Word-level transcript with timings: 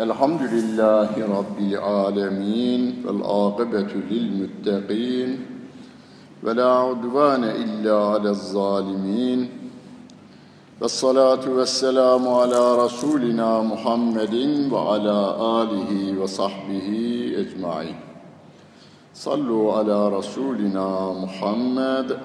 الحمد 0.00 0.42
لله 0.42 1.10
رب 1.38 1.58
العالمين 1.58 3.02
والعاقبة 3.06 3.92
للمتقين 4.10 5.46
ولا 6.44 6.70
عدوان 6.72 7.44
إلا 7.44 7.96
على 7.96 8.30
الظالمين 8.30 9.48
والصلاة 10.80 11.48
والسلام 11.48 12.28
على 12.28 12.84
رسولنا 12.84 13.62
محمد 13.62 14.34
وعلى 14.72 15.18
آله 15.62 16.20
وصحبه 16.20 16.88
أجمعين 17.38 17.96
صلوا 19.14 19.72
على 19.72 20.08
رسولنا 20.08 21.12
محمد 21.22 22.18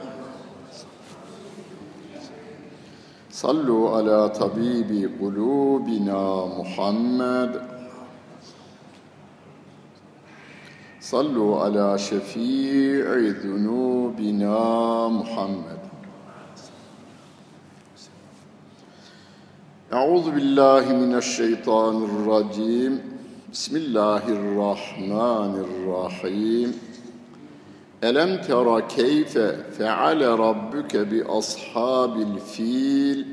صلوا 3.36 3.98
على 3.98 4.30
طبيب 4.30 5.12
قلوبنا 5.22 6.46
محمد 6.60 7.62
صلوا 11.02 11.60
على 11.64 11.98
شفيع 11.98 13.06
ذنوبنا 13.44 14.58
محمد 15.08 15.80
أعوذ 19.94 20.32
بالله 20.32 20.94
من 20.94 21.16
الشيطان 21.16 22.04
الرجيم 22.04 23.00
بسم 23.52 23.76
الله 23.76 24.24
الرحمن 24.28 25.54
الرحيم 25.68 26.85
Elem 28.03 28.43
tera 28.43 28.89
keyfe 28.89 29.73
feale 29.73 30.27
rabbuke 30.39 31.11
bi 31.11 31.25
ashabil 31.25 32.39
fil? 32.41 33.25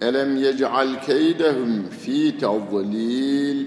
Elem 0.00 0.36
yec'al 0.36 1.00
keydehum 1.06 1.88
fi 1.90 2.38
tadlil 2.38 3.66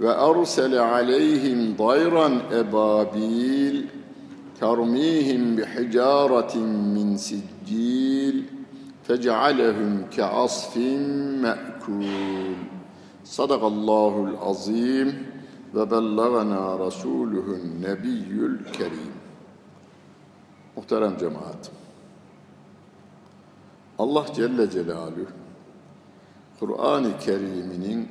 ve 0.00 0.12
ersele 0.28 0.80
aleyhim 0.80 1.78
dayran 1.78 2.34
ebabil? 2.60 3.86
Termihim 4.60 5.56
bi 5.56 5.64
hicaretin 5.64 6.68
min 6.94 7.16
siccil 7.16 8.44
fec'alehum 9.08 10.10
ke'asfin 10.10 11.02
me'kul? 11.44 12.56
Sadakallahul 13.24 14.36
azim 14.50 15.08
ve 15.74 15.90
bellagana 15.90 16.78
rasuluhun 16.78 17.62
nebiyyül 17.82 18.58
kerim. 18.72 19.11
Muhterem 20.76 21.18
cemaat. 21.18 21.70
Allah 23.98 24.26
Celle 24.34 24.70
Celaluhu 24.70 25.26
Kur'an-ı 26.60 27.18
Kerim'inin 27.18 28.08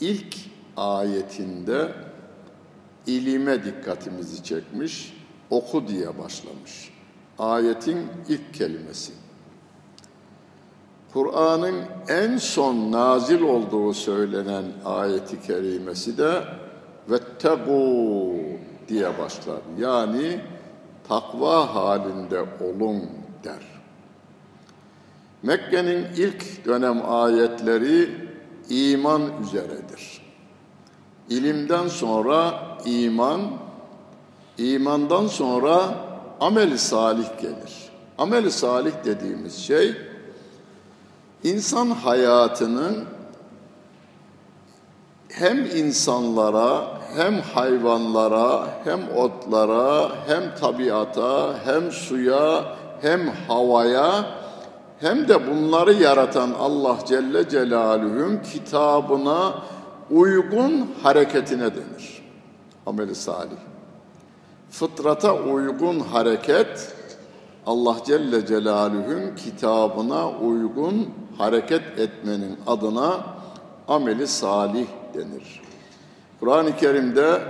ilk 0.00 0.36
ayetinde 0.76 1.92
ilime 3.06 3.64
dikkatimizi 3.64 4.42
çekmiş, 4.42 5.16
oku 5.50 5.88
diye 5.88 6.18
başlamış. 6.18 6.92
Ayetin 7.38 8.06
ilk 8.28 8.54
kelimesi. 8.54 9.12
Kur'an'ın 11.12 11.74
en 12.08 12.36
son 12.36 12.92
nazil 12.92 13.42
olduğu 13.42 13.94
söylenen 13.94 14.64
ayeti 14.84 15.42
kerimesi 15.42 16.18
de 16.18 16.44
vettegu 17.10 18.34
diye 18.88 19.18
başlar. 19.18 19.60
Yani 19.78 20.40
takva 21.08 21.74
halinde 21.74 22.40
olun 22.40 23.02
der. 23.44 23.62
Mekke'nin 25.42 26.06
ilk 26.16 26.64
dönem 26.64 27.10
ayetleri 27.10 28.28
iman 28.68 29.22
üzeredir. 29.42 30.22
İlimden 31.30 31.88
sonra 31.88 32.54
iman, 32.84 33.40
imandan 34.58 35.26
sonra 35.26 35.94
ameli 36.40 36.78
salih 36.78 37.40
gelir. 37.40 37.90
Ameli 38.18 38.50
salih 38.50 38.92
dediğimiz 39.04 39.56
şey 39.56 39.94
insan 41.44 41.90
hayatının 41.90 43.04
hem 45.28 45.66
insanlara, 45.76 46.95
hem 47.16 47.40
hayvanlara, 47.40 48.68
hem 48.84 49.00
otlara, 49.16 50.10
hem 50.26 50.54
tabiata, 50.60 51.54
hem 51.64 51.92
suya, 51.92 52.64
hem 53.02 53.28
havaya, 53.48 54.24
hem 55.00 55.28
de 55.28 55.46
bunları 55.46 55.92
yaratan 55.92 56.50
Allah 56.60 56.98
Celle 57.08 57.48
Celaluhu'nun 57.48 58.42
kitabına 58.52 59.54
uygun 60.10 60.90
hareketine 61.02 61.74
denir. 61.74 62.22
Ameli 62.86 63.14
salih. 63.14 63.60
Fıtrata 64.70 65.34
uygun 65.34 66.00
hareket, 66.00 66.94
Allah 67.66 67.96
Celle 68.06 68.46
Celaluhu'nun 68.46 69.36
kitabına 69.36 70.30
uygun 70.30 71.08
hareket 71.38 71.98
etmenin 71.98 72.58
adına 72.66 73.20
ameli 73.88 74.26
salih 74.26 74.86
denir. 75.14 75.65
Kur'an-ı 76.40 76.76
Kerim'de 76.76 77.40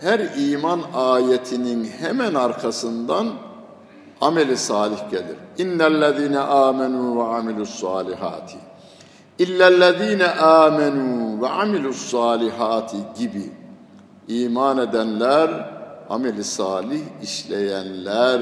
her 0.00 0.20
iman 0.36 0.80
ayetinin 0.94 1.84
hemen 1.84 2.34
arkasından 2.34 3.28
ameli 4.20 4.56
salih 4.56 5.10
gelir. 5.10 5.36
İnnellezine 5.58 6.38
amenu 6.38 7.18
ve 7.18 7.22
amilus 7.22 7.70
salihati. 7.70 8.58
İllellezine 9.38 10.26
amenu 10.30 11.42
ve 11.42 11.48
amilus 11.48 12.10
salihati 12.10 12.96
gibi 13.18 13.52
iman 14.28 14.78
edenler, 14.78 15.70
ameli 16.10 16.44
salih 16.44 17.00
işleyenler 17.22 18.40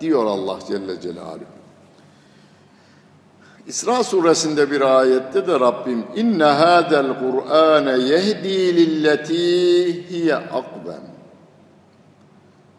diyor 0.00 0.26
Allah 0.26 0.58
Celle 0.68 1.00
Celaluhu. 1.00 1.55
İsra 3.66 4.04
suresinde 4.04 4.70
bir 4.70 4.80
ayette 4.80 5.46
de 5.46 5.60
Rabbim 5.60 6.04
inne 6.16 6.44
hadel 6.44 7.06
Kur'ane 7.18 7.98
yehdi 7.98 8.76
lilleti 8.76 10.10
hiye 10.10 10.36
akben. 10.36 11.00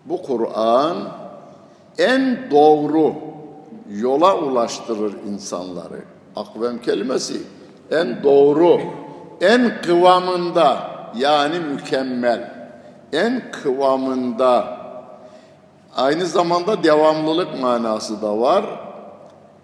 Bu 0.06 0.22
Kur'an 0.22 0.98
en 1.98 2.52
doğru 2.52 3.14
yola 3.90 4.38
ulaştırır 4.38 5.14
insanları. 5.28 6.04
Akvem 6.36 6.82
kelimesi 6.82 7.42
en 7.92 8.24
doğru, 8.24 8.80
en 9.42 9.82
kıvamında 9.82 10.92
yani 11.16 11.60
mükemmel, 11.60 12.70
en 13.14 13.52
kıvamında 13.52 14.78
aynı 15.96 16.26
zamanda 16.26 16.84
devamlılık 16.84 17.62
manası 17.62 18.22
da 18.22 18.40
var 18.40 18.87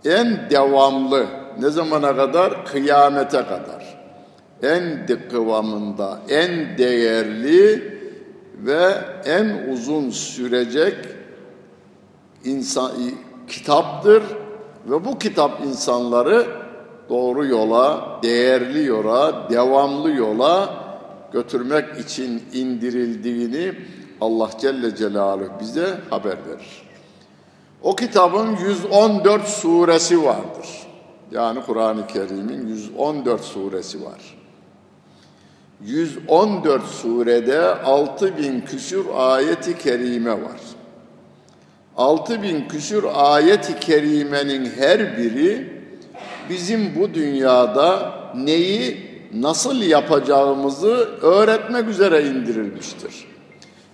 en 0.05 0.49
devamlı 0.49 1.25
ne 1.59 1.69
zamana 1.69 2.15
kadar? 2.15 2.65
Kıyamete 2.65 3.37
kadar. 3.37 4.03
En 4.63 5.07
kıvamında, 5.31 6.19
en 6.29 6.77
değerli 6.77 7.93
ve 8.57 8.93
en 9.25 9.71
uzun 9.71 10.09
sürecek 10.09 10.95
insan 12.43 12.91
kitaptır 13.47 14.23
ve 14.89 15.05
bu 15.05 15.19
kitap 15.19 15.65
insanları 15.65 16.45
doğru 17.09 17.45
yola, 17.45 18.19
değerli 18.23 18.85
yola, 18.85 19.47
devamlı 19.49 20.11
yola 20.11 20.83
götürmek 21.33 21.99
için 21.99 22.43
indirildiğini 22.53 23.73
Allah 24.21 24.49
Celle 24.61 24.95
Celaluhu 24.95 25.51
bize 25.59 25.87
haber 26.09 26.37
verir. 26.47 26.82
O 27.83 27.95
kitabın 27.95 28.55
114 28.55 29.47
suresi 29.47 30.24
vardır. 30.24 30.68
Yani 31.31 31.62
Kur'an-ı 31.65 32.07
Kerim'in 32.07 32.68
114 32.68 33.41
suresi 33.41 34.06
var. 34.06 34.38
114 35.81 36.83
surede 36.83 37.62
6000 37.62 38.62
küsür 38.62 39.06
ayeti 39.15 39.77
kerime 39.77 40.31
var. 40.31 40.59
6000 41.97 42.68
küsür 42.68 43.06
ayeti 43.13 43.80
kerimenin 43.80 44.71
her 44.77 45.18
biri 45.18 45.83
bizim 46.50 46.95
bu 46.95 47.13
dünyada 47.13 48.13
neyi 48.35 49.13
nasıl 49.33 49.81
yapacağımızı 49.81 51.09
öğretmek 51.21 51.89
üzere 51.89 52.27
indirilmiştir. 52.27 53.27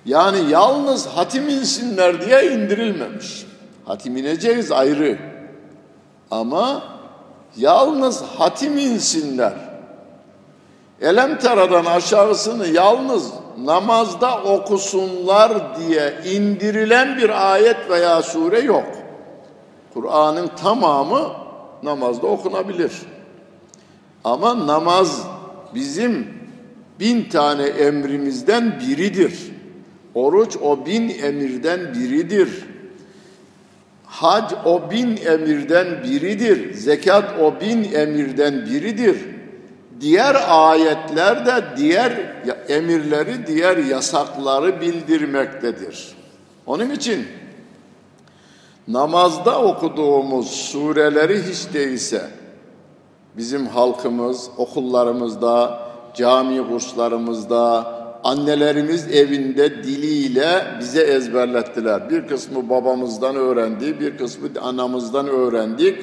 Yani 0.06 0.51
yalnız 0.51 1.07
hatim 1.07 1.50
insinler 1.50 2.25
diye 2.25 2.51
indirilmemiş. 2.53 3.49
Hatim 3.89 4.18
ineceğiz 4.18 4.71
ayrı. 4.71 5.18
Ama 6.31 6.83
yalnız 7.57 8.21
hatim 8.21 8.77
insinler. 8.77 9.53
Elem 11.01 11.39
teradan 11.39 11.86
aşağısını 11.86 12.68
yalnız 12.68 13.31
namazda 13.57 14.44
okusunlar 14.44 15.80
diye 15.80 16.13
indirilen 16.25 17.18
bir 17.18 17.51
ayet 17.51 17.89
veya 17.89 18.21
sure 18.21 18.59
yok. 18.59 18.88
Kur'an'ın 19.94 20.47
tamamı 20.47 21.31
namazda 21.83 22.27
okunabilir. 22.27 22.91
Ama 24.24 24.68
namaz 24.68 25.21
bizim 25.75 26.27
bin 27.00 27.30
tane 27.30 27.63
emrimizden 27.63 28.80
biridir. 28.80 29.51
Oruç 30.15 30.57
o 30.63 30.86
bin 30.86 31.09
emirden 31.09 31.94
biridir. 31.94 32.78
Hac 34.09 34.53
o 34.65 34.91
bin 34.91 35.17
emirden 35.17 36.03
biridir. 36.03 36.73
Zekat 36.73 37.39
o 37.41 37.61
bin 37.61 37.94
emirden 37.94 38.65
biridir. 38.65 39.17
Diğer 40.01 40.38
ayetler 40.50 41.45
de 41.45 41.63
diğer 41.77 42.11
emirleri, 42.67 43.47
diğer 43.47 43.77
yasakları 43.77 44.81
bildirmektedir. 44.81 46.15
Onun 46.65 46.89
için 46.89 47.27
namazda 48.88 49.61
okuduğumuz 49.61 50.51
sureleri 50.51 51.44
hiç 51.44 51.73
değilse 51.73 52.29
bizim 53.38 53.67
halkımız 53.67 54.50
okullarımızda, 54.57 55.81
cami 56.13 56.67
kurslarımızda, 56.67 57.99
annelerimiz 58.24 59.07
evinde 59.07 59.83
diliyle 59.83 60.77
bize 60.80 61.01
ezberlettiler. 61.01 62.10
Bir 62.10 62.27
kısmı 62.27 62.69
babamızdan 62.69 63.36
öğrendi, 63.36 64.00
bir 64.00 64.18
kısmı 64.18 64.48
anamızdan 64.62 65.27
öğrendik. 65.27 65.95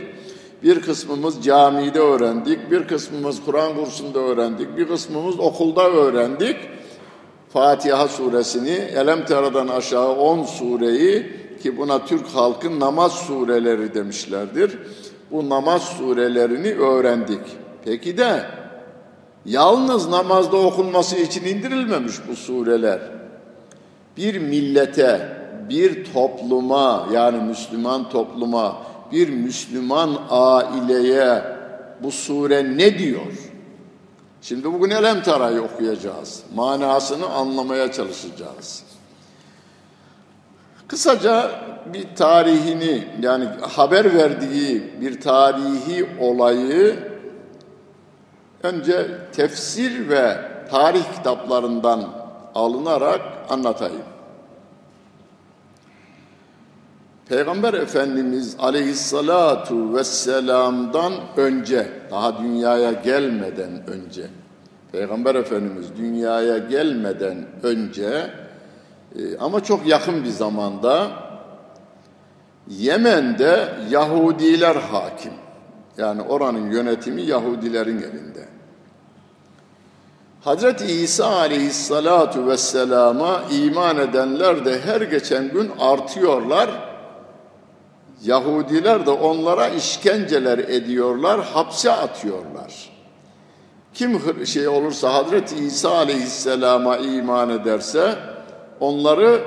Bir 0.63 0.81
kısmımız 0.83 1.45
camide 1.45 1.99
öğrendik, 1.99 2.71
bir 2.71 2.89
kısmımız 2.89 3.45
Kur'an 3.45 3.75
kursunda 3.75 4.19
öğrendik, 4.19 4.77
bir 4.77 4.89
kısmımız 4.89 5.41
okulda 5.41 5.91
öğrendik. 5.91 6.57
Fatiha 7.53 8.09
suresini, 8.09 8.71
Elem 8.71 9.25
Tera'dan 9.25 9.69
aşağı 9.69 10.13
10 10.13 10.45
sureyi 10.45 11.27
ki 11.63 11.79
buna 11.79 12.05
Türk 12.05 12.27
halkı 12.27 12.81
namaz 12.81 13.13
sureleri 13.13 13.95
demişlerdir. 13.95 14.79
Bu 15.31 15.49
namaz 15.49 15.83
surelerini 15.83 16.75
öğrendik. 16.75 17.41
Peki 17.85 18.19
de 18.19 18.43
Yalnız 19.47 20.09
namazda 20.09 20.57
okunması 20.57 21.17
için 21.17 21.45
indirilmemiş 21.45 22.15
bu 22.29 22.37
sureler. 22.37 23.01
Bir 24.17 24.39
millete, 24.39 25.37
bir 25.69 26.13
topluma 26.13 27.09
yani 27.13 27.45
Müslüman 27.45 28.11
topluma, 28.11 28.77
bir 29.13 29.29
Müslüman 29.29 30.19
aileye 30.31 31.43
bu 32.03 32.13
sure 32.13 32.77
ne 32.79 32.99
diyor? 32.99 33.33
Şimdi 34.43 34.73
bugün 34.73 34.91
Elem 34.91 35.23
Tara'yı 35.23 35.63
okuyacağız. 35.63 36.43
Manasını 36.55 37.27
anlamaya 37.29 37.93
çalışacağız. 37.93 38.83
Kısaca 40.89 41.51
bir 41.93 42.17
tarihini 42.17 43.05
yani 43.23 43.45
haber 43.61 44.15
verdiği 44.15 44.83
bir 45.01 45.21
tarihi 45.21 46.07
olayı 46.21 47.16
Önce 48.63 49.07
tefsir 49.33 50.09
ve 50.09 50.37
tarih 50.71 51.05
kitaplarından 51.17 52.05
alınarak 52.55 53.21
anlatayım. 53.51 54.03
Peygamber 57.29 57.75
Efendimiz 57.75 58.57
aleyhissalatu 58.59 59.95
vesselam'dan 59.95 61.13
önce, 61.37 61.89
daha 62.11 62.39
dünyaya 62.39 62.93
gelmeden 62.93 63.87
önce, 63.87 64.27
Peygamber 64.93 65.35
Efendimiz 65.35 65.87
dünyaya 65.97 66.59
gelmeden 66.59 67.47
önce 67.63 68.31
e, 69.19 69.39
ama 69.39 69.65
çok 69.65 69.87
yakın 69.87 70.25
bir 70.25 70.29
zamanda 70.29 71.09
Yemen'de 72.69 73.69
Yahudiler 73.91 74.77
hakim. 74.77 75.33
Yani 75.99 76.23
oranın 76.23 76.71
yönetimi 76.71 77.23
Yahudilerin 77.23 77.99
elinde. 77.99 78.49
Hazreti 80.45 80.85
İsa 80.85 81.27
aleyhissalatu 81.27 82.47
vesselama 82.47 83.43
iman 83.51 83.99
edenler 83.99 84.65
de 84.65 84.81
her 84.81 85.01
geçen 85.01 85.49
gün 85.49 85.71
artıyorlar. 85.81 86.71
Yahudiler 88.23 89.07
de 89.07 89.11
onlara 89.11 89.69
işkenceler 89.69 90.59
ediyorlar, 90.59 91.41
hapse 91.45 91.93
atıyorlar. 91.93 92.91
Kim 93.95 94.47
şey 94.47 94.69
olursa 94.69 95.15
Hazreti 95.15 95.57
İsa 95.57 95.91
aleyhisselama 95.91 96.97
iman 96.97 97.51
ederse 97.51 98.15
onları 98.81 99.41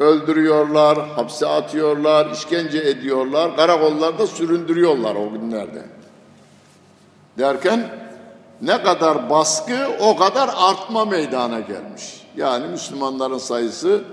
öldürüyorlar, 0.00 0.98
hapse 1.08 1.46
atıyorlar, 1.46 2.30
işkence 2.30 2.78
ediyorlar, 2.78 3.56
karakollarda 3.56 4.26
süründürüyorlar 4.26 5.14
o 5.14 5.32
günlerde. 5.32 5.95
Derken 7.38 7.90
ne 8.62 8.82
kadar 8.82 9.30
baskı 9.30 9.88
o 10.00 10.16
kadar 10.16 10.50
artma 10.56 11.04
meydana 11.04 11.60
gelmiş. 11.60 12.26
Yani 12.36 12.66
Müslümanların 12.66 13.38
sayısı 13.38 14.04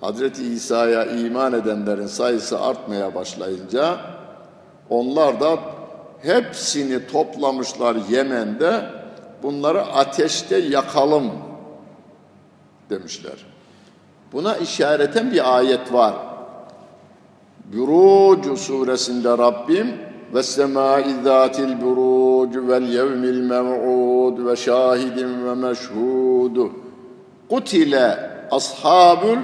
Hazreti 0.00 0.44
İsa'ya 0.44 1.04
iman 1.04 1.52
edenlerin 1.52 2.06
sayısı 2.06 2.60
artmaya 2.60 3.14
başlayınca 3.14 4.00
onlar 4.90 5.40
da 5.40 5.58
hepsini 6.22 7.06
toplamışlar 7.06 7.96
Yemen'de 8.10 8.84
bunları 9.42 9.82
ateşte 9.82 10.56
yakalım 10.56 11.30
demişler. 12.90 13.46
Buna 14.32 14.56
işareten 14.56 15.32
bir 15.32 15.56
ayet 15.56 15.92
var. 15.92 16.14
Burucu 17.64 18.56
suresinde 18.56 19.28
Rabbim 19.28 20.09
buruc 21.82 22.68
vel 22.68 22.82
yevmil 22.82 23.40
mev'ud 23.40 24.46
ve 24.46 24.56
şahidin 24.56 25.46
ve 25.46 25.54
meşhud 25.54 26.70
kutile 27.50 28.30
ashabul 28.50 29.42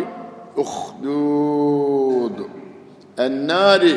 uhdud 0.57 2.39
ennari 3.19 3.97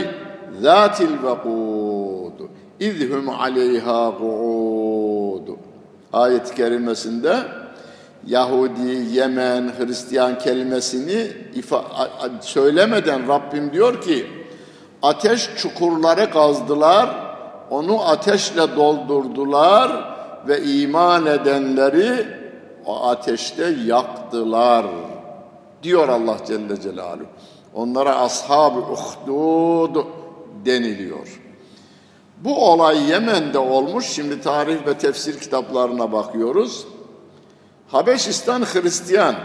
zatil 0.61 1.15
vekud 1.23 2.37
izhum 2.79 3.29
aleyha 3.29 4.17
kuud 4.17 5.47
ayet-i 6.13 6.55
Yahudi, 8.27 9.15
Yemen, 9.15 9.71
Hristiyan 9.79 10.37
kelimesini 10.37 11.27
söylemeden 12.41 13.27
Rabbim 13.27 13.73
diyor 13.73 14.01
ki 14.01 14.25
ateş 15.01 15.49
çukurları 15.57 16.31
kazdılar, 16.31 17.09
onu 17.69 18.09
ateşle 18.09 18.75
doldurdular 18.75 20.15
ve 20.47 20.63
iman 20.63 21.25
edenleri 21.25 22.27
o 22.85 23.07
ateşte 23.07 23.75
yaktılar 23.85 24.85
diyor 25.83 26.09
Allah 26.09 26.37
Celle 26.47 26.81
Celaluhu. 26.81 27.25
Onlara 27.73 28.19
ashab-ı 28.19 28.79
uhdud 28.79 30.05
deniliyor. 30.65 31.41
Bu 32.37 32.71
olay 32.71 33.09
Yemen'de 33.09 33.59
olmuş. 33.59 34.05
Şimdi 34.05 34.41
tarih 34.41 34.87
ve 34.87 34.97
tefsir 34.97 35.39
kitaplarına 35.39 36.11
bakıyoruz. 36.11 36.87
Habeşistan 37.87 38.61
Hristiyan, 38.61 39.35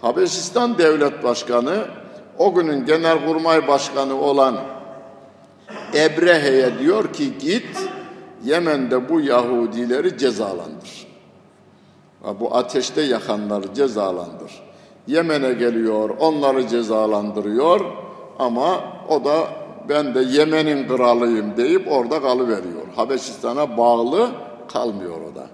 Habeşistan 0.00 0.78
Devlet 0.78 1.24
Başkanı, 1.24 1.84
o 2.38 2.54
günün 2.54 2.86
Genelkurmay 2.86 3.68
Başkanı 3.68 4.20
olan 4.20 4.56
Ebrehe'ye 5.94 6.78
diyor 6.78 7.12
ki 7.12 7.38
git 7.38 7.90
Yemen'de 8.44 9.08
bu 9.08 9.20
Yahudileri 9.20 10.18
cezalandır. 10.18 11.06
Bu 12.40 12.56
ateşte 12.56 13.02
yakanları 13.02 13.74
cezalandır. 13.74 14.62
Yemen'e 15.06 15.52
geliyor, 15.52 16.10
onları 16.18 16.68
cezalandırıyor 16.68 17.80
ama 18.38 18.84
o 19.08 19.24
da 19.24 19.48
ben 19.88 20.14
de 20.14 20.20
Yemen'in 20.20 20.88
kralıyım 20.88 21.56
deyip 21.56 21.92
orada 21.92 22.22
kalıveriyor. 22.22 22.86
Habeşistan'a 22.96 23.76
bağlı 23.76 24.30
kalmıyor 24.72 25.16
o 25.32 25.34
da. 25.34 25.46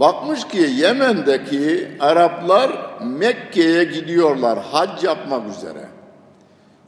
Bakmış 0.00 0.48
ki 0.48 0.58
Yemen'deki 0.58 1.88
Araplar 2.00 2.70
Mekke'ye 3.04 3.84
gidiyorlar 3.84 4.58
hac 4.72 5.04
yapmak 5.04 5.48
üzere. 5.56 5.88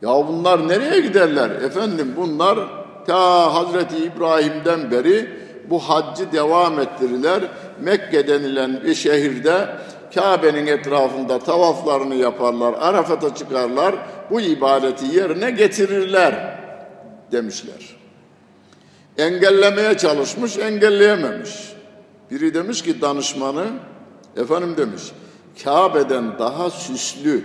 Ya 0.03 0.29
bunlar 0.29 0.69
nereye 0.69 1.01
giderler? 1.01 1.51
Efendim 1.51 2.13
bunlar 2.17 2.59
ta 3.07 3.55
Hazreti 3.55 3.97
İbrahim'den 3.97 4.91
beri 4.91 5.31
bu 5.71 5.79
haccı 5.79 6.33
devam 6.33 6.81
ettirirler. 6.81 7.43
Mekke 7.81 8.29
denilen 8.29 8.83
bir 8.85 8.95
şehirde 8.95 9.69
Kabe'nin 10.15 10.67
etrafında 10.67 11.39
tavaflarını 11.39 12.15
yaparlar, 12.15 12.75
Arafat'a 12.81 13.35
çıkarlar, 13.35 13.95
bu 14.31 14.41
ibadeti 14.41 15.17
yerine 15.17 15.51
getirirler 15.51 16.59
demişler. 17.33 17.97
Engellemeye 19.19 19.97
çalışmış, 19.97 20.59
engelleyememiş. 20.59 21.73
Biri 22.31 22.55
demiş 22.55 22.83
ki 22.83 23.01
danışmanı, 23.01 23.67
efendim 24.37 24.75
demiş, 24.77 25.03
Kabe'den 25.65 26.39
daha 26.39 26.71
süslü 26.71 27.45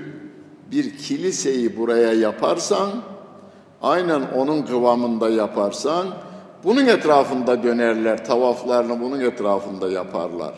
bir 0.71 0.97
kiliseyi 0.97 1.77
buraya 1.77 2.13
yaparsan, 2.13 2.89
aynen 3.81 4.21
onun 4.35 4.61
kıvamında 4.61 5.29
yaparsan, 5.29 6.07
bunun 6.63 6.85
etrafında 6.85 7.63
dönerler, 7.63 8.25
tavaflarını 8.25 9.01
bunun 9.01 9.19
etrafında 9.19 9.91
yaparlar 9.91 10.53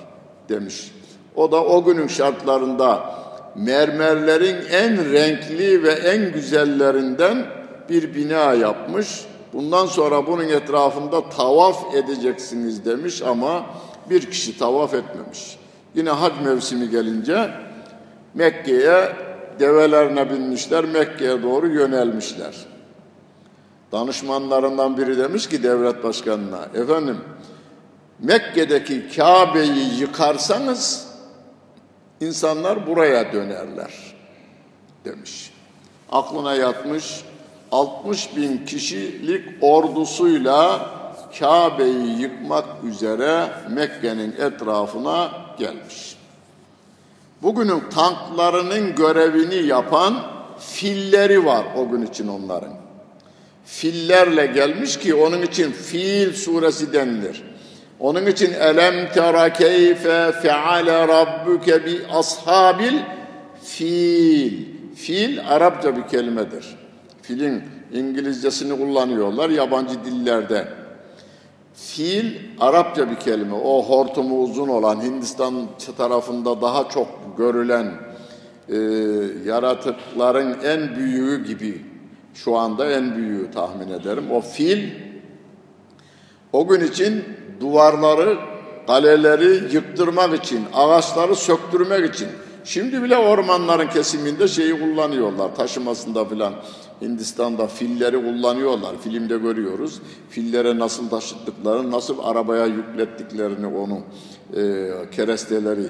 demiş. 0.50 0.92
O 1.36 1.52
da 1.52 1.64
o 1.64 1.84
günün 1.84 2.08
şartlarında 2.08 3.16
mermerlerin 3.56 4.58
en 4.72 5.12
renkli 5.12 5.84
ve 5.84 5.92
en 5.92 6.34
güzellerinden 6.34 7.46
bir 7.90 8.16
bina 8.16 8.54
yapmış. 8.54 9.26
Bundan 9.54 9.86
sonra 9.86 10.28
bunun 10.28 10.48
etrafında 10.48 11.30
tavaf 11.30 11.96
edeceksiniz 11.96 12.86
demiş 12.86 13.22
ama 13.22 13.66
bir 14.10 14.32
kişi 14.32 14.58
tavaf 14.58 14.94
etmemiş. 14.94 15.58
Yine 15.96 16.10
hac 16.10 16.34
mevsimi 16.44 16.90
gelince 16.90 17.52
Mekke'ye 18.34 19.10
develerine 19.60 20.30
binmişler, 20.30 20.86
Mekke'ye 20.86 21.44
doğru 21.44 21.68
yönelmişler. 21.68 22.56
Danışmanlarından 23.92 24.98
biri 24.98 25.18
demiş 25.18 25.50
ki 25.50 25.64
devlet 25.64 26.04
başkanına, 26.04 26.68
efendim 26.76 27.18
Mekke'deki 28.20 29.16
Kabe'yi 29.16 30.00
yıkarsanız 30.00 31.08
insanlar 32.22 32.88
buraya 32.88 33.34
dönerler 33.34 33.94
demiş. 35.06 35.54
Aklına 36.12 36.56
yatmış 36.56 37.24
60 37.72 38.36
bin 38.36 38.66
kişilik 38.66 39.46
ordusuyla 39.62 40.90
Kabe'yi 41.40 42.22
yıkmak 42.22 42.66
üzere 42.84 43.48
Mekke'nin 43.70 44.32
etrafına 44.32 45.32
gelmiş. 45.60 46.19
Bugünün 47.42 47.84
tanklarının 47.90 48.96
görevini 48.96 49.56
yapan 49.56 50.24
filleri 50.60 51.46
var 51.46 51.66
o 51.78 51.90
gün 51.90 52.02
için 52.02 52.28
onların. 52.28 52.74
Fillerle 53.66 54.46
gelmiş 54.46 55.00
ki 55.00 55.16
onun 55.16 55.42
için 55.42 55.72
Fil 55.72 56.34
suresi 56.34 56.94
denilir. 56.94 57.44
Onun 58.00 58.26
için 58.26 58.54
elem 58.54 59.12
tera 59.12 59.54
keyfe 59.54 60.32
feale 60.32 61.08
rabbuke 61.08 61.86
bi 61.86 62.02
ashabil 62.12 62.98
fil. 63.64 64.54
Fil 64.96 65.40
Arapça 65.48 65.98
bir 65.98 66.08
kelimedir. 66.08 66.66
Filin 67.22 67.64
İngilizcesini 67.94 68.78
kullanıyorlar 68.78 69.50
yabancı 69.50 70.06
dillerde. 70.06 70.68
Fil 71.82 72.36
Arapça 72.60 73.12
bir 73.12 73.16
kelime. 73.16 73.56
O 73.56 73.84
hortumu 73.84 74.42
uzun 74.42 74.68
olan 74.68 75.04
Hindistan 75.04 75.54
tarafında 75.98 76.62
daha 76.62 76.90
çok 76.90 77.08
görülen 77.38 77.94
e, 78.70 78.78
yaratıkların 79.46 80.58
en 80.64 80.96
büyüğü 80.96 81.46
gibi 81.46 81.82
şu 82.34 82.58
anda 82.58 82.92
en 82.92 83.16
büyüğü 83.16 83.52
tahmin 83.52 83.90
ederim. 83.90 84.32
O 84.32 84.42
fil 84.42 84.90
o 86.54 86.68
gün 86.68 86.82
için 86.88 87.24
duvarları, 87.60 88.38
kaleleri 88.88 89.76
yıktırmak 89.76 90.44
için, 90.44 90.66
ağaçları 90.74 91.36
söktürmek 91.36 92.16
için. 92.16 92.28
Şimdi 92.64 93.04
bile 93.04 93.18
ormanların 93.18 93.88
kesiminde 93.88 94.48
şeyi 94.48 94.80
kullanıyorlar, 94.80 95.56
taşımasında 95.56 96.26
filan. 96.26 96.54
Hindistan'da 97.02 97.68
filleri 97.68 98.16
kullanıyorlar. 98.16 98.96
Filmde 99.04 99.38
görüyoruz. 99.38 100.02
Fillere 100.30 100.80
nasıl 100.80 101.10
taşıttıklarını, 101.10 101.92
nasıl 101.92 102.20
arabaya 102.24 102.66
yüklettiklerini 102.66 103.68
onu 103.68 104.00
e, 104.56 104.92
keresteleri. 105.12 105.86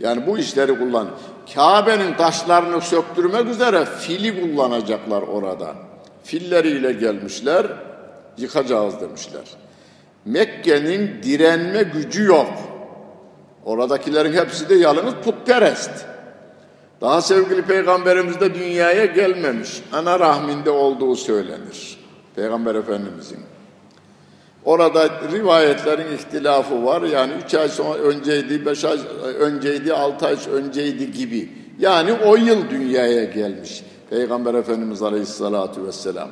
Yani 0.00 0.26
bu 0.26 0.38
işleri 0.38 0.78
kullan. 0.78 1.08
Kabe'nin 1.54 2.14
taşlarını 2.14 2.80
söktürmek 2.80 3.46
üzere 3.48 3.84
fili 3.84 4.40
kullanacaklar 4.40 5.22
orada. 5.22 5.74
Filleriyle 6.24 6.92
gelmişler, 6.92 7.66
yıkacağız 8.38 9.00
demişler. 9.00 9.44
Mekke'nin 10.24 11.22
direnme 11.22 11.82
gücü 11.82 12.24
yok. 12.24 12.52
Oradakilerin 13.64 14.32
hepsi 14.32 14.68
de 14.68 14.74
yalnız 14.74 15.14
putperest. 15.24 16.11
Daha 17.02 17.20
sevgili 17.22 17.62
peygamberimiz 17.62 18.40
de 18.40 18.54
dünyaya 18.54 19.04
gelmemiş. 19.04 19.82
Ana 19.92 20.20
rahminde 20.20 20.70
olduğu 20.70 21.16
söylenir. 21.16 21.98
Peygamber 22.36 22.74
Efendimizin. 22.74 23.38
Orada 24.64 25.10
rivayetlerin 25.32 26.12
ihtilafı 26.12 26.84
var. 26.84 27.02
Yani 27.02 27.32
üç 27.44 27.54
ay 27.54 27.68
sonra 27.68 27.98
önceydi, 27.98 28.66
beş 28.66 28.84
ay 28.84 28.98
önceydi, 29.38 29.94
altı 29.94 30.26
ay 30.26 30.36
önceydi 30.52 31.12
gibi. 31.12 31.50
Yani 31.78 32.12
o 32.12 32.36
yıl 32.36 32.70
dünyaya 32.70 33.24
gelmiş 33.24 33.84
Peygamber 34.10 34.54
Efendimiz 34.54 35.02
Aleyhisselatü 35.02 35.86
Vesselam. 35.86 36.28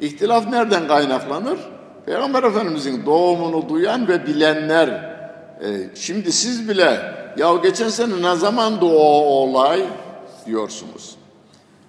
İhtilaf 0.00 0.48
nereden 0.48 0.88
kaynaklanır? 0.88 1.58
Peygamber 2.06 2.42
Efendimizin 2.42 3.06
doğumunu 3.06 3.68
duyan 3.68 4.08
ve 4.08 4.26
bilenler. 4.26 4.88
E, 4.88 5.68
şimdi 5.94 6.32
siz 6.32 6.68
bile 6.68 7.00
ya 7.36 7.56
geçen 7.62 7.88
sene 7.88 8.22
ne 8.22 8.36
zamandı 8.36 8.84
o 8.84 8.98
olay 9.24 9.82
diyorsunuz. 10.46 11.16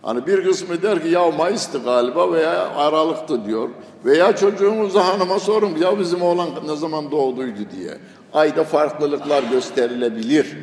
Hani 0.02 0.28
bir 0.28 0.44
kısmı 0.44 0.82
der 0.82 1.04
ki 1.04 1.10
ya 1.10 1.32
Mayıs'tı 1.32 1.84
galiba 1.84 2.32
veya 2.32 2.70
Aralık'tı 2.76 3.46
diyor. 3.46 3.70
Veya 4.06 4.36
çocuğumuza 4.36 5.08
hanıma 5.08 5.40
sorun 5.40 5.76
ya 5.76 6.00
bizim 6.00 6.22
oğlan 6.22 6.50
ne 6.68 6.76
zaman 6.76 7.12
doğduydu 7.12 7.60
diye. 7.78 7.98
Ayda 8.34 8.64
farklılıklar 8.64 9.44
gösterilebilir. 9.44 10.58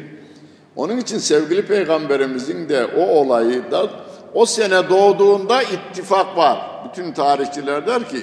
Onun 0.76 0.96
için 0.96 1.18
sevgili 1.18 1.66
peygamberimizin 1.66 2.68
de 2.68 2.86
o 2.86 3.20
olayı 3.20 3.70
da 3.70 3.90
o 4.34 4.46
sene 4.46 4.88
doğduğunda 4.88 5.62
ittifak 5.62 6.36
var. 6.36 6.58
Bütün 6.88 7.12
tarihçiler 7.12 7.86
der 7.86 8.08
ki 8.08 8.20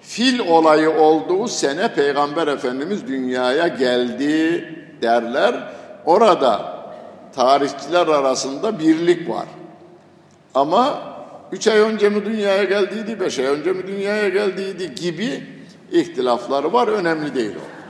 fil 0.00 0.38
olayı 0.38 0.90
olduğu 0.90 1.48
sene 1.48 1.94
peygamber 1.94 2.46
efendimiz 2.46 3.06
dünyaya 3.06 3.68
geldi 3.68 4.64
derler. 5.02 5.54
Orada 6.06 6.80
tarihçiler 7.34 8.06
arasında 8.06 8.78
birlik 8.78 9.30
var. 9.30 9.46
Ama 10.54 11.02
üç 11.52 11.68
ay 11.68 11.78
önce 11.78 12.08
mi 12.08 12.24
dünyaya 12.24 12.64
geldiydi, 12.64 13.20
beş 13.20 13.38
ay 13.38 13.46
önce 13.46 13.72
mi 13.72 13.86
dünyaya 13.86 14.28
geldiydi 14.28 14.94
gibi 14.94 15.46
ihtilafları 15.92 16.72
var. 16.72 16.88
Önemli 16.88 17.34
değil 17.34 17.56
o. 17.56 17.80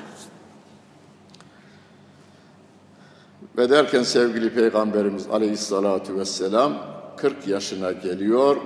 Ve 3.58 3.70
derken 3.70 4.02
sevgili 4.02 4.50
Peygamberimiz 4.50 5.26
aleyhissalatu 5.30 6.16
vesselam 6.18 6.74
40 7.16 7.46
yaşına 7.48 7.92
geliyor. 7.92 8.56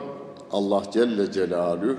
Allah 0.52 0.82
Celle 0.92 1.32
Celaluhu 1.32 1.96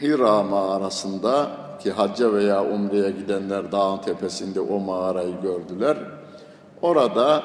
Hira 0.00 0.42
mağarasında 0.42 1.50
ki 1.80 1.92
hacca 1.92 2.32
veya 2.32 2.64
umreye 2.64 3.10
gidenler 3.10 3.72
dağın 3.72 3.98
tepesinde 3.98 4.60
o 4.60 4.78
mağarayı 4.78 5.40
gördüler. 5.42 5.96
Orada 6.82 7.42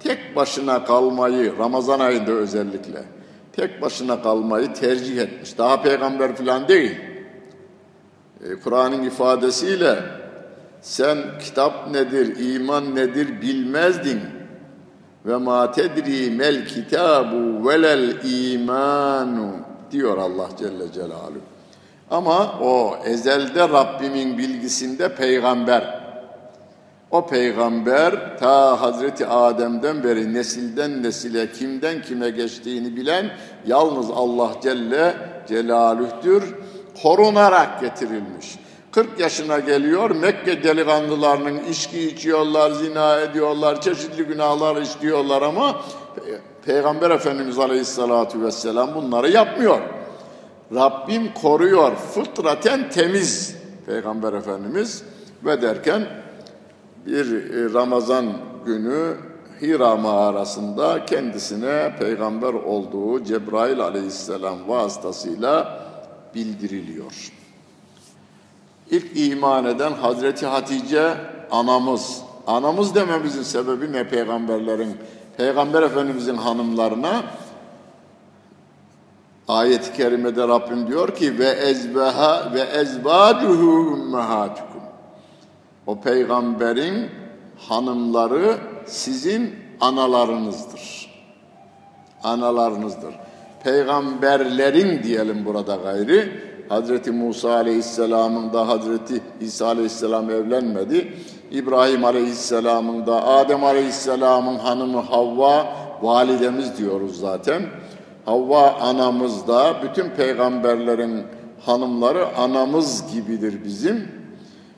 tek 0.00 0.36
başına 0.36 0.84
kalmayı, 0.84 1.58
Ramazan 1.58 2.00
ayında 2.00 2.30
özellikle, 2.30 3.04
tek 3.52 3.82
başına 3.82 4.22
kalmayı 4.22 4.74
tercih 4.74 5.18
etmiş. 5.18 5.58
Daha 5.58 5.82
peygamber 5.82 6.36
falan 6.36 6.68
değil. 6.68 7.00
E, 8.44 8.60
Kur'an'ın 8.64 9.02
ifadesiyle 9.02 9.98
sen 10.82 11.18
kitap 11.40 11.90
nedir, 11.90 12.54
iman 12.54 12.94
nedir 12.94 13.42
bilmezdin. 13.42 14.20
Ve 15.26 15.36
ma 15.36 15.72
tedri 15.72 16.30
mel 16.30 16.66
kitabu 16.66 17.68
velel 17.68 18.24
imanu 18.24 19.50
diyor 19.90 20.18
Allah 20.18 20.48
Celle 20.58 20.92
Celaluhu. 20.92 21.49
Ama 22.10 22.58
o 22.62 22.96
ezelde 23.04 23.68
Rabbimin 23.68 24.38
bilgisinde 24.38 25.14
peygamber. 25.14 26.00
O 27.10 27.26
peygamber 27.26 28.38
ta 28.38 28.80
Hazreti 28.80 29.26
Adem'den 29.26 30.04
beri 30.04 30.34
nesilden 30.34 31.02
nesile 31.02 31.52
kimden 31.52 32.02
kime 32.02 32.30
geçtiğini 32.30 32.96
bilen 32.96 33.30
yalnız 33.66 34.10
Allah 34.10 34.50
Celle 34.62 35.14
Celaluh'tür. 35.48 36.54
Korunarak 37.02 37.80
getirilmiş. 37.80 38.58
40 38.92 39.20
yaşına 39.20 39.58
geliyor 39.58 40.10
Mekke 40.10 40.62
delikanlılarının 40.62 41.64
içki 41.70 42.08
içiyorlar, 42.08 42.70
zina 42.70 43.20
ediyorlar, 43.20 43.80
çeşitli 43.80 44.24
günahlar 44.24 44.82
işliyorlar 44.82 45.42
ama 45.42 45.80
Peygamber 46.66 47.10
Efendimiz 47.10 47.58
Aleyhisselatü 47.58 48.42
Vesselam 48.42 48.94
bunları 48.94 49.30
yapmıyor. 49.30 49.80
Rabbim 50.74 51.34
koruyor. 51.34 51.96
Fıtraten 51.96 52.90
temiz 52.90 53.56
Peygamber 53.86 54.32
Efendimiz 54.32 55.02
ve 55.44 55.62
derken 55.62 56.06
bir 57.06 57.50
e, 57.50 57.74
Ramazan 57.74 58.26
günü 58.66 59.16
Hira 59.62 59.96
mağarasında 59.96 61.06
kendisine 61.06 61.96
peygamber 61.98 62.54
olduğu 62.54 63.24
Cebrail 63.24 63.80
aleyhisselam 63.80 64.68
vasıtasıyla 64.68 65.80
bildiriliyor. 66.34 67.32
İlk 68.90 69.06
iman 69.14 69.64
eden 69.64 69.92
Hazreti 69.92 70.46
Hatice 70.46 71.14
anamız. 71.50 72.22
Anamız 72.46 72.94
dememizin 72.94 73.42
sebebi 73.42 73.92
ne 73.92 74.08
peygamberlerin? 74.08 74.96
Peygamber 75.36 75.82
Efendimizin 75.82 76.36
hanımlarına 76.36 77.22
Ayet-i 79.50 79.92
kerimede 79.92 80.48
Rabbim 80.48 80.86
diyor 80.86 81.14
ki 81.14 81.38
ve 81.38 81.48
ezbeha 81.48 82.52
ve 82.54 82.60
ezbacuhu 82.60 83.92
ummahatukum. 83.92 84.80
O 85.86 86.00
peygamberin 86.00 87.10
hanımları 87.68 88.56
sizin 88.86 89.54
analarınızdır. 89.80 91.10
Analarınızdır. 92.22 93.14
Peygamberlerin 93.64 95.02
diyelim 95.02 95.44
burada 95.44 95.76
gayri. 95.76 96.32
Hazreti 96.68 97.10
Musa 97.10 97.54
Aleyhisselam'ın 97.54 98.52
da 98.52 98.68
Hazreti 98.68 99.20
İsa 99.40 99.66
Aleyhisselam 99.66 100.30
evlenmedi. 100.30 101.14
İbrahim 101.50 102.04
Aleyhisselam'ın 102.04 103.06
da 103.06 103.26
Adem 103.26 103.64
Aleyhisselam'ın 103.64 104.58
hanımı 104.58 105.00
Havva 105.00 105.66
validemiz 106.02 106.78
diyoruz 106.78 107.20
zaten. 107.20 107.62
Havva 108.30 108.72
anamız 108.80 109.48
da 109.48 109.74
bütün 109.82 110.10
peygamberlerin 110.10 111.22
hanımları 111.66 112.36
anamız 112.36 113.12
gibidir 113.12 113.64
bizim. 113.64 114.08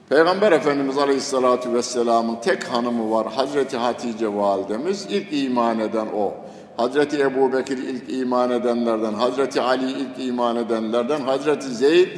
Peygamber 0.09 0.53
Efendimiz 0.53 0.99
Aleyhisselatü 0.99 1.75
Vesselam'ın 1.75 2.37
tek 2.37 2.65
hanımı 2.65 3.11
var 3.11 3.27
Hazreti 3.33 3.77
Hatice 3.77 4.35
validemiz. 4.35 5.07
İlk 5.11 5.27
iman 5.33 5.79
eden 5.79 6.07
o. 6.17 6.35
Hazreti 6.77 7.19
Ebu 7.19 7.53
Bekir 7.53 7.79
ilk 7.79 8.13
iman 8.13 8.51
edenlerden, 8.51 9.13
Hazreti 9.15 9.61
Ali 9.61 9.91
ilk 9.91 10.29
iman 10.29 10.57
edenlerden, 10.57 11.21
Hazreti 11.21 11.69
Zeyd 11.69 12.09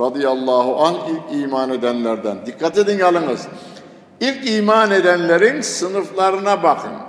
radıyallahu 0.00 0.76
anh 0.76 0.96
ilk 1.08 1.42
iman 1.42 1.70
edenlerden. 1.70 2.46
Dikkat 2.46 2.78
edin 2.78 2.98
yalnız. 2.98 3.48
İlk 4.20 4.50
iman 4.50 4.90
edenlerin 4.90 5.60
sınıflarına 5.60 6.62
bakın. 6.62 7.05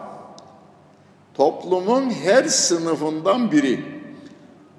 Toplumun 1.37 2.09
her 2.09 2.43
sınıfından 2.43 3.51
biri. 3.51 3.85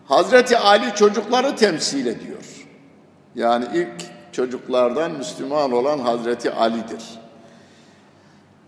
Hazreti 0.07 0.59
Ali 0.59 0.95
çocukları 0.95 1.57
temsil 1.57 2.07
ediyor. 2.07 2.43
Yani 3.35 3.65
ilk 3.75 4.07
çocuklardan 4.33 5.11
Müslüman 5.11 5.73
olan 5.73 5.99
Hazreti 5.99 6.53
Ali'dir. 6.53 7.03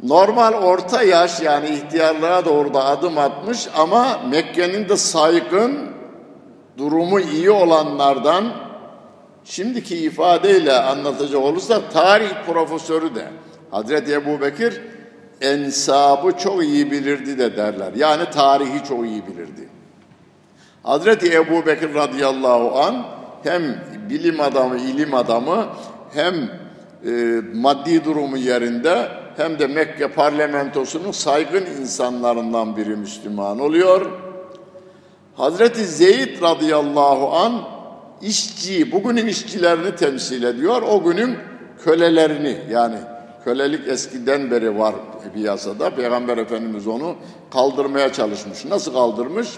Normal 0.02 0.52
orta 0.52 1.02
yaş 1.02 1.40
yani 1.40 1.68
ihtiyarlığa 1.68 2.44
doğru 2.44 2.74
da 2.74 2.84
adım 2.84 3.18
atmış 3.18 3.68
ama 3.76 4.20
Mekke'nin 4.30 4.88
de 4.88 4.96
saygın 4.96 5.90
durumu 6.78 7.20
iyi 7.20 7.50
olanlardan 7.50 8.52
şimdiki 9.44 9.96
ifadeyle 9.96 10.72
anlatacak 10.72 11.42
olursak 11.42 11.92
tarih 11.92 12.30
profesörü 12.46 13.14
de 13.14 13.28
Hazreti 13.70 14.12
Ebu 14.12 14.40
Bekir 14.40 14.80
ensabı 15.40 16.32
çok 16.32 16.64
iyi 16.64 16.90
bilirdi 16.90 17.38
de 17.38 17.56
derler. 17.56 17.92
Yani 17.96 18.30
tarihi 18.30 18.84
çok 18.88 19.06
iyi 19.06 19.26
bilirdi. 19.26 19.68
Hazreti 20.82 21.34
Ebu 21.34 21.66
Bekir 21.66 21.94
radıyallahu 21.94 22.80
an 22.80 23.04
hem 23.42 23.62
bilim 24.10 24.40
adamı, 24.40 24.76
ilim 24.76 25.14
adamı 25.14 25.66
hem 26.14 26.34
e, 27.06 27.40
maddi 27.54 28.04
durumu 28.04 28.36
yerinde 28.36 29.08
hem 29.36 29.58
de 29.58 29.66
Mekke 29.66 30.08
parlamentosunun 30.08 31.12
saygın 31.12 31.66
insanlarından 31.66 32.76
biri 32.76 32.96
Müslüman 32.96 33.58
oluyor. 33.58 34.10
Hazreti 35.34 35.84
Zeyd 35.84 36.42
radıyallahu 36.42 37.36
an 37.36 37.62
işçi, 38.22 38.92
bugünün 38.92 39.26
işçilerini 39.26 39.96
temsil 39.96 40.42
ediyor. 40.42 40.82
O 40.82 41.02
günün 41.02 41.36
kölelerini 41.84 42.58
yani 42.70 42.96
kölelik 43.44 43.88
eskiden 43.88 44.50
beri 44.50 44.78
var 44.78 44.94
piyasada. 45.34 45.90
Peygamber 45.90 46.38
Efendimiz 46.38 46.86
onu 46.86 47.14
kaldırmaya 47.52 48.12
çalışmış. 48.12 48.64
Nasıl 48.64 48.92
kaldırmış? 48.92 49.48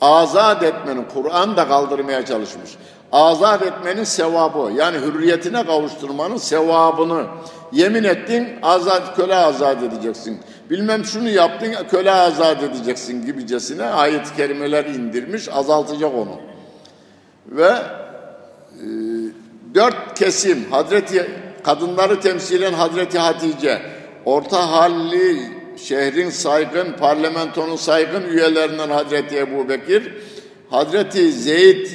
Azat 0.00 0.62
etmenin, 0.62 1.04
Kur'an 1.14 1.56
da 1.56 1.68
kaldırmaya 1.68 2.24
çalışmış. 2.24 2.70
Azat 3.12 3.62
etmenin 3.62 4.04
sevabı 4.04 4.72
yani 4.72 4.98
hürriyetine 4.98 5.66
kavuşturmanın 5.66 6.36
sevabını 6.36 7.24
yemin 7.72 8.04
ettin 8.04 8.48
azat 8.62 9.16
köle 9.16 9.34
azat 9.34 9.82
edeceksin. 9.82 10.40
Bilmem 10.70 11.04
şunu 11.04 11.28
yaptın 11.28 11.74
köle 11.90 12.10
azat 12.10 12.62
edeceksin 12.62 13.26
gibicesine 13.26 13.84
ayet-i 13.84 14.36
kerimeler 14.36 14.84
indirmiş 14.84 15.48
azaltacak 15.52 16.14
onu. 16.14 16.40
Ve 17.46 17.68
e, 17.68 18.86
dört 19.74 20.18
kesim 20.18 20.64
Hazreti 20.70 21.30
kadınları 21.64 22.20
temsilen 22.20 22.72
Hazreti 22.72 23.18
Hatice 23.18 23.82
orta 24.24 24.70
halli 24.70 25.50
şehrin 25.76 26.30
saygın 26.30 26.92
parlamentonun 26.92 27.76
saygın 27.76 28.22
üyelerinden 28.22 28.90
Hazreti 28.90 29.38
Ebu 29.38 29.68
Bekir 29.68 30.12
Hazreti 30.70 31.32
Zeyd 31.32 31.86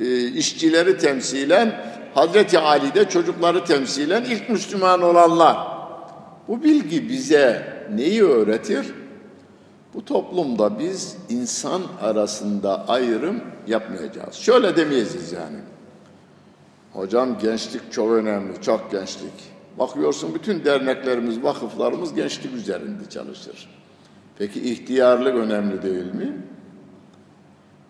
e, 0.00 0.28
işçileri 0.28 0.98
temsilen 0.98 1.84
Hazreti 2.14 2.58
Ali 2.58 2.94
de 2.94 3.08
çocukları 3.08 3.64
temsilen 3.64 4.24
ilk 4.24 4.48
Müslüman 4.48 5.02
olanlar. 5.02 5.56
Bu 6.48 6.62
bilgi 6.62 7.08
bize 7.08 7.72
neyi 7.94 8.24
öğretir? 8.24 8.86
Bu 9.94 10.04
toplumda 10.04 10.78
biz 10.78 11.16
insan 11.28 11.82
arasında 12.02 12.88
ayrım 12.88 13.40
yapmayacağız. 13.66 14.34
Şöyle 14.34 14.76
demeyeceğiz 14.76 15.32
yani. 15.32 15.58
Hocam 16.96 17.38
gençlik 17.38 17.92
çok 17.92 18.10
önemli, 18.10 18.62
çok 18.62 18.90
gençlik. 18.90 19.32
Bakıyorsun 19.78 20.34
bütün 20.34 20.64
derneklerimiz, 20.64 21.42
vakıflarımız 21.42 22.14
gençlik 22.14 22.54
üzerinde 22.54 23.08
çalışır. 23.10 23.68
Peki 24.38 24.70
ihtiyarlık 24.70 25.34
önemli 25.34 25.82
değil 25.82 26.14
mi? 26.14 26.36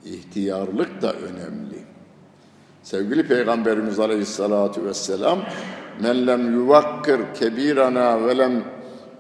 İhtiyarlık 0.05 1.03
da 1.03 1.13
önemli. 1.13 1.79
Sevgili 2.83 3.29
Peygamberimiz 3.29 4.01
Aleyhisselatü 4.01 4.85
Vesselam 4.85 5.39
men 6.01 6.27
lem 6.27 6.53
yuvakkir 6.53 7.21
kebirana 7.35 8.27
ve 8.27 8.39
lem 8.39 8.65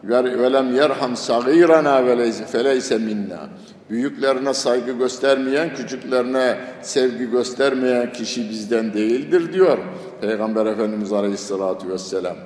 ve 0.04 0.52
lem 0.52 0.74
yerham 0.74 1.16
sagirana 1.16 2.16
feleyse 2.46 2.98
minna. 2.98 3.48
Büyüklerine 3.90 4.54
saygı 4.54 4.92
göstermeyen, 4.92 5.74
küçüklerine 5.74 6.56
sevgi 6.82 7.30
göstermeyen 7.30 8.12
kişi 8.12 8.50
bizden 8.50 8.94
değildir 8.94 9.52
diyor 9.52 9.78
Peygamber 10.20 10.66
Efendimiz 10.66 11.12
Aleyhisselatü 11.12 11.88
Vesselam. 11.88 12.36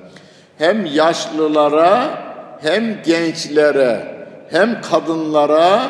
Hem 0.57 0.85
yaşlılara, 0.85 2.21
hem 2.61 3.01
gençlere, 3.05 4.25
hem 4.49 4.81
kadınlara, 4.81 5.81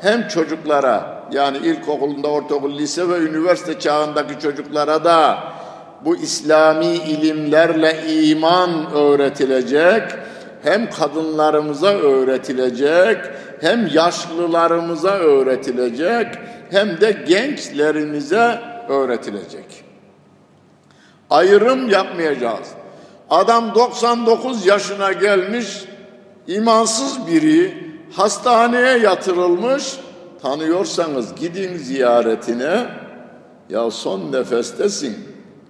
hem 0.00 0.28
çocuklara 0.28 1.16
yani 1.32 1.58
ilkokulunda, 1.58 2.28
ortaokul, 2.28 2.78
lise 2.78 3.08
ve 3.08 3.18
üniversite 3.18 3.78
çağındaki 3.78 4.40
çocuklara 4.40 5.04
da 5.04 5.38
bu 6.04 6.16
İslami 6.16 6.86
ilimlerle 6.86 8.02
iman 8.08 8.92
öğretilecek, 8.94 10.02
hem 10.62 10.90
kadınlarımıza 10.90 11.88
öğretilecek, 11.88 13.18
hem 13.60 13.86
yaşlılarımıza 13.86 15.10
öğretilecek, 15.10 16.26
hem 16.70 17.00
de 17.00 17.12
gençlerimize 17.28 18.60
öğretilecek. 18.88 19.84
Ayrım 21.30 21.90
yapmayacağız. 21.90 22.68
Adam 23.30 23.74
99 23.74 24.66
yaşına 24.66 25.12
gelmiş, 25.12 25.84
imansız 26.46 27.26
biri, 27.26 27.74
hastaneye 28.12 28.98
yatırılmış, 28.98 29.96
tanıyorsanız 30.42 31.34
gidin 31.34 31.76
ziyaretine, 31.76 32.86
ya 33.70 33.90
son 33.90 34.32
nefestesin, 34.32 35.16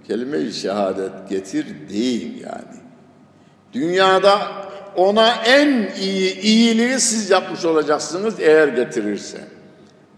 kelime-i 0.07 0.53
şehadet 0.53 1.29
getir 1.29 1.89
değil 1.89 2.41
yani. 2.41 2.81
Dünyada 3.73 4.39
ona 4.97 5.35
en 5.35 5.91
iyi 6.01 6.41
iyiliği 6.41 7.01
siz 7.01 7.31
yapmış 7.31 7.65
olacaksınız 7.65 8.41
eğer 8.41 8.69
getirirse. 8.69 9.39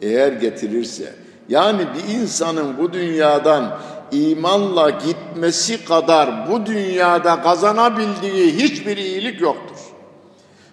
Eğer 0.03 0.33
getirirse. 0.33 1.12
Yani 1.49 1.81
bir 1.81 2.14
insanın 2.14 2.79
bu 2.79 2.93
dünyadan 2.93 3.79
imanla 4.12 4.91
gitmesi 4.91 5.85
kadar 5.85 6.51
bu 6.51 6.67
dünyada 6.67 7.43
kazanabildiği 7.43 8.57
hiçbir 8.57 8.97
iyilik 8.97 9.41
yoktur. 9.41 9.77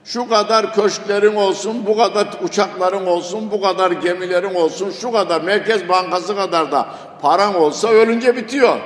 Şu 0.06 0.30
kadar 0.30 0.74
köşklerin 0.74 1.36
olsun, 1.36 1.86
bu 1.86 1.98
kadar 1.98 2.28
uçakların 2.44 3.06
olsun, 3.06 3.52
bu 3.52 3.62
kadar 3.62 3.92
gemilerin 3.92 4.56
olsun, 4.56 4.92
şu 5.02 5.12
kadar 5.12 5.42
Merkez 5.42 5.90
Bankası 5.90 6.36
kadar 6.36 6.72
da 6.72 6.86
paran 7.22 7.56
olsa 7.56 7.88
ölünce 7.88 8.36
bitiyor. 8.36 8.80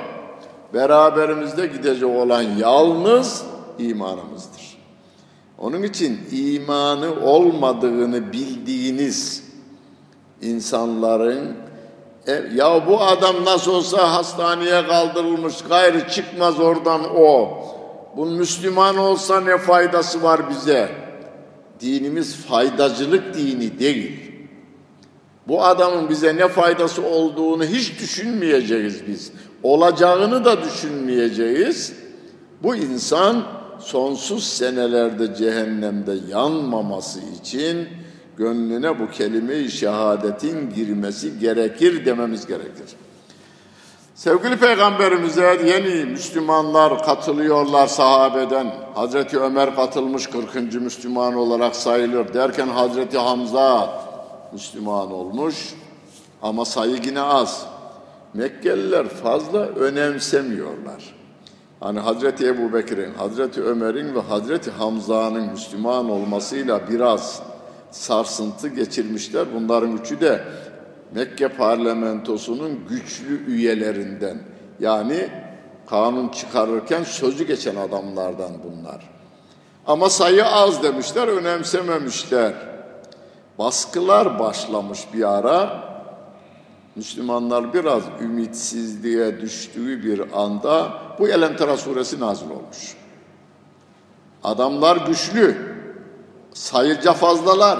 Beraberimizde 0.74 1.66
gidecek 1.66 2.08
olan 2.08 2.42
yalnız 2.42 3.42
imanımızdır. 3.78 4.59
Onun 5.60 5.82
için 5.82 6.20
imanı 6.32 7.24
olmadığını 7.24 8.32
bildiğiniz 8.32 9.44
insanların 10.42 11.56
e, 12.26 12.32
ya 12.54 12.86
bu 12.86 13.02
adam 13.02 13.44
nasıl 13.44 13.72
olsa 13.72 14.12
hastaneye 14.12 14.86
kaldırılmış 14.86 15.62
gayrı 15.68 16.08
çıkmaz 16.08 16.60
oradan 16.60 17.00
o. 17.16 17.58
Bu 18.16 18.26
Müslüman 18.26 18.96
olsa 18.96 19.40
ne 19.40 19.58
faydası 19.58 20.22
var 20.22 20.50
bize? 20.50 20.88
Dinimiz 21.80 22.36
faydacılık 22.36 23.34
dini 23.34 23.78
değil. 23.78 24.20
Bu 25.48 25.64
adamın 25.64 26.08
bize 26.08 26.36
ne 26.36 26.48
faydası 26.48 27.02
olduğunu 27.02 27.64
hiç 27.64 28.00
düşünmeyeceğiz 28.00 29.06
biz. 29.08 29.32
Olacağını 29.62 30.44
da 30.44 30.64
düşünmeyeceğiz. 30.64 31.92
Bu 32.62 32.76
insan 32.76 33.59
sonsuz 33.80 34.44
senelerde 34.44 35.34
cehennemde 35.34 36.14
yanmaması 36.28 37.20
için 37.40 37.88
gönlüne 38.36 38.98
bu 38.98 39.10
kelime-i 39.10 39.70
şehadetin 39.70 40.70
girmesi 40.74 41.38
gerekir 41.38 42.06
dememiz 42.06 42.46
gerekir. 42.46 42.96
Sevgili 44.14 44.56
Peygamberimize 44.56 45.60
yeni 45.66 46.04
Müslümanlar 46.04 47.04
katılıyorlar 47.04 47.86
sahabeden. 47.86 48.74
Hazreti 48.94 49.38
Ömer 49.38 49.76
katılmış 49.76 50.26
40. 50.26 50.54
Müslüman 50.74 51.34
olarak 51.34 51.76
sayılır 51.76 52.34
derken 52.34 52.68
Hazreti 52.68 53.18
Hamza 53.18 54.02
Müslüman 54.52 55.12
olmuş 55.12 55.74
ama 56.42 56.64
sayı 56.64 57.00
yine 57.04 57.20
az. 57.20 57.66
Mekkeliler 58.34 59.08
fazla 59.08 59.58
önemsemiyorlar. 59.58 61.19
Hani 61.80 62.00
Hazreti 62.00 62.46
Ebu 62.46 62.72
Bekir'in, 62.72 63.14
Hazreti 63.14 63.62
Ömer'in 63.62 64.14
ve 64.14 64.20
Hazreti 64.20 64.70
Hamza'nın 64.70 65.50
Müslüman 65.50 66.10
olmasıyla 66.10 66.88
biraz 66.88 67.42
sarsıntı 67.90 68.68
geçirmişler. 68.68 69.46
Bunların 69.54 69.96
üçü 69.96 70.20
de 70.20 70.44
Mekke 71.14 71.48
parlamentosunun 71.48 72.80
güçlü 72.88 73.46
üyelerinden. 73.46 74.38
Yani 74.80 75.28
kanun 75.86 76.28
çıkarırken 76.28 77.02
sözü 77.02 77.44
geçen 77.44 77.76
adamlardan 77.76 78.52
bunlar. 78.64 79.10
Ama 79.86 80.10
sayı 80.10 80.46
az 80.46 80.82
demişler, 80.82 81.28
önemsememişler. 81.28 82.52
Baskılar 83.58 84.38
başlamış 84.38 85.00
bir 85.14 85.38
ara. 85.38 85.84
Müslümanlar 87.00 87.74
biraz 87.74 88.02
ümitsizliğe 88.20 89.40
düştüğü 89.40 90.04
bir 90.04 90.42
anda 90.42 90.92
bu 91.18 91.28
Elemtera 91.28 91.76
suresi 91.76 92.20
nazil 92.20 92.50
olmuş. 92.50 92.96
Adamlar 94.44 94.96
güçlü, 94.96 95.56
sayıca 96.54 97.12
fazlalar. 97.12 97.78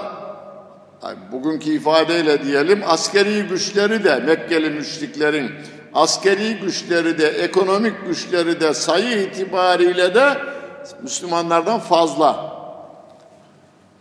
Yani 1.02 1.18
bugünkü 1.32 1.70
ifadeyle 1.70 2.44
diyelim 2.44 2.82
askeri 2.86 3.42
güçleri 3.42 4.04
de 4.04 4.16
Mekkeli 4.16 4.70
müşriklerin 4.70 5.50
askeri 5.94 6.60
güçleri 6.60 7.18
de 7.18 7.28
ekonomik 7.28 8.06
güçleri 8.06 8.60
de 8.60 8.74
sayı 8.74 9.22
itibariyle 9.22 10.14
de 10.14 10.38
Müslümanlardan 11.02 11.80
fazla. 11.80 12.56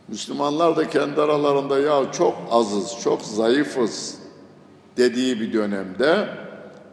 Müslümanlar 0.08 0.77
da 0.77 0.89
kendi 0.89 1.21
aralarında 1.21 1.79
ya 1.79 2.12
çok 2.12 2.36
azız, 2.51 2.99
çok 3.03 3.21
zayıfız 3.21 4.18
dediği 4.99 5.39
bir 5.39 5.53
dönemde 5.53 6.29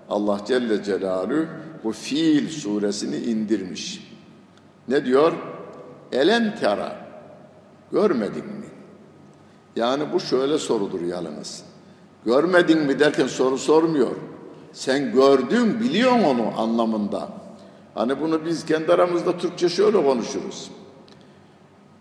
Allah 0.09 0.41
Celle 0.47 0.83
Celaluhu 0.83 1.47
bu 1.85 1.93
Fiil 1.93 2.49
suresini 2.49 3.17
indirmiş. 3.17 4.13
Ne 4.89 5.05
diyor? 5.05 5.33
Elen 6.13 6.57
tera. 6.57 7.07
Görmedin 7.93 8.45
mi? 8.45 8.67
Yani 9.77 10.13
bu 10.13 10.21
şöyle 10.21 10.59
sorudur 10.59 11.01
yalnız. 11.01 11.65
Görmedin 12.25 12.79
mi 12.79 12.99
derken 12.99 13.27
soru 13.27 13.59
sormuyor. 13.59 14.17
Sen 14.73 15.13
gördün, 15.13 15.81
biliyorsun 15.81 16.25
onu 16.25 16.61
anlamında. 16.61 17.29
Hani 17.95 18.21
bunu 18.21 18.45
biz 18.45 18.67
kendi 18.67 18.93
aramızda 18.93 19.39
Türkçe 19.39 19.69
şöyle 19.69 20.05
konuşuruz. 20.05 20.71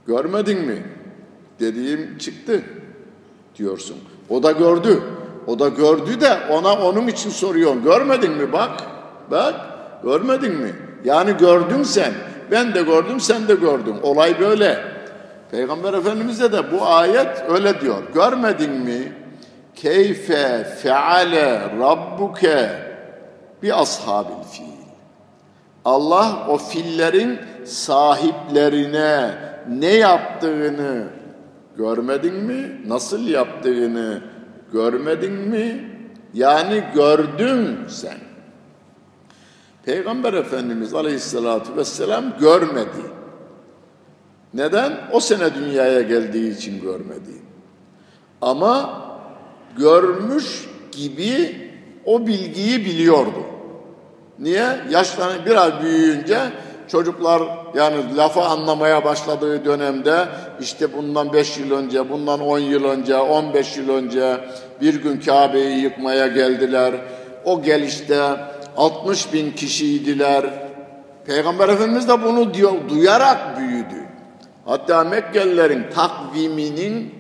Görmedin 0.08 0.66
mi? 0.66 0.86
Dediğim 1.60 2.18
çıktı 2.18 2.62
diyorsun. 3.58 3.98
O 4.30 4.44
da 4.44 4.52
gördü. 4.52 5.04
O 5.48 5.60
da 5.60 5.68
gördü 5.68 6.22
de 6.22 6.38
ona 6.52 6.74
onun 6.74 7.08
için 7.08 7.30
soruyor. 7.30 7.76
Görmedin 7.76 8.32
mi 8.32 8.54
bak? 8.54 8.72
Bak 9.32 9.56
görmedin 10.04 10.54
mi? 10.54 10.74
Yani 11.04 11.38
gördün 11.38 11.84
sen. 11.84 12.14
Ben 12.52 12.74
de 12.74 12.82
gördüm 12.82 13.20
sen 13.20 13.48
de 13.48 13.56
gördün. 13.56 13.96
Olay 14.04 14.40
böyle. 14.40 14.80
Peygamber 15.52 15.94
Efendimiz'e 15.94 16.52
de 16.52 16.72
bu 16.72 16.86
ayet 16.86 17.44
öyle 17.50 17.82
diyor. 17.82 18.04
Görmedin 18.14 18.72
mi? 18.72 19.14
Keyfe 19.76 20.64
feale 20.64 21.62
rabbuke 21.80 22.70
bi 23.64 23.74
ashabil 23.74 24.44
fil. 24.52 24.76
Allah 25.86 26.48
o 26.50 26.58
fillerin 26.58 27.40
sahiplerine 27.66 29.32
ne 29.70 29.94
yaptığını 29.94 31.04
görmedin 31.78 32.36
mi? 32.36 32.82
Nasıl 32.88 33.28
yaptığını 33.28 34.22
görmedin 34.76 35.34
mi? 35.34 35.90
Yani 36.34 36.84
gördün 36.96 37.78
sen. 37.88 38.18
Peygamber 39.86 40.34
Efendimiz 40.34 40.94
Aleyhisselatü 40.94 41.76
Vesselam 41.76 42.24
görmedi. 42.40 43.06
Neden? 44.54 44.94
O 45.12 45.20
sene 45.20 45.56
dünyaya 45.56 46.02
geldiği 46.02 46.58
için 46.58 46.82
görmedi. 46.82 47.32
Ama 48.42 49.02
görmüş 49.78 50.70
gibi 50.92 51.56
o 52.06 52.28
bilgiyi 52.28 52.86
biliyordu. 52.86 53.44
Niye? 54.40 54.80
Yaşlanıp 54.90 55.46
biraz 55.46 55.82
büyüyünce 55.82 56.40
çocuklar 56.88 57.42
yani 57.76 58.18
lafı 58.18 58.42
anlamaya 58.42 59.06
başladığı 59.06 59.66
dönemde 59.66 60.28
işte 60.60 60.94
bundan 60.94 61.34
5 61.34 61.58
yıl 61.58 61.72
önce, 61.72 62.10
bundan 62.10 62.40
10 62.40 62.60
yıl 62.60 62.84
önce, 62.84 63.18
15 63.18 63.78
yıl 63.78 63.90
önce 63.90 64.40
bir 64.82 65.04
gün 65.04 65.20
Kabe'yi 65.20 65.82
yıkmaya 65.82 66.28
geldiler. 66.28 66.94
O 67.46 67.62
gelişte 67.62 68.20
60 68.78 69.34
bin 69.34 69.52
kişiydiler. 69.52 70.46
Peygamber 71.26 71.70
Efendimiz 71.70 72.08
de 72.08 72.24
bunu 72.24 72.54
diyor, 72.54 72.74
duyarak 72.90 73.60
büyüdü. 73.60 74.06
Hatta 74.66 75.04
Mekkelilerin 75.04 75.86
takviminin 75.96 77.14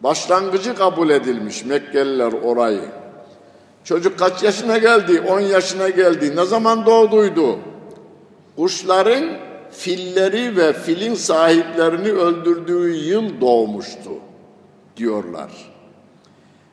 başlangıcı 0.00 0.74
kabul 0.74 1.10
edilmiş 1.10 1.64
Mekkeliler 1.64 2.32
orayı. 2.32 2.84
Çocuk 3.84 4.18
kaç 4.18 4.42
yaşına 4.42 4.78
geldi? 4.78 5.20
10 5.20 5.40
yaşına 5.40 5.88
geldi. 5.88 6.36
Ne 6.36 6.44
zaman 6.44 6.86
doğduydu? 6.86 7.58
Kuşların 8.56 9.24
filleri 9.70 10.56
ve 10.56 10.72
filin 10.72 11.14
sahiplerini 11.14 12.12
öldürdüğü 12.12 12.94
yıl 12.94 13.40
doğmuştu 13.40 14.10
diyorlar. 14.96 15.75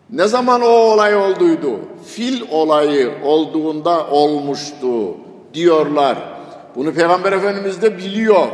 Ne 0.09 0.27
zaman 0.27 0.61
o 0.61 0.67
olay 0.67 1.15
olduydu? 1.15 1.79
Fil 2.05 2.41
olayı 2.51 3.11
olduğunda 3.23 4.07
olmuştu 4.07 5.17
diyorlar. 5.53 6.17
Bunu 6.75 6.93
Peygamber 6.93 7.31
Efendimiz 7.31 7.81
de 7.81 7.97
biliyor. 7.97 8.47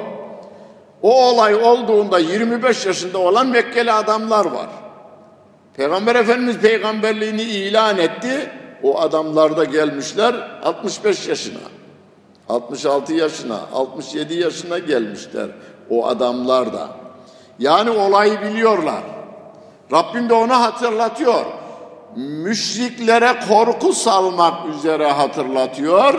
O 1.02 1.30
olay 1.30 1.56
olduğunda 1.56 2.20
25 2.20 2.86
yaşında 2.86 3.18
olan 3.18 3.48
Mekkeli 3.48 3.92
adamlar 3.92 4.46
var. 4.46 4.70
Peygamber 5.78 6.16
Efendimiz 6.16 6.58
peygamberliğini 6.58 7.42
ilan 7.42 7.98
etti. 7.98 8.52
O 8.84 9.00
adamlar 9.00 9.58
da 9.58 9.64
gelmişler 9.64 10.36
65 10.64 11.28
yaşına. 11.28 11.60
66 12.50 13.14
yaşına, 13.14 13.60
67 13.74 14.34
yaşına 14.34 14.80
gelmişler 14.80 15.48
o 15.90 16.08
adamlar 16.08 16.74
da. 16.74 16.90
Yani 17.60 17.90
olayı 17.90 18.42
biliyorlar. 18.42 19.04
Rabbim 19.92 20.30
de 20.30 20.34
ona 20.34 20.62
hatırlatıyor. 20.62 21.46
Müşriklere 22.16 23.36
korku 23.50 23.94
salmak 23.94 24.76
üzere 24.76 25.12
hatırlatıyor. 25.12 26.14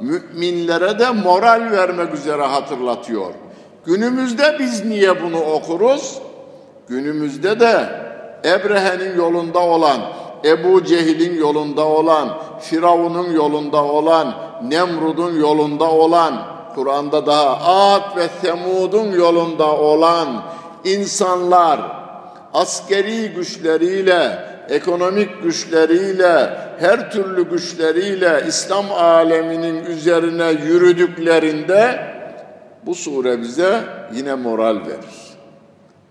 Müminlere 0.00 0.98
de 0.98 1.10
moral 1.10 1.70
vermek 1.70 2.14
üzere 2.14 2.42
hatırlatıyor. 2.42 3.32
Günümüzde 3.86 4.56
biz 4.58 4.84
niye 4.84 5.22
bunu 5.22 5.40
okuruz? 5.40 6.18
Günümüzde 6.88 7.60
de 7.60 7.88
Ebrehe'nin 8.44 9.16
yolunda 9.16 9.58
olan, 9.58 9.98
Ebu 10.44 10.84
Cehil'in 10.84 11.38
yolunda 11.38 11.84
olan, 11.86 12.28
Firavun'un 12.60 13.32
yolunda 13.32 13.84
olan, 13.84 14.34
Nemrud'un 14.68 15.40
yolunda 15.40 15.90
olan, 15.90 16.34
Kur'an'da 16.74 17.26
daha 17.26 17.56
Ad 17.94 18.16
ve 18.16 18.28
Semud'un 18.42 19.12
yolunda 19.12 19.76
olan 19.76 20.28
insanlar 20.84 22.01
askeri 22.52 23.28
güçleriyle, 23.28 24.38
ekonomik 24.68 25.42
güçleriyle, 25.42 26.58
her 26.78 27.10
türlü 27.10 27.50
güçleriyle 27.50 28.44
İslam 28.48 28.92
aleminin 28.92 29.84
üzerine 29.84 30.50
yürüdüklerinde 30.50 32.00
bu 32.86 32.94
sure 32.94 33.40
bize 33.40 33.80
yine 34.14 34.34
moral 34.34 34.76
verir. 34.76 35.32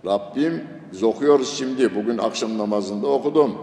Rabbim 0.06 0.64
biz 0.92 1.04
okuyoruz 1.04 1.58
şimdi 1.58 1.96
bugün 1.96 2.18
akşam 2.18 2.58
namazında 2.58 3.08
okudum. 3.08 3.58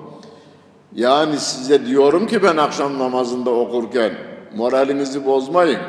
Yani 0.95 1.38
size 1.38 1.87
diyorum 1.87 2.27
ki 2.27 2.43
ben 2.43 2.57
akşam 2.57 2.99
namazında 2.99 3.51
okurken 3.51 4.12
moralinizi 4.57 5.27
bozmayın. 5.27 5.81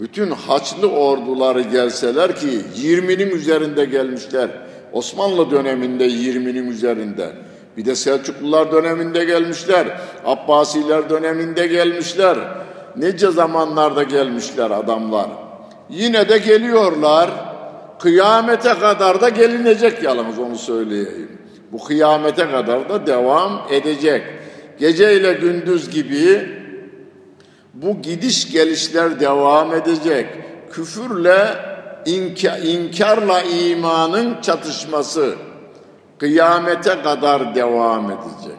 Bütün 0.00 0.30
haçlı 0.30 0.90
orduları 0.90 1.62
gelseler 1.62 2.36
ki 2.36 2.60
20'nin 2.76 3.30
üzerinde 3.30 3.84
gelmişler. 3.84 4.67
Osmanlı 4.92 5.50
döneminde 5.50 6.06
20'nin 6.06 6.70
üzerinde. 6.70 7.32
Bir 7.76 7.84
de 7.84 7.94
Selçuklular 7.94 8.72
döneminde 8.72 9.24
gelmişler. 9.24 9.86
Abbasiler 10.24 11.10
döneminde 11.10 11.66
gelmişler. 11.66 12.38
Nece 12.96 13.30
zamanlarda 13.30 14.02
gelmişler 14.02 14.70
adamlar. 14.70 15.28
Yine 15.90 16.28
de 16.28 16.38
geliyorlar. 16.38 17.30
Kıyamete 17.98 18.74
kadar 18.74 19.20
da 19.20 19.28
gelinecek 19.28 20.02
yalnız 20.02 20.38
onu 20.38 20.56
söyleyeyim. 20.56 21.38
Bu 21.72 21.84
kıyamete 21.84 22.50
kadar 22.50 22.88
da 22.88 23.06
devam 23.06 23.62
edecek. 23.70 24.22
Gece 24.78 25.16
ile 25.16 25.32
gündüz 25.32 25.90
gibi 25.90 26.48
bu 27.74 28.02
gidiş 28.02 28.52
gelişler 28.52 29.20
devam 29.20 29.74
edecek. 29.74 30.26
Küfürle 30.72 31.67
inkarla 32.64 33.42
imanın 33.42 34.40
çatışması 34.40 35.34
kıyamete 36.18 37.02
kadar 37.02 37.54
devam 37.54 38.10
edecek. 38.10 38.58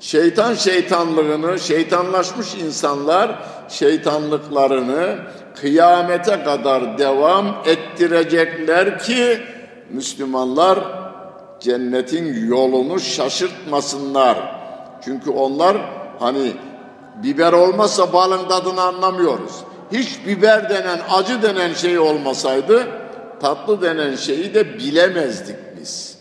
Şeytan 0.00 0.54
şeytanlığını, 0.54 1.58
şeytanlaşmış 1.58 2.54
insanlar 2.54 3.38
şeytanlıklarını 3.68 5.18
kıyamete 5.60 6.42
kadar 6.42 6.98
devam 6.98 7.46
ettirecekler 7.66 8.98
ki 8.98 9.38
Müslümanlar 9.90 10.78
cennetin 11.60 12.48
yolunu 12.48 13.00
şaşırtmasınlar. 13.00 14.58
Çünkü 15.04 15.30
onlar 15.30 15.76
hani 16.18 16.52
biber 17.22 17.52
olmazsa 17.52 18.12
balın 18.12 18.48
tadını 18.48 18.82
anlamıyoruz. 18.82 19.52
Hiç 19.92 20.26
biber 20.26 20.70
denen, 20.70 20.98
acı 21.10 21.42
denen 21.42 21.74
şey 21.74 21.98
olmasaydı 21.98 22.86
tatlı 23.40 23.82
denen 23.82 24.16
şeyi 24.16 24.54
de 24.54 24.78
bilemezdik 24.78 25.56
biz. 25.80 26.18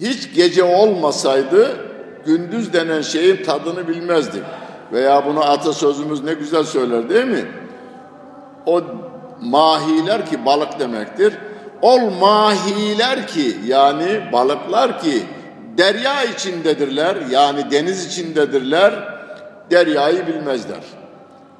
Hiç 0.00 0.34
gece 0.34 0.64
olmasaydı 0.64 1.76
gündüz 2.26 2.72
denen 2.72 3.02
şeyin 3.02 3.44
tadını 3.44 3.88
bilmezdik. 3.88 4.42
Veya 4.92 5.26
bunu 5.26 5.44
atasözümüz 5.44 6.24
ne 6.24 6.34
güzel 6.34 6.64
söyler 6.64 7.08
değil 7.08 7.24
mi? 7.24 7.44
O 8.66 8.82
mahiler 9.40 10.26
ki 10.26 10.46
balık 10.46 10.80
demektir. 10.80 11.34
Ol 11.82 12.10
mahiler 12.20 13.26
ki 13.26 13.56
yani 13.66 14.32
balıklar 14.32 15.00
ki 15.00 15.22
derya 15.78 16.24
içindedirler 16.24 17.16
yani 17.30 17.70
deniz 17.70 18.06
içindedirler 18.06 18.94
deryayı 19.70 20.26
bilmezler. 20.26 20.97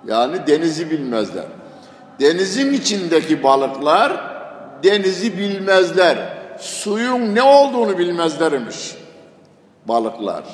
Yani 0.07 0.47
denizi 0.47 0.91
bilmezler. 0.91 1.45
Denizin 2.21 2.73
içindeki 2.73 3.43
balıklar 3.43 4.13
denizi 4.83 5.39
bilmezler. 5.39 6.19
Suyun 6.59 7.35
ne 7.35 7.43
olduğunu 7.43 7.99
bilmezlermiş 7.99 8.95
balıklar. 9.85 10.45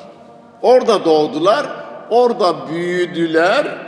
Orada 0.63 1.05
doğdular, 1.05 1.67
orada 2.11 2.69
büyüdüler, 2.69 3.79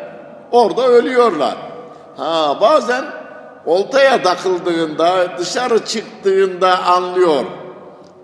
orada 0.51 0.87
ölüyorlar. 0.87 1.57
Ha 2.17 2.59
bazen 2.61 3.05
oltaya 3.67 4.23
takıldığında, 4.23 5.39
dışarı 5.39 5.85
çıktığında 5.85 6.85
anlıyor 6.85 7.45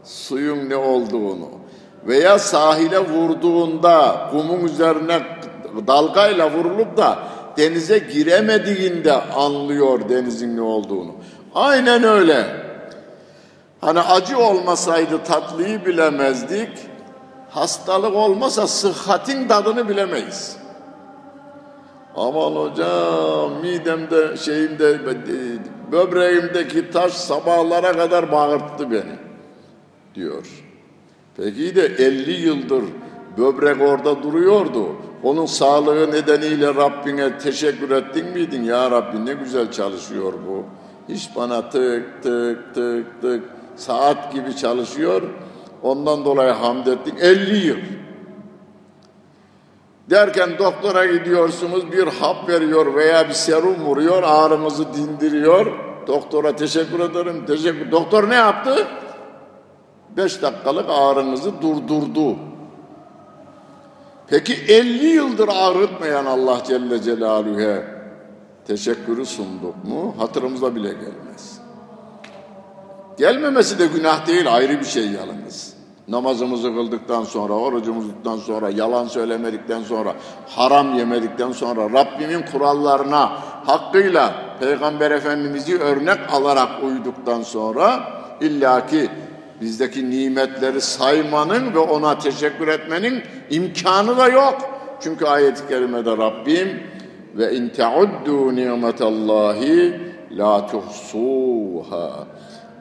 suyun 0.05 0.71
ne 0.71 0.77
olduğunu. 0.77 1.49
Veya 2.07 2.39
sahile 2.39 2.99
vurduğunda, 2.99 4.29
kumun 4.31 4.65
üzerine 4.65 5.23
dalgayla 5.87 6.51
vurulup 6.51 6.97
da 6.97 7.19
denize 7.57 7.99
giremediğinde 7.99 9.13
anlıyor 9.13 10.09
denizin 10.09 10.57
ne 10.57 10.61
olduğunu. 10.61 11.13
Aynen 11.55 12.05
öyle. 12.05 12.47
Hani 13.81 14.01
acı 14.01 14.39
olmasaydı 14.39 15.25
tatlıyı 15.25 15.87
bilemezdik. 15.87 16.69
Hastalık 17.51 18.17
olmasa 18.17 18.67
sıhhatin 18.67 19.49
tadını 19.49 19.89
bilemeyiz. 19.89 20.57
Aman 22.17 22.53
hocam 22.53 23.53
midemde 23.63 24.37
şeyimde 24.37 24.99
böbreğimdeki 25.93 26.91
taş 26.91 27.13
sabahlara 27.13 27.93
kadar 27.93 28.33
bağırttı 28.33 28.91
beni 28.91 29.17
diyor. 30.15 30.47
Peki 31.37 31.77
de 31.77 31.87
50 31.87 32.33
yıldır 32.33 32.85
böbrek 33.39 33.81
orada 33.81 34.23
duruyordu. 34.23 34.87
Onun 35.23 35.47
sağlığı 35.47 36.13
nedeniyle 36.13 36.75
Rabbine 36.75 37.39
teşekkür 37.39 37.91
ettin 37.91 38.27
miydin? 38.27 38.63
Ya 38.63 38.91
Rabbi 38.91 39.27
ne 39.27 39.33
güzel 39.33 39.73
çalışıyor 39.73 40.33
bu. 40.49 40.65
Hiç 41.13 41.31
bana 41.37 41.71
tık 41.71 42.23
tık 42.23 42.75
tık 42.75 43.23
tık 43.23 43.45
saat 43.77 44.33
gibi 44.33 44.57
çalışıyor. 44.57 45.23
Ondan 45.83 46.25
dolayı 46.25 46.53
hamd 46.53 46.87
ettik. 46.87 47.15
50 47.21 47.67
yıl. 47.67 47.77
Derken 50.11 50.51
doktora 50.59 51.07
gidiyorsunuz 51.07 51.93
bir 51.93 52.07
hap 52.07 52.49
veriyor 52.49 52.95
veya 52.95 53.29
bir 53.29 53.35
serum 53.35 53.75
vuruyor 53.75 54.23
ağrınızı 54.23 54.95
dindiriyor. 54.95 55.67
Doktora 56.07 56.57
teşekkür 56.57 57.01
ederim. 57.01 57.47
Teşekkür. 57.47 57.91
Doktor 57.91 58.31
ne 58.31 58.35
yaptı? 58.35 58.87
Beş 60.17 60.43
dakikalık 60.43 60.87
ağrınızı 60.89 61.63
durdurdu. 61.63 62.37
Peki 64.27 64.55
50 64.55 65.07
yıldır 65.07 65.49
ağrıtmayan 65.49 66.27
Allah 66.27 66.63
Celle 66.67 67.03
Celaluhu'ya 67.03 67.83
teşekkürü 68.67 69.27
sunduk 69.27 69.85
mu 69.85 70.15
hatırımıza 70.19 70.75
bile 70.75 70.89
gelmez. 70.89 71.59
Gelmemesi 73.19 73.79
de 73.79 73.87
günah 73.87 74.27
değil 74.27 74.55
ayrı 74.55 74.81
bir 74.81 74.85
şey 74.85 75.07
yalnız. 75.11 75.73
Namazımızı 76.09 76.75
kıldıktan 76.75 77.25
sonra, 77.25 77.53
orucumuzu 77.53 78.09
sonra, 78.47 78.71
yalan 78.71 79.07
söylemedikten 79.07 79.83
sonra, 79.83 80.15
haram 80.49 80.99
yemedikten 80.99 81.53
sonra, 81.53 81.91
Rabbimin 81.91 82.45
kurallarına 82.53 83.27
hakkıyla 83.67 84.35
Peygamber 84.61 85.11
Efendimiz'i 85.11 85.79
örnek 85.79 86.19
alarak 86.33 86.83
uyduktan 86.85 87.43
sonra 87.43 88.01
illaki 88.41 89.11
bizdeki 89.63 90.11
nimetleri 90.11 90.81
saymanın 90.81 91.75
ve 91.75 91.79
ona 91.79 92.19
teşekkür 92.19 92.69
etmenin 92.69 93.23
imkanı 93.51 94.19
da 94.19 94.29
yok. 94.29 94.59
Çünkü 95.01 95.25
ayet-i 95.25 95.69
kerimede 95.69 96.11
Rabbim 96.11 96.83
ve 97.35 97.57
in 97.57 97.69
teuddu 97.69 98.57
nimetallahi 98.57 100.01
la 100.31 100.67
tuhsuha. 100.67 102.27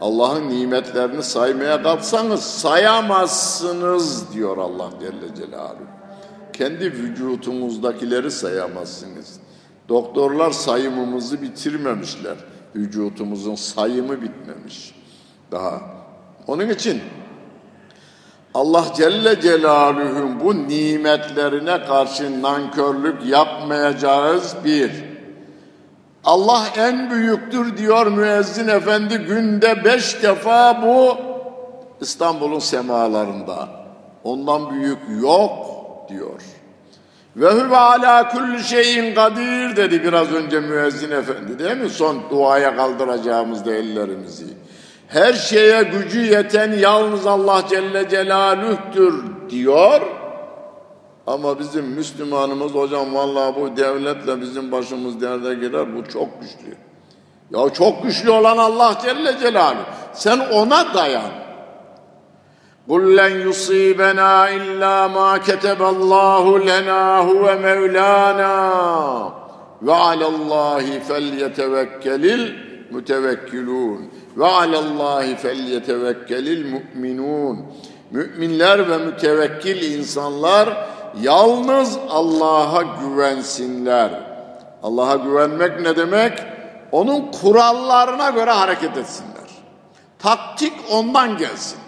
Allah'ın 0.02 0.50
nimetlerini 0.50 1.24
saymaya 1.24 1.84
kalksanız 1.84 2.42
sayamazsınız 2.42 4.34
diyor 4.34 4.58
Allah 4.58 4.90
Celle 5.00 5.36
Celaluhu. 5.36 5.84
Kendi 6.54 6.92
vücutumuzdakileri 6.92 8.32
sayamazsınız. 8.32 9.40
Doktorlar 9.90 10.52
sayımımızı 10.52 11.42
bitirmemişler. 11.42 12.36
Vücutumuzun 12.76 13.56
sayımı 13.56 14.22
bitmemiş. 14.22 14.96
Daha. 15.52 16.01
Onun 16.48 16.70
için 16.70 17.02
Allah 18.54 18.86
Celle 18.98 19.42
Celaluhu'nun 19.42 20.40
bu 20.40 20.68
nimetlerine 20.68 21.86
karşı 21.86 22.42
nankörlük 22.42 23.26
yapmayacağız 23.26 24.56
bir. 24.66 24.92
Allah 26.24 26.64
en 26.78 27.12
büyüktür 27.12 27.78
diyor 27.78 28.08
müezzin 28.08 28.68
efendi 28.68 29.18
günde 29.18 29.84
beş 29.86 30.24
defa 30.24 30.82
bu 30.82 31.18
İstanbul'un 32.02 32.60
semalarında. 32.60 33.70
Ondan 34.24 34.72
büyük 34.72 35.00
yok 35.22 35.52
diyor. 36.10 36.42
Ve 37.36 37.52
huve 37.52 37.78
ala 37.78 38.30
kulli 38.30 38.64
şeyin 38.64 39.16
kadir 39.16 39.76
dedi 39.76 40.04
biraz 40.04 40.34
önce 40.34 40.60
müezzin 40.60 41.12
efendi 41.12 41.60
değil 41.60 41.78
mi? 41.78 41.90
Son 41.90 42.18
duaya 42.30 42.76
kaldıracağımızda 42.76 43.74
ellerimizi 43.74 44.48
Her 45.11 45.33
şeye 45.33 45.83
gücü 45.83 46.21
yeten 46.21 46.73
yalnız 46.73 47.27
Allah 47.27 47.63
Celle 47.69 48.09
Celaluh'tür 48.09 49.25
diyor. 49.51 50.01
Ama 51.27 51.59
bizim 51.59 51.85
Müslümanımız 51.85 52.75
hocam 52.75 53.15
vallahi 53.15 53.55
bu 53.61 53.77
devletle 53.77 54.41
bizim 54.41 54.73
başımız 54.73 55.21
derde 55.21 55.55
girer 55.55 55.97
bu 55.97 56.09
çok 56.09 56.41
güçlü. 56.41 56.77
Ya 57.51 57.71
çok 57.73 58.03
güçlü 58.03 58.31
olan 58.31 58.57
Allah 58.57 58.99
Celle 59.03 59.39
Celaluhu. 59.39 59.83
Sen 60.13 60.39
ona 60.39 60.95
dayan. 60.95 61.47
قُلْ 62.89 63.03
لَنْ 63.21 63.33
يُصِيبَنَا 63.49 64.33
إِلَّا 64.57 64.97
مَا 65.17 65.31
كَتَبَ 65.39 65.81
اللّٰهُ 65.95 66.45
لَنَا 66.71 67.03
هُوَ 67.31 67.45
مَوْلَانَا 67.67 68.57
وَعَلَى 69.87 70.27
اللّٰهِ 70.35 70.87
فَلْيَتَوَكَّلِ 71.09 72.25
الْمُتَوَكِّلُونَ 72.41 74.01
ve 74.38 74.46
alallahi 74.46 75.36
felyetevekkelil 75.36 76.72
mu'minun. 76.74 77.66
Müminler 78.12 78.90
ve 78.90 78.98
mütevekkil 78.98 79.98
insanlar 79.98 80.88
yalnız 81.22 81.98
Allah'a 82.10 82.82
güvensinler. 82.82 84.12
Allah'a 84.84 85.16
güvenmek 85.16 85.80
ne 85.80 85.96
demek? 85.96 86.40
Onun 86.92 87.32
kurallarına 87.32 88.30
göre 88.30 88.52
hareket 88.52 88.98
etsinler. 88.98 89.50
Taktik 90.20 90.74
ondan 90.92 91.38
gelsin. 91.38 91.80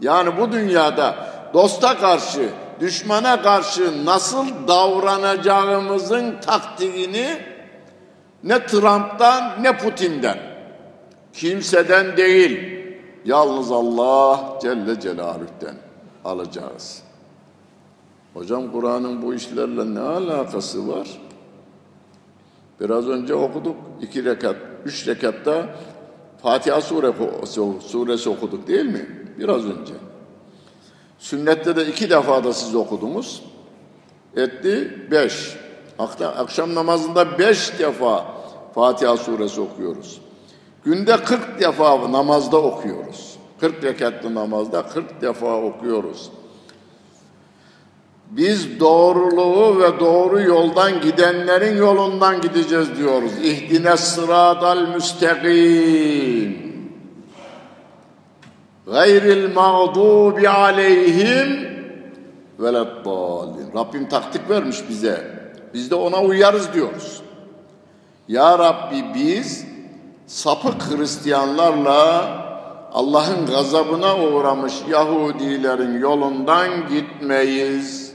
Yani 0.00 0.38
bu 0.38 0.52
dünyada 0.52 1.14
dosta 1.54 1.98
karşı, 1.98 2.48
düşmana 2.80 3.42
karşı 3.42 4.04
nasıl 4.04 4.46
davranacağımızın 4.68 6.40
taktiğini 6.40 7.36
ne 8.44 8.66
Trump'tan 8.66 9.62
ne 9.62 9.78
Putin'den 9.78 10.51
Kimseden 11.32 12.16
değil. 12.16 12.82
Yalnız 13.24 13.72
Allah 13.72 14.58
Celle 14.62 15.00
Celaluh'ten 15.00 15.74
alacağız. 16.24 17.02
Hocam 18.34 18.72
Kur'an'ın 18.72 19.22
bu 19.22 19.34
işlerle 19.34 19.94
ne 19.94 20.00
alakası 20.00 20.88
var? 20.88 21.20
Biraz 22.80 23.08
önce 23.08 23.34
okuduk. 23.34 23.76
iki 24.00 24.24
rekat, 24.24 24.56
üç 24.84 25.08
rekatta 25.08 25.74
Fatiha 26.42 26.80
suresi 27.80 28.30
okuduk 28.30 28.66
değil 28.68 28.86
mi? 28.86 29.06
Biraz 29.38 29.64
önce. 29.64 29.94
Sünnette 31.18 31.76
de 31.76 31.86
iki 31.86 32.10
defa 32.10 32.44
da 32.44 32.52
siz 32.52 32.74
okudunuz. 32.74 33.42
Etti 34.36 35.06
beş. 35.10 35.56
Akşam 36.20 36.74
namazında 36.74 37.38
beş 37.38 37.78
defa 37.78 38.26
Fatiha 38.74 39.16
suresi 39.16 39.60
okuyoruz. 39.60 40.21
Günde 40.84 41.16
40 41.16 41.60
defa 41.60 42.12
namazda 42.12 42.56
okuyoruz. 42.56 43.36
40 43.60 43.84
rekatlı 43.84 44.34
namazda 44.34 44.86
40 44.86 45.20
defa 45.20 45.56
okuyoruz. 45.56 46.30
Biz 48.30 48.80
doğruluğu 48.80 49.80
ve 49.80 50.00
doğru 50.00 50.40
yoldan 50.40 51.00
gidenlerin 51.00 51.76
yolundan 51.76 52.40
gideceğiz 52.40 52.96
diyoruz. 52.96 53.32
İhdine 53.42 53.96
sıradal 53.96 54.88
müstakim. 54.88 56.72
Gayril 58.86 59.54
mağdubi 59.54 60.48
aleyhim 60.48 61.68
veleddallin. 62.58 63.72
Rabbim 63.74 64.08
taktik 64.08 64.50
vermiş 64.50 64.78
bize. 64.88 65.42
Biz 65.74 65.90
de 65.90 65.94
ona 65.94 66.22
uyarız 66.22 66.74
diyoruz. 66.74 67.22
Ya 68.28 68.58
Rabbi 68.58 69.04
biz 69.14 69.71
sapık 70.32 70.82
Hristiyanlarla 70.90 72.24
Allah'ın 72.92 73.46
gazabına 73.46 74.16
uğramış 74.16 74.74
Yahudilerin 74.88 76.00
yolundan 76.00 76.88
gitmeyiz 76.88 78.14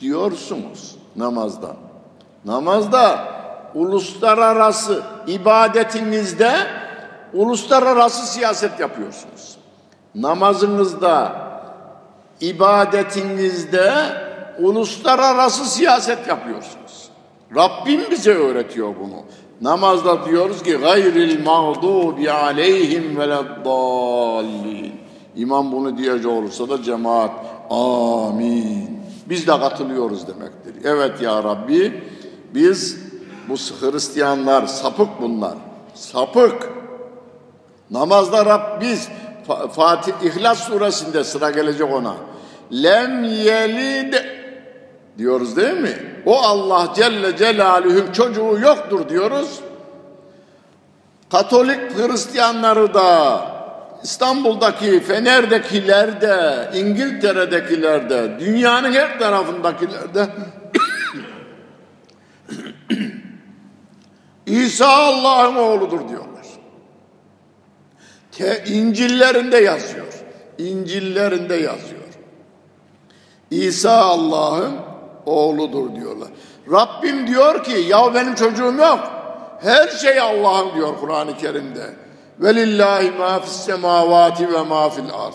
diyorsunuz 0.00 0.96
namazda. 1.16 1.76
Namazda 2.44 3.28
uluslararası 3.74 5.02
ibadetinizde 5.26 6.56
uluslararası 7.32 8.26
siyaset 8.26 8.80
yapıyorsunuz. 8.80 9.56
Namazınızda, 10.14 11.32
ibadetinizde 12.40 13.92
uluslararası 14.58 15.64
siyaset 15.64 16.28
yapıyorsunuz. 16.28 17.08
Rabbim 17.56 18.10
bize 18.10 18.34
öğretiyor 18.34 18.94
bunu. 19.00 19.24
Namazda 19.60 20.26
diyoruz 20.26 20.62
ki 20.62 20.72
gayril 20.72 21.44
mağdubi 21.44 22.30
aleyhim 22.30 23.18
veleddallin. 23.18 24.92
İmam 25.36 25.72
bunu 25.72 25.98
diyecek 25.98 26.32
olursa 26.32 26.68
da 26.68 26.82
cemaat 26.82 27.30
amin. 27.70 29.00
Biz 29.28 29.46
de 29.46 29.58
katılıyoruz 29.60 30.28
demektir. 30.28 30.74
Evet 30.84 31.22
ya 31.22 31.44
Rabbi 31.44 32.02
biz 32.54 32.98
bu 33.48 33.54
Hristiyanlar 33.54 34.66
sapık 34.66 35.08
bunlar. 35.20 35.54
Sapık. 35.94 36.70
Namazda 37.90 38.46
Rab 38.46 38.80
biz 38.80 39.08
Fatih 39.72 40.12
İhlas 40.22 40.58
suresinde 40.58 41.24
sıra 41.24 41.50
gelecek 41.50 41.92
ona. 41.92 42.14
Lem 42.72 43.24
yelid 43.24 44.14
diyoruz 45.18 45.56
değil 45.56 45.78
mi? 45.78 46.22
O 46.26 46.40
Allah 46.40 46.92
Celle 46.96 47.36
Celaluhu'nun 47.36 48.12
çocuğu 48.12 48.58
yoktur 48.62 49.08
diyoruz. 49.08 49.60
Katolik 51.30 51.98
Hristiyanları 51.98 52.94
da 52.94 53.40
İstanbul'daki, 54.02 55.00
Fener'dekiler 55.00 56.20
de, 56.20 56.70
İngiltere'dekiler 56.74 58.10
de, 58.10 58.40
dünyanın 58.40 58.92
her 58.92 59.18
tarafındakiler 59.18 60.14
de 60.14 60.28
İsa 64.46 64.88
Allah'ın 64.88 65.56
oğludur 65.56 66.08
diyorlar. 66.08 66.46
Te, 68.32 68.64
İncillerinde 68.66 69.56
yazıyor. 69.56 70.24
İncillerinde 70.58 71.54
yazıyor. 71.54 72.02
İsa 73.50 73.96
Allah'ın 73.96 74.85
oğludur 75.26 75.94
diyorlar. 75.94 76.28
Rabbim 76.72 77.26
diyor 77.26 77.64
ki 77.64 77.84
ya 77.88 78.14
benim 78.14 78.34
çocuğum 78.34 78.74
yok. 78.78 79.00
Her 79.62 79.88
şey 79.88 80.20
Allah'ın 80.20 80.74
diyor 80.74 80.88
Kur'an-ı 81.00 81.36
Kerim'de. 81.36 81.86
Velillahi 82.40 83.10
ma 83.10 83.40
fis 83.40 83.52
semavati 83.52 84.52
ve 84.52 84.62
ma 84.62 84.90
fil 84.90 85.04
arz. 85.14 85.34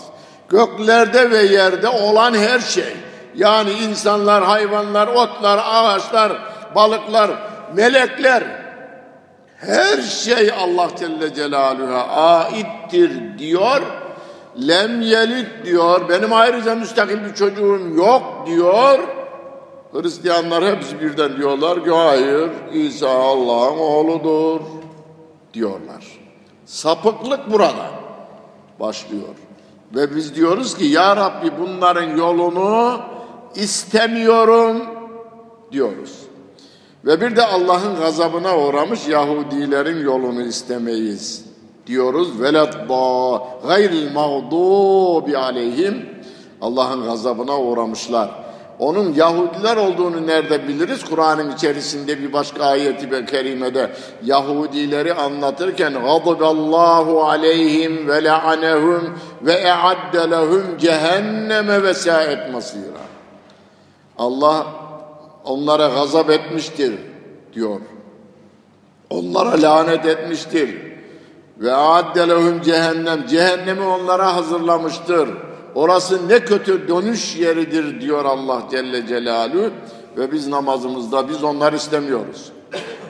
Göklerde 0.50 1.32
ve 1.32 1.44
yerde 1.44 1.90
olan 1.90 2.34
her 2.34 2.60
şey. 2.60 2.96
Yani 3.36 3.72
insanlar, 3.72 4.44
hayvanlar, 4.44 5.08
otlar, 5.08 5.60
ağaçlar, 5.64 6.32
balıklar, 6.76 7.32
melekler. 7.76 8.44
Her 9.58 10.02
şey 10.02 10.52
Allah 10.52 10.88
Celle 11.00 11.34
Celaluhu'ya 11.34 12.08
aittir 12.08 13.38
diyor. 13.38 13.82
Lem 14.68 15.02
yelit 15.02 15.66
diyor. 15.66 16.10
Benim 16.10 16.34
ayrıca 16.34 16.76
müstakil 16.76 17.26
bir 17.26 17.34
çocuğum 17.34 17.94
yok 17.96 18.24
diyor. 18.48 19.00
Hristiyanlar 19.94 20.76
hepsi 20.76 21.02
birden 21.02 21.38
diyorlar 21.38 21.84
ki 21.84 21.92
hayır 21.92 22.52
İsa 22.74 23.10
Allah'ın 23.10 23.78
oğludur 23.78 24.60
diyorlar. 25.54 26.20
Sapıklık 26.66 27.52
burada 27.52 27.92
başlıyor. 28.80 29.36
Ve 29.96 30.16
biz 30.16 30.36
diyoruz 30.36 30.78
ki 30.78 30.86
ya 30.86 31.16
Rabbi 31.16 31.52
bunların 31.60 32.18
yolunu 32.18 33.00
istemiyorum 33.56 34.82
diyoruz. 35.72 36.18
Ve 37.06 37.22
bir 37.22 37.36
de 37.36 37.46
Allah'ın 37.46 37.96
gazabına 37.96 38.58
uğramış 38.58 39.08
Yahudilerin 39.08 40.04
yolunu 40.06 40.42
istemeyiz 40.42 41.46
diyoruz. 41.88 42.42
Veledda 42.42 43.44
gayril 43.68 44.12
mağdubi 44.14 45.38
aleyhim 45.38 46.06
Allah'ın 46.62 47.04
gazabına 47.04 47.60
uğramışlar. 47.60 48.51
Onun 48.82 49.14
Yahudiler 49.14 49.78
olduğunu 49.78 50.28
nerede 50.28 50.68
biliriz? 50.68 51.06
Kur'an'ın 51.06 51.52
içerisinde 51.52 52.20
bir 52.20 52.34
başka 52.34 52.66
ayeti 52.66 53.26
kerimede 53.26 53.92
Yahudileri 54.24 55.14
anlatırken 55.14 55.94
Allahu 55.94 57.24
aleyhim 57.24 58.08
ve 58.08 58.24
le'anehum 58.24 59.20
ve 59.42 59.54
e'adde 59.54 60.32
lehum 60.32 60.78
cehenneme 60.78 61.84
ve 61.84 61.94
sa'et 61.94 62.54
masira. 62.54 63.04
Allah 64.18 64.68
onlara 65.44 65.88
gazap 65.88 66.30
etmiştir 66.30 66.94
diyor. 67.54 67.80
Onlara 69.10 69.62
lanet 69.62 70.06
etmiştir. 70.06 70.78
Ve 71.58 71.74
adde 71.74 72.30
lehum 72.30 72.62
cehennem. 72.62 73.28
Cehennemi 73.28 73.84
onlara 73.84 74.36
hazırlamıştır. 74.36 75.30
Orası 75.76 76.28
ne 76.28 76.40
kötü 76.40 76.88
dönüş 76.88 77.36
yeridir 77.36 78.02
diyor 78.02 78.26
Allah 78.26 78.64
Celle 78.72 79.08
Celaluhu. 79.08 79.70
Ve 80.18 80.32
biz 80.32 80.48
namazımızda 80.48 81.30
biz 81.30 81.44
onları 81.44 81.76
istemiyoruz. 81.76 82.52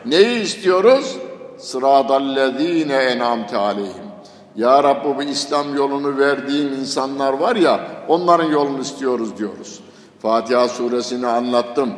Neyi 0.05 0.41
istiyoruz? 0.41 1.17
Sıradallezine 1.57 2.95
enamte 2.95 3.57
aleyhim. 3.57 4.11
Ya 4.55 4.83
Rabbi 4.83 5.17
bu 5.17 5.23
İslam 5.23 5.75
yolunu 5.75 6.17
verdiğin 6.17 6.67
insanlar 6.67 7.33
var 7.33 7.55
ya 7.55 7.87
onların 8.07 8.49
yolunu 8.49 8.81
istiyoruz 8.81 9.37
diyoruz. 9.37 9.79
Fatiha 10.21 10.67
suresini 10.67 11.27
anlattım. 11.27 11.93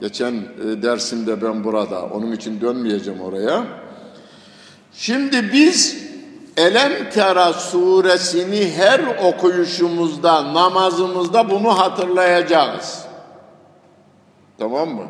Geçen 0.00 0.34
e, 0.34 0.82
dersimde 0.82 1.42
ben 1.42 1.64
burada. 1.64 2.02
Onun 2.02 2.32
için 2.32 2.60
dönmeyeceğim 2.60 3.20
oraya. 3.20 3.64
Şimdi 4.92 5.52
biz 5.52 6.07
Elem 6.58 7.10
Tera 7.10 7.52
suresini 7.52 8.72
her 8.72 9.00
okuyuşumuzda, 9.22 10.54
namazımızda 10.54 11.50
bunu 11.50 11.78
hatırlayacağız. 11.78 13.04
Tamam 14.58 14.88
mı? 14.88 15.02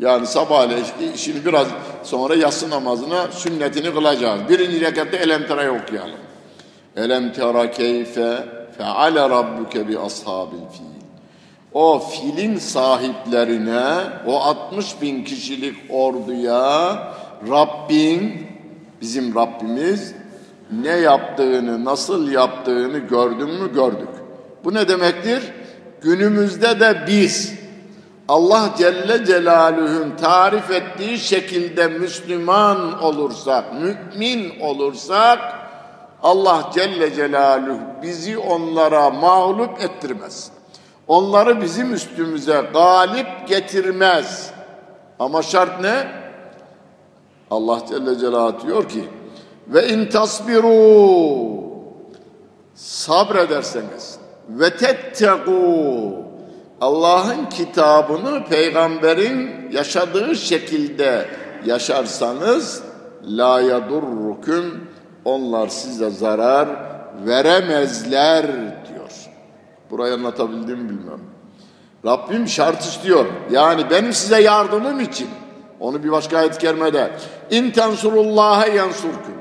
Yani 0.00 0.26
sabahleyin 0.26 0.84
şimdi 1.16 1.44
biraz 1.46 1.66
sonra 2.02 2.34
yatsı 2.34 2.70
namazına 2.70 3.26
sünnetini 3.30 3.94
kılacağız. 3.94 4.40
Birinci 4.48 4.80
rekatta 4.80 5.16
Elem 5.16 5.46
Tera'yı 5.46 5.70
okuyalım. 5.70 6.20
Elem 6.96 7.32
Tera 7.32 7.70
keyfe 7.70 8.44
feale 8.78 9.20
rabbuke 9.20 9.88
bi 9.88 9.98
ashabil 9.98 10.56
fil. 10.72 10.96
O 11.72 11.98
filin 11.98 12.58
sahiplerine, 12.58 13.84
o 14.26 14.40
60 14.40 15.02
bin 15.02 15.24
kişilik 15.24 15.76
orduya 15.90 16.98
Rabbin, 17.50 18.46
bizim 19.00 19.34
Rabbimiz 19.34 20.14
ne 20.72 20.96
yaptığını, 20.96 21.84
nasıl 21.84 22.30
yaptığını 22.30 22.98
gördün 22.98 23.50
mü 23.50 23.74
gördük. 23.74 24.08
Bu 24.64 24.74
ne 24.74 24.88
demektir? 24.88 25.52
Günümüzde 26.00 26.80
de 26.80 27.04
biz 27.06 27.54
Allah 28.28 28.70
Celle 28.78 29.24
Celaluhu'nun 29.24 30.16
tarif 30.16 30.70
ettiği 30.70 31.18
şekilde 31.18 31.88
Müslüman 31.88 33.02
olursak, 33.02 33.64
mümin 33.74 34.60
olursak 34.60 35.38
Allah 36.22 36.70
Celle 36.74 37.14
Celaluhu 37.14 37.80
bizi 38.02 38.38
onlara 38.38 39.10
mağlup 39.10 39.80
ettirmez. 39.80 40.50
Onları 41.08 41.60
bizim 41.60 41.94
üstümüze 41.94 42.64
galip 42.72 43.48
getirmez. 43.48 44.50
Ama 45.18 45.42
şart 45.42 45.80
ne? 45.80 46.08
Allah 47.50 47.80
Celle 47.88 48.18
Celaluhu 48.18 48.66
diyor 48.66 48.88
ki 48.88 49.08
ve 49.68 49.88
in 49.88 50.06
tasbiru 50.06 51.66
sabrederseniz 52.74 54.18
ve 54.48 54.68
tettegû 54.68 56.26
Allah'ın 56.80 57.46
kitabını 57.46 58.44
peygamberin 58.44 59.70
yaşadığı 59.72 60.36
şekilde 60.36 61.28
yaşarsanız 61.64 62.82
la 63.28 63.60
yadurrukum 63.60 64.88
onlar 65.24 65.68
size 65.68 66.10
zarar 66.10 66.68
veremezler 67.26 68.46
diyor. 68.88 69.10
Burayı 69.90 70.14
anlatabildim 70.14 70.88
bilmem. 70.88 71.20
Rabbim 72.06 72.48
şart 72.48 72.80
istiyor. 72.80 73.26
Yani 73.50 73.90
benim 73.90 74.12
size 74.12 74.42
yardımım 74.42 75.00
için. 75.00 75.28
Onu 75.80 76.02
bir 76.02 76.10
başka 76.10 76.38
ayet 76.38 76.58
kermede. 76.58 77.10
İn 77.50 77.70
tensurullaha 77.70 78.66
yansurkum. 78.66 79.34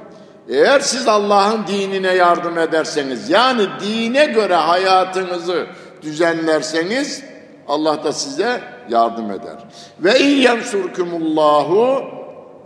Eğer 0.50 0.80
siz 0.80 1.08
Allah'ın 1.08 1.68
dinine 1.68 2.14
yardım 2.14 2.58
ederseniz, 2.58 3.30
yani 3.30 3.68
dine 3.80 4.26
göre 4.26 4.56
hayatınızı 4.56 5.68
düzenlerseniz, 6.02 7.24
Allah 7.68 8.04
da 8.04 8.14
size 8.14 8.62
yardım 8.90 9.32
eder. 9.32 9.58
Ve 10.00 10.20
in 10.20 10.36
yensurkumullahu 10.36 12.04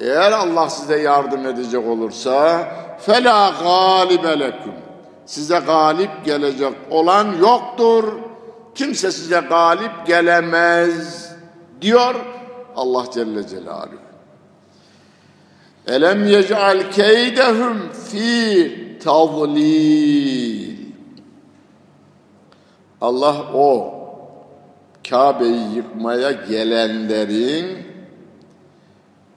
eğer 0.01 0.31
Allah 0.31 0.69
size 0.69 0.99
yardım 1.01 1.47
edecek 1.47 1.87
olursa 1.87 2.67
fela 2.99 3.53
galibe. 3.63 4.53
Size 5.25 5.59
galip 5.59 6.25
gelecek 6.25 6.73
olan 6.89 7.27
yoktur. 7.41 8.03
Kimse 8.75 9.11
size 9.11 9.39
galip 9.49 9.91
gelemez 10.07 11.31
diyor 11.81 12.15
Allah 12.75 13.05
Celle 13.13 13.47
Celaluhu. 13.47 13.98
Elem 15.89 16.27
yec'al 16.27 16.91
keydehum 16.91 17.77
fi 18.09 18.99
tadlil. 19.03 20.77
Allah 23.01 23.45
o 23.53 23.95
Kabe'yi 25.09 25.75
yıkmaya 25.75 26.31
gelenlerin 26.31 27.77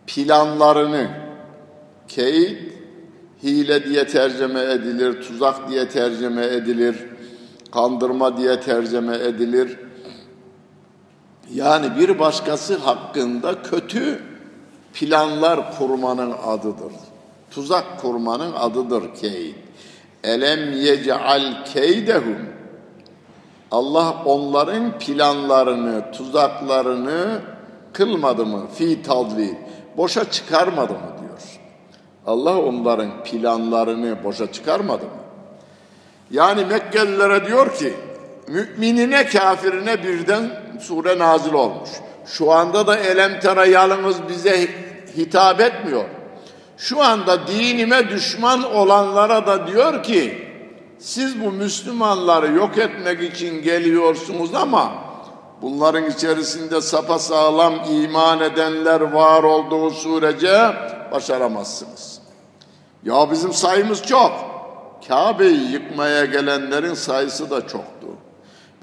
planlarını 0.07 1.09
keyd 2.09 2.57
hile 3.42 3.84
diye 3.84 4.07
tercüme 4.07 4.61
edilir, 4.61 5.22
tuzak 5.22 5.68
diye 5.68 5.88
tercüme 5.88 6.46
edilir, 6.46 6.96
kandırma 7.72 8.36
diye 8.36 8.61
tercüme 8.61 9.16
edilir. 9.16 9.78
Yani 11.55 11.98
bir 11.98 12.18
başkası 12.18 12.76
hakkında 12.76 13.62
kötü 13.62 14.32
planlar 14.95 15.78
kurmanın 15.78 16.34
adıdır. 16.47 16.93
Tuzak 17.51 18.01
kurmanın 18.01 18.53
adıdır 18.53 19.14
keyd. 19.14 19.55
Elem 20.24 20.72
yec'al 20.72 21.64
keydehum. 21.64 22.38
Allah 23.70 24.22
onların 24.24 24.99
planlarını, 24.99 26.12
tuzaklarını 26.12 27.40
kılmadı 27.93 28.47
mı? 28.47 28.66
Fi 28.74 29.03
tadlil. 29.03 29.55
Boşa 29.97 30.30
çıkarmadı 30.30 30.93
mı 30.93 31.16
diyor. 31.20 31.61
Allah 32.26 32.59
onların 32.59 33.24
planlarını 33.24 34.24
boşa 34.24 34.53
çıkarmadı 34.53 35.05
mı? 35.05 35.22
Yani 36.30 36.64
Mekkelilere 36.64 37.47
diyor 37.47 37.74
ki, 37.74 37.95
müminine 38.49 39.26
kafirine 39.26 40.05
birden 40.05 40.51
sure 40.80 41.18
nazil 41.18 41.53
olmuş. 41.53 41.90
Şu 42.33 42.53
anda 42.53 42.87
da 42.87 42.97
elemtera 42.97 43.66
yalnız 43.66 44.28
bize 44.28 44.68
hitap 45.16 45.61
etmiyor. 45.61 46.05
Şu 46.76 47.03
anda 47.03 47.47
dinime 47.47 48.09
düşman 48.09 48.74
olanlara 48.74 49.47
da 49.47 49.66
diyor 49.66 50.03
ki 50.03 50.49
siz 50.99 51.45
bu 51.45 51.53
Müslümanları 51.53 52.53
yok 52.53 52.78
etmek 52.78 53.35
için 53.35 53.62
geliyorsunuz 53.62 54.55
ama 54.55 54.93
bunların 55.62 56.11
içerisinde 56.11 56.80
sapasağlam 56.80 57.74
iman 57.91 58.41
edenler 58.41 59.01
var 59.01 59.43
olduğu 59.43 59.91
sürece 59.91 60.72
başaramazsınız. 61.12 62.18
Ya 63.05 63.30
bizim 63.30 63.53
sayımız 63.53 64.03
çok. 64.03 64.33
Kabe'yi 65.09 65.72
yıkmaya 65.72 66.24
gelenlerin 66.24 66.95
sayısı 66.95 67.51
da 67.51 67.61
çoktu. 67.61 68.07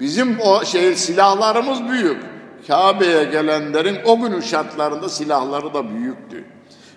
Bizim 0.00 0.40
o 0.40 0.64
şey 0.64 0.96
silahlarımız 0.96 1.88
büyük. 1.88 2.29
Kabe'ye 2.66 3.24
gelenlerin 3.24 3.98
o 4.04 4.20
günün 4.20 4.40
şartlarında 4.40 5.08
silahları 5.08 5.74
da 5.74 5.90
büyüktü. 5.90 6.44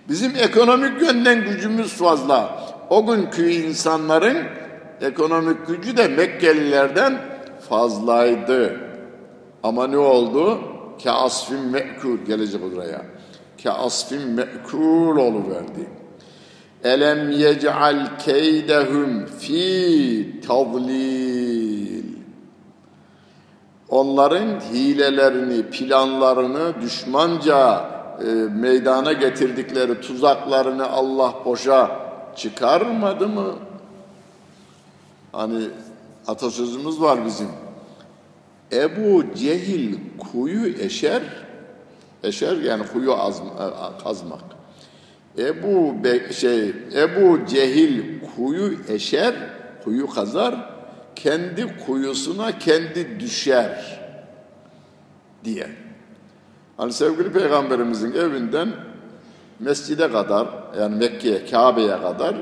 Bizim 0.09 0.31
ekonomik 0.35 1.01
yönden 1.01 1.43
gücümüz 1.43 1.93
fazla. 1.93 2.63
O 2.89 3.05
günkü 3.05 3.49
insanların 3.49 4.37
ekonomik 5.01 5.67
gücü 5.67 5.97
de 5.97 6.07
Mekkelilerden 6.07 7.21
fazlaydı. 7.69 8.79
Ama 9.63 9.87
ne 9.87 9.97
oldu? 9.97 10.59
Ke 10.99 11.11
asfin 11.11 11.59
me'kul 11.59 12.17
gelecek 12.17 12.61
buraya. 12.61 13.01
Ke 13.57 13.71
asfin 13.71 14.29
me'kul 14.29 15.17
oluverdi. 15.17 15.89
Elem 16.83 17.31
yec'al 17.31 18.17
keydehum 18.25 19.25
fi 19.25 20.41
tadlil. 20.47 22.12
Onların 23.93 24.59
hilelerini, 24.73 25.63
planlarını 25.63 26.81
düşmanca 26.81 27.89
e, 28.19 28.25
meydana 28.33 29.13
getirdikleri 29.13 30.01
tuzaklarını 30.01 30.89
Allah 30.89 31.33
boşa 31.45 31.91
çıkarmadı 32.35 33.27
mı? 33.27 33.55
Hani 35.31 35.63
atasözümüz 36.27 37.01
var 37.01 37.25
bizim. 37.25 37.47
Ebu 38.71 39.23
Cehil 39.35 39.95
kuyu 40.31 40.67
eşer, 40.79 41.21
eşer 42.23 42.57
yani 42.57 42.83
kuyu 42.93 43.13
azma, 43.13 43.49
kazmak. 44.03 44.43
Ebu 45.37 46.03
Be 46.03 46.33
şey 46.33 46.73
Ebu 46.95 47.45
Cehil 47.45 48.21
kuyu 48.35 48.73
eşer, 48.89 49.33
kuyu 49.83 50.09
kazar, 50.09 50.72
kendi 51.15 51.77
kuyusuna 51.85 52.59
kendi 52.59 53.19
düşer 53.19 53.99
diye. 55.43 55.69
Hani 56.77 56.93
sevgili 56.93 57.31
peygamberimizin 57.31 58.13
evinden 58.13 58.69
mescide 59.59 60.11
kadar 60.11 60.47
yani 60.79 60.95
Mekke'ye, 60.95 61.45
Kabe'ye 61.45 62.01
kadar 62.01 62.35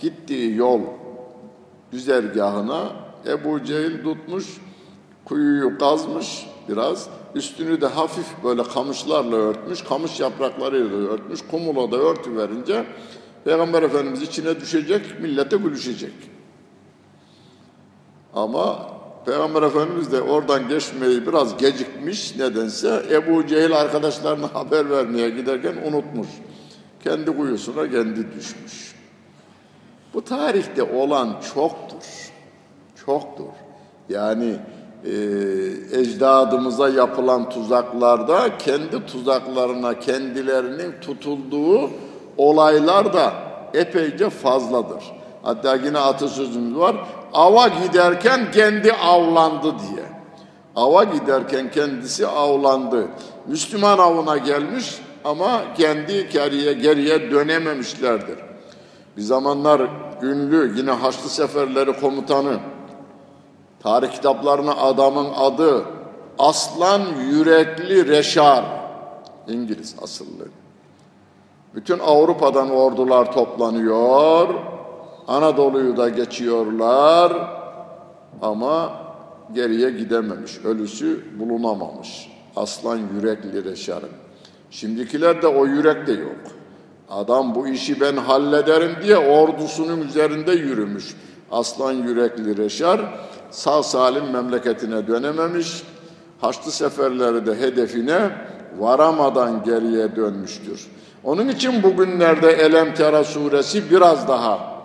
gittiği 0.00 0.56
yol 0.56 0.80
güzergahına 1.92 2.92
Ebu 3.26 3.64
Cehil 3.64 4.02
tutmuş, 4.02 4.46
kuyuyu 5.24 5.78
kazmış 5.78 6.46
biraz, 6.68 7.08
üstünü 7.34 7.80
de 7.80 7.86
hafif 7.86 8.26
böyle 8.44 8.62
kamışlarla 8.62 9.36
örtmüş, 9.36 9.82
kamış 9.82 10.20
yapraklarıyla 10.20 10.96
örtmüş, 10.96 11.40
kumula 11.50 11.92
da 11.92 11.96
örtü 11.96 12.36
verince 12.36 12.84
Peygamber 13.44 13.82
Efendimiz 13.82 14.22
içine 14.22 14.60
düşecek, 14.60 15.20
millete 15.20 15.56
gülüşecek. 15.56 16.12
Ama 18.34 18.90
Peygamber 19.26 19.62
Efendimiz 19.62 20.12
de 20.12 20.22
oradan 20.22 20.68
geçmeyi 20.68 21.26
biraz 21.26 21.56
gecikmiş 21.56 22.36
nedense 22.36 23.02
Ebu 23.10 23.46
Cehil 23.46 23.80
arkadaşlarına 23.80 24.54
haber 24.54 24.90
vermeye 24.90 25.30
giderken 25.30 25.74
unutmuş. 25.88 26.28
Kendi 27.04 27.36
kuyusuna 27.36 27.90
kendi 27.90 28.32
düşmüş. 28.32 28.94
Bu 30.14 30.24
tarihte 30.24 30.82
olan 30.82 31.36
çoktur. 31.54 32.32
Çoktur. 33.06 33.52
Yani 34.08 34.56
e, 35.04 35.10
ecdadımıza 36.00 36.88
yapılan 36.88 37.48
tuzaklarda 37.48 38.58
kendi 38.58 39.06
tuzaklarına 39.06 39.98
kendilerinin 39.98 40.94
tutulduğu 41.00 41.90
olaylar 42.36 43.12
da 43.12 43.32
epeyce 43.74 44.30
fazladır. 44.30 45.19
Hatta 45.42 45.74
yine 45.74 45.98
atasözümüz 45.98 46.78
var. 46.78 46.96
Ava 47.32 47.68
giderken 47.68 48.50
kendi 48.50 48.92
avlandı 48.92 49.74
diye. 49.78 50.04
Ava 50.76 51.04
giderken 51.04 51.70
kendisi 51.70 52.26
avlandı. 52.26 53.08
Müslüman 53.46 53.98
avına 53.98 54.36
gelmiş 54.36 55.00
ama 55.24 55.60
kendi 55.76 56.28
geriye, 56.28 56.72
geriye 56.72 57.30
dönememişlerdir. 57.30 58.38
Bir 59.16 59.22
zamanlar 59.22 59.82
ünlü 60.22 60.78
yine 60.78 60.90
Haçlı 60.90 61.28
Seferleri 61.28 62.00
komutanı 62.00 62.58
tarih 63.82 64.12
kitaplarına 64.12 64.74
adamın 64.74 65.28
adı 65.36 65.84
aslan 66.38 67.02
yürekli 67.30 68.08
Reşar, 68.08 68.64
İngiliz 69.48 69.96
asıllı. 70.02 70.48
Bütün 71.74 71.98
Avrupa'dan 71.98 72.70
ordular 72.70 73.32
toplanıyor, 73.32 74.48
Anadolu'yu 75.30 75.96
da 75.96 76.08
geçiyorlar 76.08 77.32
ama 78.42 78.92
geriye 79.54 79.90
gidememiş, 79.90 80.58
ölüsü 80.64 81.20
bulunamamış. 81.38 82.30
Aslan 82.56 82.98
yürekli 83.14 83.64
Reşar'ın. 83.64 84.10
Şimdikiler 84.70 85.42
de 85.42 85.46
o 85.46 85.66
yürek 85.66 86.06
de 86.06 86.12
yok. 86.12 86.40
Adam 87.10 87.54
bu 87.54 87.68
işi 87.68 88.00
ben 88.00 88.16
hallederim 88.16 88.90
diye 89.02 89.16
ordusunun 89.16 90.00
üzerinde 90.00 90.52
yürümüş. 90.52 91.16
Aslan 91.50 91.92
yürekli 91.92 92.56
Reşar 92.56 93.00
sağ 93.50 93.82
salim 93.82 94.30
memleketine 94.30 95.06
dönememiş. 95.06 95.82
Haçlı 96.40 96.70
seferleri 96.70 97.46
de 97.46 97.60
hedefine 97.60 98.30
varamadan 98.78 99.64
geriye 99.64 100.16
dönmüştür. 100.16 100.86
Onun 101.24 101.48
için 101.48 101.82
bugünlerde 101.82 102.52
Elem 102.52 102.94
Tera 102.94 103.24
suresi 103.24 103.90
biraz 103.90 104.28
daha 104.28 104.79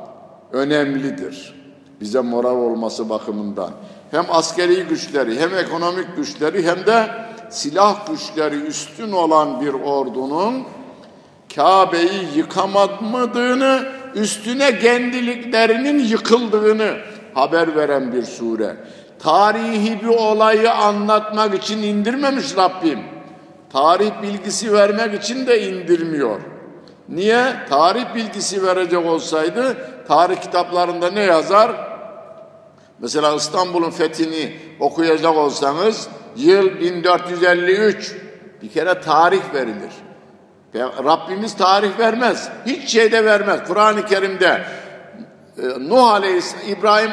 önemlidir. 0.52 1.56
Bize 2.02 2.22
moral 2.22 2.58
olması 2.58 3.10
bakımından. 3.10 3.72
Hem 4.12 4.26
askeri 4.30 4.84
güçleri 4.84 5.40
hem 5.40 5.56
ekonomik 5.58 6.18
güçleri 6.18 6.68
hem 6.68 6.86
de 6.86 7.08
silah 7.50 8.08
güçleri 8.08 8.56
üstün 8.56 9.12
olan 9.12 9.62
bir 9.62 9.74
ordunun 9.74 10.64
Kabe'yi 11.56 12.38
yıkamadığını, 12.38 13.84
üstüne 14.16 14.80
kendiliklerinin 14.80 16.00
yıkıldığını 16.00 16.98
haber 17.34 17.76
veren 17.76 18.14
bir 18.14 18.24
sure. 18.24 18.78
Tarihi 19.20 20.02
bir 20.02 20.08
olayı 20.08 20.74
anlatmak 20.74 21.56
için 21.56 21.84
indirmemiş 21.84 22.58
Rabbim. 22.58 23.00
Tarih 23.74 24.12
bilgisi 24.24 24.74
vermek 24.74 25.24
için 25.24 25.48
de 25.48 25.62
indirmiyor. 25.70 26.40
Niye? 27.10 27.46
Tarih 27.70 28.16
bilgisi 28.16 28.64
verecek 28.64 29.06
olsaydı 29.06 29.78
tarih 30.08 30.42
kitaplarında 30.42 31.12
ne 31.12 31.22
yazar? 31.22 31.72
Mesela 33.00 33.36
İstanbul'un 33.36 33.90
fethini 33.90 34.60
okuyacak 34.80 35.38
olsanız 35.38 36.08
yıl 36.36 36.80
1453 36.80 38.16
bir 38.62 38.70
kere 38.70 39.02
tarih 39.02 39.42
verilir. 39.54 39.92
Rabbimiz 41.06 41.56
tarih 41.58 42.00
vermez. 42.00 42.50
Hiç 42.66 42.90
şeyde 42.90 43.26
vermez. 43.26 43.60
Kur'an-ı 43.68 44.06
Kerim'de 44.06 44.66
e, 45.58 45.90
Nuh 45.90 46.12
Aleyhisselam, 46.12 46.70
İbrahim, 46.70 47.12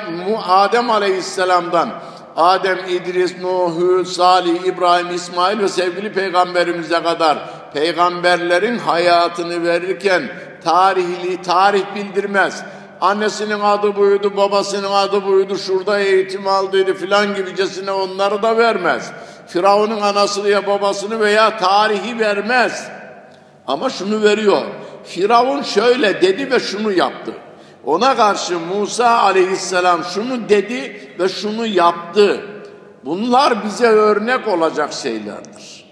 Adem 0.49 0.91
Aleyhisselam'dan 0.91 1.91
Adem, 2.37 2.79
İdris, 2.89 3.35
Nuh, 3.41 4.05
Salih, 4.05 4.65
İbrahim, 4.65 5.15
İsmail 5.15 5.59
ve 5.59 5.69
sevgili 5.69 6.13
peygamberimize 6.13 7.03
kadar 7.03 7.39
peygamberlerin 7.73 8.79
hayatını 8.79 9.65
verirken 9.65 10.23
tarihli 10.65 11.43
tarih 11.43 11.85
bildirmez. 11.95 12.65
Annesinin 13.03 13.61
adı 13.61 13.97
buydu, 13.97 14.37
babasının 14.37 14.93
adı 14.93 15.27
buydu, 15.27 15.59
şurada 15.59 15.99
eğitim 15.99 16.49
aldıydı 16.49 16.95
filan 16.95 17.35
gibicesine 17.35 17.91
onları 17.91 18.43
da 18.43 18.57
vermez. 18.57 19.11
Firavun'un 19.47 20.01
anasını 20.01 20.49
ya 20.49 20.67
babasını 20.67 21.21
veya 21.21 21.57
tarihi 21.57 22.19
vermez. 22.19 22.89
Ama 23.67 23.91
şunu 23.91 24.23
veriyor. 24.23 24.63
Firavun 25.05 25.63
şöyle 25.63 26.23
dedi 26.23 26.51
ve 26.51 26.61
şunu 26.61 26.93
yaptı. 26.93 27.33
Ona 27.85 28.17
karşı 28.17 28.59
Musa 28.59 29.19
aleyhisselam 29.19 30.05
şunu 30.05 30.49
dedi 30.49 31.11
ve 31.19 31.29
şunu 31.29 31.67
yaptı. 31.67 32.41
Bunlar 33.05 33.65
bize 33.65 33.87
örnek 33.87 34.49
olacak 34.49 34.93
şeylerdir. 34.93 35.85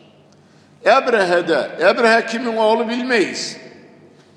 Ebrehe'de, 0.84 1.70
Ebrehe 1.80 2.26
kimin 2.26 2.56
oğlu 2.56 2.88
bilmeyiz. 2.88 3.59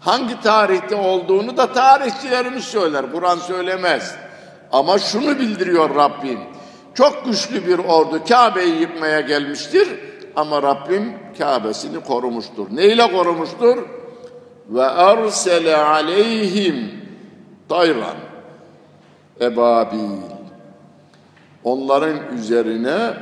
Hangi 0.06 0.42
tarihte 0.42 0.96
olduğunu 0.96 1.58
da 1.58 1.74
tarihçilerimiz 1.74 2.64
söyler, 2.64 3.12
Kur'an 3.12 3.38
söylemez. 3.38 4.16
Ama 4.72 5.00
şunu 5.00 5.40
bildiriyor 5.40 5.96
Rabbim. 5.96 6.40
Çok 6.94 7.26
güçlü 7.26 7.68
bir 7.68 7.80
ordu 7.80 8.24
Kabe'yi 8.30 8.80
yıkmaya 8.80 9.22
gelmiştir 9.22 9.88
ama 10.36 10.62
Rabbim 10.62 11.14
Kabe'sini 11.38 12.04
korumuştur. 12.04 12.68
Neyle 12.72 13.12
korumuştur? 13.12 13.78
Ve 14.70 14.82
ersele 14.82 15.78
aleyhim 15.78 16.92
tayran 17.70 18.18
ebabil. 19.42 20.22
Onların 21.64 22.18
üzerine 22.38 23.14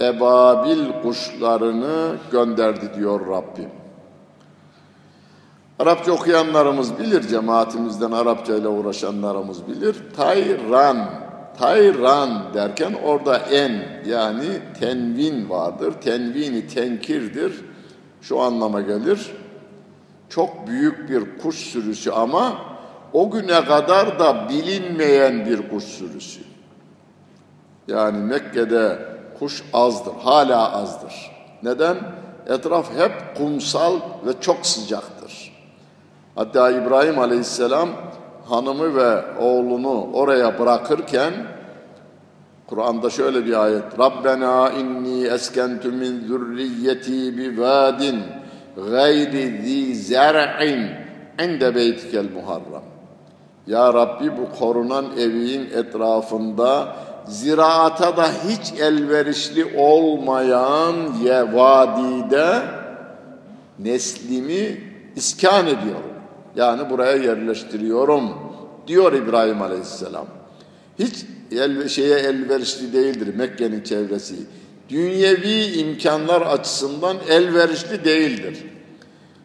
ebabil 0.00 1.02
kuşlarını 1.02 2.16
gönderdi 2.32 2.94
diyor 2.96 3.20
Rabbim. 3.28 3.85
Arapça 5.78 6.12
okuyanlarımız 6.12 6.98
bilir, 6.98 7.28
cemaatimizden 7.28 8.10
Arapça 8.10 8.56
ile 8.56 8.68
uğraşanlarımız 8.68 9.66
bilir. 9.66 9.96
Tayran, 10.16 11.10
tayran 11.58 12.54
derken 12.54 12.94
orada 13.04 13.38
en 13.38 14.02
yani 14.06 14.46
tenvin 14.80 15.50
vardır. 15.50 15.92
Tenvini 15.92 16.66
tenkirdir. 16.66 17.64
Şu 18.20 18.40
anlama 18.40 18.80
gelir. 18.80 19.30
Çok 20.28 20.66
büyük 20.66 21.10
bir 21.10 21.38
kuş 21.38 21.56
sürüsü 21.56 22.10
ama 22.10 22.58
o 23.12 23.30
güne 23.30 23.64
kadar 23.64 24.18
da 24.18 24.48
bilinmeyen 24.48 25.46
bir 25.46 25.70
kuş 25.70 25.84
sürüsü. 25.84 26.40
Yani 27.88 28.18
Mekke'de 28.18 28.98
kuş 29.38 29.62
azdır, 29.72 30.12
hala 30.22 30.72
azdır. 30.72 31.30
Neden? 31.62 31.96
Etraf 32.46 32.90
hep 32.98 33.36
kumsal 33.36 34.00
ve 34.26 34.40
çok 34.40 34.66
sıcaktır. 34.66 35.15
Hatta 36.36 36.70
İbrahim 36.70 37.18
Aleyhisselam 37.18 37.88
hanımı 38.48 38.96
ve 38.96 39.38
oğlunu 39.40 40.06
oraya 40.12 40.58
bırakırken 40.58 41.32
Kur'an'da 42.66 43.10
şöyle 43.10 43.46
bir 43.46 43.64
ayet. 43.64 43.98
Rabbena 43.98 44.70
inni 44.70 45.26
eskentu 45.26 45.92
min 45.92 46.20
zürriyeti 46.26 47.38
bi 47.38 47.60
vadin 47.60 48.22
gayri 48.90 49.62
zi 49.62 49.94
zer'in 49.94 50.90
inde 51.44 51.74
beytikel 51.74 52.26
muharram. 52.34 52.82
Ya 53.66 53.94
Rabbi 53.94 54.32
bu 54.36 54.58
korunan 54.58 55.04
evin 55.18 55.70
etrafında 55.74 56.96
ziraata 57.26 58.16
da 58.16 58.26
hiç 58.48 58.80
elverişli 58.80 59.78
olmayan 59.78 60.94
ye 61.24 61.54
vadide 61.54 62.62
neslimi 63.78 64.80
iskan 65.16 65.66
ediyorum. 65.66 66.15
Yani 66.56 66.90
buraya 66.90 67.16
yerleştiriyorum 67.16 68.30
diyor 68.86 69.12
İbrahim 69.12 69.62
Aleyhisselam. 69.62 70.26
Hiç 70.98 71.26
el, 71.52 71.88
şeye 71.88 72.18
elverişli 72.18 72.92
değildir 72.92 73.34
Mekke'nin 73.34 73.82
çevresi. 73.82 74.34
Dünyevi 74.88 75.62
imkanlar 75.64 76.40
açısından 76.42 77.16
elverişli 77.28 78.04
değildir. 78.04 78.64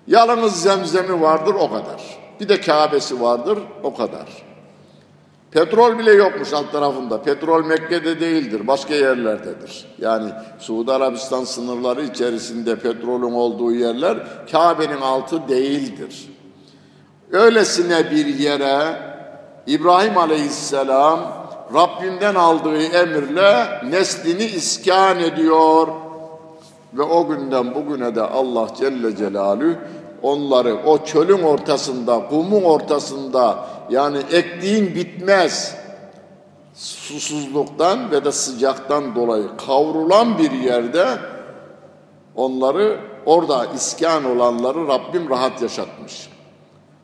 Yalnız 0.07 0.62
zemzemi 0.62 1.22
vardır 1.22 1.53
o 1.53 1.70
kadar. 1.70 2.01
Bir 2.39 2.49
de 2.49 2.62
Kabe'si 2.62 3.22
vardır 3.22 3.59
o 3.84 3.95
kadar. 3.95 4.28
Petrol 5.51 5.99
bile 5.99 6.12
yokmuş 6.12 6.53
alt 6.53 6.72
tarafında. 6.72 7.22
Petrol 7.22 7.66
Mekke'de 7.66 8.20
değildir, 8.20 8.68
başka 8.68 8.93
yerlerdedir. 8.93 9.86
Yani 9.99 10.32
Suudi 10.59 10.91
Arabistan 10.91 11.43
sınırları 11.43 12.03
içerisinde 12.03 12.76
petrolün 12.76 13.34
olduğu 13.34 13.72
yerler 13.72 14.18
Kabe'nin 14.51 15.01
altı 15.01 15.47
değildir. 15.47 16.30
Öylesine 17.32 18.12
bir 18.12 18.26
yere 18.26 18.96
İbrahim 19.68 20.18
Aleyhisselam 20.18 21.20
Rabbimden 21.74 22.36
aldığı 22.36 22.84
emirle 22.84 23.68
neslini 23.90 24.44
iskan 24.44 25.20
ediyor. 25.20 25.88
Ve 26.94 27.02
o 27.02 27.28
günden 27.28 27.76
bugüne 27.76 28.16
de 28.16 28.22
Allah 28.22 28.68
Celle 28.78 29.16
Celaluhu 29.16 29.76
onları 30.22 30.76
o 30.86 31.06
çölün 31.06 31.44
ortasında, 31.44 32.28
kumun 32.30 32.64
ortasında 32.64 33.66
yani 33.90 34.18
ektiğin 34.32 34.96
bitmez 34.96 35.76
susuzluktan 36.76 38.12
ve 38.12 38.26
de 38.26 38.32
sıcaktan 38.32 39.16
dolayı 39.16 39.48
kavrulan 39.68 40.38
bir 40.38 40.52
yerde 40.52 41.08
onları 42.36 43.00
orada 43.26 43.66
iskan 43.66 44.26
olanları 44.26 44.88
Rabbim 44.88 45.30
rahat 45.30 45.62
yaşatmış. 45.62 46.31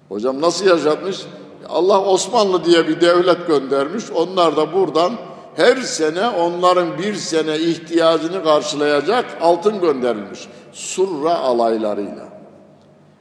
Hocam 0.10 0.42
nasıl 0.42 0.66
yaşatmış? 0.66 1.26
Allah 1.70 2.04
Osmanlı 2.04 2.66
diye 2.66 2.88
bir 2.88 3.02
devlet 3.02 3.48
göndermiş. 3.48 4.04
Onlar 4.16 4.58
da 4.58 4.74
buradan 4.74 5.14
her 5.56 5.76
sene 5.76 6.30
onların 6.30 6.98
bir 6.98 7.16
sene 7.16 7.60
ihtiyacını 7.60 8.44
karşılayacak 8.44 9.26
altın 9.42 9.82
gönderilmiş. 9.82 10.48
Surra 10.72 11.36
alaylarıyla. 11.36 12.28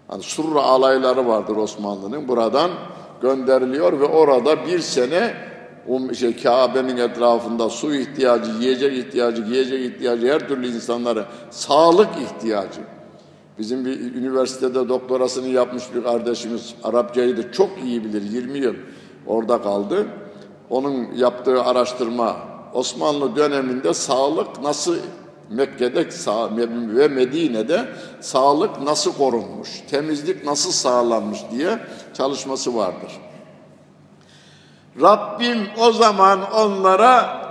Hani 0.08 0.22
surra 0.22 0.62
alayları 0.62 1.28
vardır 1.28 1.56
Osmanlı'nın. 1.56 2.28
Buradan 2.28 2.70
gönderiliyor 3.22 4.00
ve 4.00 4.04
orada 4.04 4.66
bir 4.66 4.80
sene 4.80 5.34
o 5.88 6.14
şey 6.14 6.42
Kabe'nin 6.42 6.96
etrafında 6.96 7.70
su 7.70 7.94
ihtiyacı, 7.94 8.50
yiyecek 8.50 8.98
ihtiyacı, 8.98 9.42
giyecek 9.42 9.80
ihtiyacı, 9.80 10.32
her 10.32 10.48
türlü 10.48 10.66
insanlara 10.66 11.26
sağlık 11.50 12.08
ihtiyacı. 12.08 12.80
Bizim 13.58 13.84
bir 13.84 14.14
üniversitede 14.14 14.88
doktorasını 14.88 15.48
yapmış 15.48 15.84
bir 15.94 16.04
kardeşimiz 16.04 16.74
Arapçayı 16.84 17.36
da 17.36 17.52
çok 17.52 17.70
iyi 17.84 18.04
bilir. 18.04 18.22
20 18.22 18.58
yıl 18.58 18.74
orada 19.26 19.62
kaldı. 19.62 20.06
Onun 20.70 21.12
yaptığı 21.14 21.62
araştırma 21.62 22.36
Osmanlı 22.74 23.36
döneminde 23.36 23.94
sağlık 23.94 24.62
nasıl 24.62 24.96
Mekke'de 25.50 26.08
ve 26.96 27.08
Medine'de 27.08 27.88
sağlık 28.20 28.82
nasıl 28.82 29.12
korunmuş, 29.12 29.68
temizlik 29.90 30.44
nasıl 30.44 30.70
sağlanmış 30.70 31.38
diye 31.50 31.78
çalışması 32.14 32.76
vardır. 32.76 33.12
Rabbim 35.00 35.58
o 35.78 35.92
zaman 35.92 36.52
onlara 36.52 37.46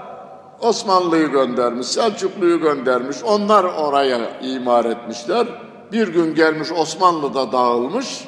Osmanlı'yı 0.62 1.28
göndermiş, 1.28 1.88
Selçuklu'yu 1.88 2.60
göndermiş. 2.60 3.18
Onlar 3.24 3.64
oraya 3.64 4.40
imar 4.40 4.86
etmişler. 4.86 5.48
Bir 5.92 6.08
gün 6.08 6.36
gelmiş 6.36 6.72
Osmanlı'da 6.72 7.52
dağılmış. 7.52 8.26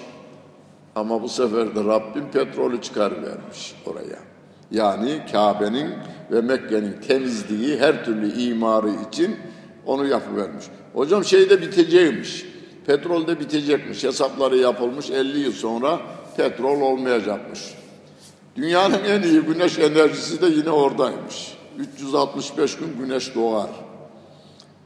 Ama 0.95 1.21
bu 1.21 1.29
sefer 1.29 1.75
de 1.75 1.83
Rabbim 1.83 2.31
petrolü 2.31 2.81
çıkarvermiş 2.81 3.75
oraya. 3.85 4.19
Yani 4.71 5.21
Kabe'nin 5.31 5.93
ve 6.31 6.41
Mekke'nin 6.41 7.01
temizliği 7.07 7.79
her 7.79 8.05
türlü 8.05 8.33
imarı 8.33 8.89
için 9.09 9.35
onu 9.85 10.07
yapıvermiş. 10.07 10.65
Hocam 10.93 11.25
şeyde 11.25 11.61
bitecekmiş. 11.61 12.45
Petrolde 12.85 13.39
bitecekmiş. 13.39 14.03
Hesapları 14.03 14.57
yapılmış 14.57 15.09
50 15.09 15.39
yıl 15.39 15.51
sonra 15.51 15.99
petrol 16.37 16.81
olmayacakmış. 16.81 17.73
Dünyanın 18.55 19.03
en 19.03 19.21
iyi 19.21 19.41
güneş 19.41 19.79
enerjisi 19.79 20.41
de 20.41 20.45
yine 20.45 20.69
oradaymış. 20.69 21.57
365 21.77 22.77
gün 22.77 22.97
güneş 22.99 23.35
doğar. 23.35 23.69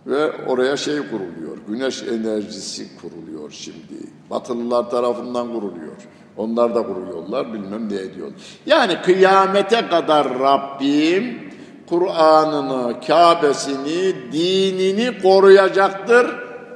Ve 0.07 0.31
oraya 0.47 0.77
şey 0.77 0.97
kuruluyor, 0.97 1.57
güneş 1.67 2.03
enerjisi 2.03 2.87
kuruluyor 3.01 3.51
şimdi. 3.51 4.09
Batılılar 4.29 4.89
tarafından 4.89 5.53
kuruluyor. 5.53 5.95
Onlar 6.37 6.75
da 6.75 6.83
kuruyorlar, 6.83 7.53
bilmem 7.53 7.89
ne 7.89 7.95
ediyorlar. 7.95 8.35
Yani 8.65 9.01
kıyamete 9.01 9.87
kadar 9.87 10.39
Rabbim 10.39 11.51
Kur'an'ını, 11.89 12.95
Kabe'sini, 13.07 14.31
dinini 14.31 15.21
koruyacaktır. 15.21 16.27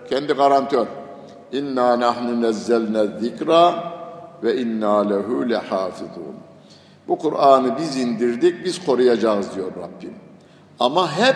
Kendi 0.10 0.34
garantör. 0.34 0.88
İnna 1.52 2.00
nahnu 2.00 2.42
nezzelne 2.42 3.20
zikra 3.20 3.94
ve 4.44 4.58
inna 4.62 5.08
lehu 5.08 5.50
lehafizun. 5.50 6.36
Bu 7.08 7.18
Kur'an'ı 7.18 7.78
biz 7.78 7.98
indirdik, 7.98 8.66
biz 8.66 8.86
koruyacağız 8.86 9.56
diyor 9.56 9.68
Rabbim. 9.68 10.14
Ama 10.80 11.18
hep 11.18 11.36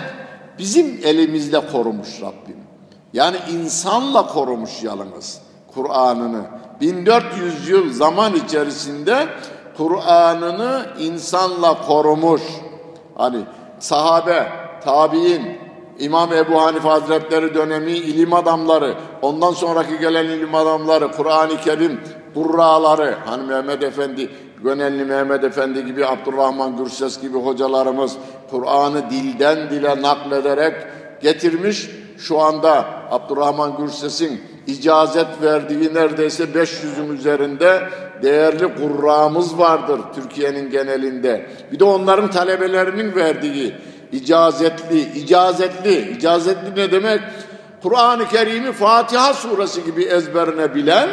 bizim 0.60 0.99
elimizle 1.03 1.68
korumuş 1.72 2.22
Rabbim. 2.22 2.57
Yani 3.14 3.38
insanla 3.51 4.28
korumuş 4.28 4.84
yalnız 4.84 5.41
Kur'an'ını. 5.74 6.41
1400 6.82 7.70
yıl 7.70 7.93
zaman 7.93 8.34
içerisinde 8.36 9.28
Kur'an'ını 9.78 10.86
insanla 10.99 11.82
korumuş. 11.82 12.41
Hani 13.16 13.39
sahabe, 13.80 14.47
tabi'in, 14.84 15.41
İmam 15.99 16.34
Ebu 16.34 16.62
Hanife 16.62 16.88
Hazretleri 16.88 17.53
dönemi 17.53 17.91
ilim 17.91 18.34
adamları, 18.34 18.95
ondan 19.22 19.51
sonraki 19.51 19.99
gelen 19.99 20.26
ilim 20.26 20.55
adamları, 20.55 21.12
Kur'an-ı 21.12 21.62
Kerim 21.62 22.01
burraları, 22.36 23.18
hani 23.26 23.43
Mehmet 23.43 23.84
Efendi, 23.84 24.30
Gönelli 24.64 25.05
Mehmet 25.05 25.43
Efendi 25.43 25.86
gibi, 25.86 26.05
Abdurrahman 26.05 26.78
Gürses 26.78 27.22
gibi 27.22 27.38
hocalarımız 27.38 28.18
Kur'an'ı 28.49 29.10
dilden 29.10 29.70
dile 29.70 30.01
naklederek 30.01 30.74
getirmiş. 31.22 31.89
Şu 32.18 32.39
anda 32.39 32.86
Abdurrahman 33.12 33.78
Gürses'in 33.78 34.41
icazet 34.68 35.28
verdiği 35.41 35.93
neredeyse 35.93 36.43
500'ün 36.43 37.18
üzerinde 37.18 37.89
değerli 38.24 38.76
kurramız 38.76 39.60
vardır 39.60 39.99
Türkiye'nin 40.16 40.70
genelinde. 40.70 41.49
Bir 41.72 41.80
de 41.80 41.84
onların 41.84 42.32
talebelerinin 42.32 43.16
verdiği 43.16 43.76
icazetli, 44.12 44.99
icazetli, 44.99 46.12
icazetli 46.18 46.76
ne 46.76 46.91
demek? 46.91 47.22
Kur'an-ı 47.84 48.28
Kerim'i 48.28 48.72
Fatiha 48.72 49.34
suresi 49.34 49.84
gibi 49.84 50.03
ezberine 50.03 50.76
bilen 50.76 51.10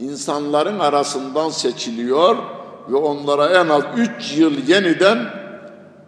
insanların 0.00 0.78
arasından 0.78 1.48
seçiliyor 1.48 2.36
ve 2.88 2.96
onlara 2.96 3.48
en 3.48 3.68
az 3.68 3.82
üç 3.96 4.38
yıl 4.38 4.68
yeniden 4.68 5.18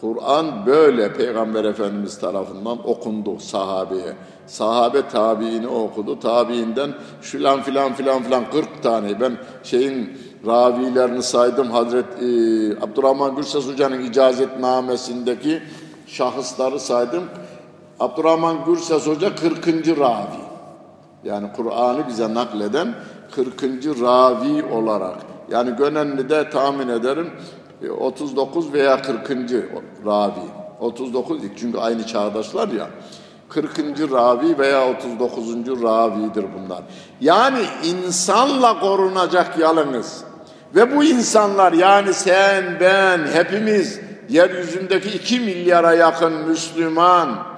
Kur'an 0.01 0.67
böyle 0.67 1.13
Peygamber 1.13 1.65
Efendimiz 1.65 2.19
tarafından 2.19 2.89
okundu 2.89 3.39
sahabeye. 3.39 4.17
Sahabe 4.47 5.09
tabiini 5.09 5.67
okudu. 5.67 6.21
Tabiinden 6.21 6.95
filan 7.21 7.63
filan 7.63 7.93
filan 7.93 8.23
filan 8.23 8.51
40 8.51 8.83
tane. 8.83 9.21
Ben 9.21 9.37
şeyin 9.63 10.19
ravilerini 10.47 11.23
saydım. 11.23 11.71
Hazret 11.71 12.05
e, 12.05 12.27
Abdurrahman 12.81 13.37
Gürses 13.37 13.69
Hoca'nın 13.69 14.01
icazetnamesindeki 14.01 15.63
şahısları 16.07 16.81
saydım. 16.81 17.25
Abdurrahman 18.01 18.65
Gürses 18.65 19.07
Hoca 19.07 19.35
40. 19.35 19.67
ravi. 19.99 20.43
Yani 21.25 21.47
Kur'an'ı 21.57 22.09
bize 22.09 22.35
nakleden 22.35 22.95
40. 23.35 23.63
ravi 24.01 24.65
olarak. 24.65 25.17
Yani 25.51 25.77
Gönenli'de 25.77 26.51
tahmin 26.51 26.89
ederim 26.89 27.31
39 27.99 28.69
e, 28.69 28.73
veya 28.73 29.03
40. 29.03 29.31
ravi. 30.07 30.63
39 30.81 31.43
çünkü 31.57 31.79
aynı 31.79 32.07
çağdaşlar 32.07 32.69
ya. 32.69 32.91
40. 33.49 33.79
ravi 34.13 34.59
veya 34.59 34.89
39. 34.89 35.49
ravidir 35.83 36.45
bunlar. 36.59 36.83
Yani 37.21 37.61
insanla 37.85 38.81
korunacak 38.81 39.59
yalınız. 39.59 40.25
Ve 40.75 40.97
bu 40.97 41.05
insanlar 41.05 41.73
yani 41.73 42.15
sen, 42.15 42.65
ben, 42.81 43.21
hepimiz 43.33 44.01
yeryüzündeki 44.29 45.09
2 45.09 45.41
milyara 45.41 45.95
yakın 45.95 46.33
Müslüman 46.33 47.52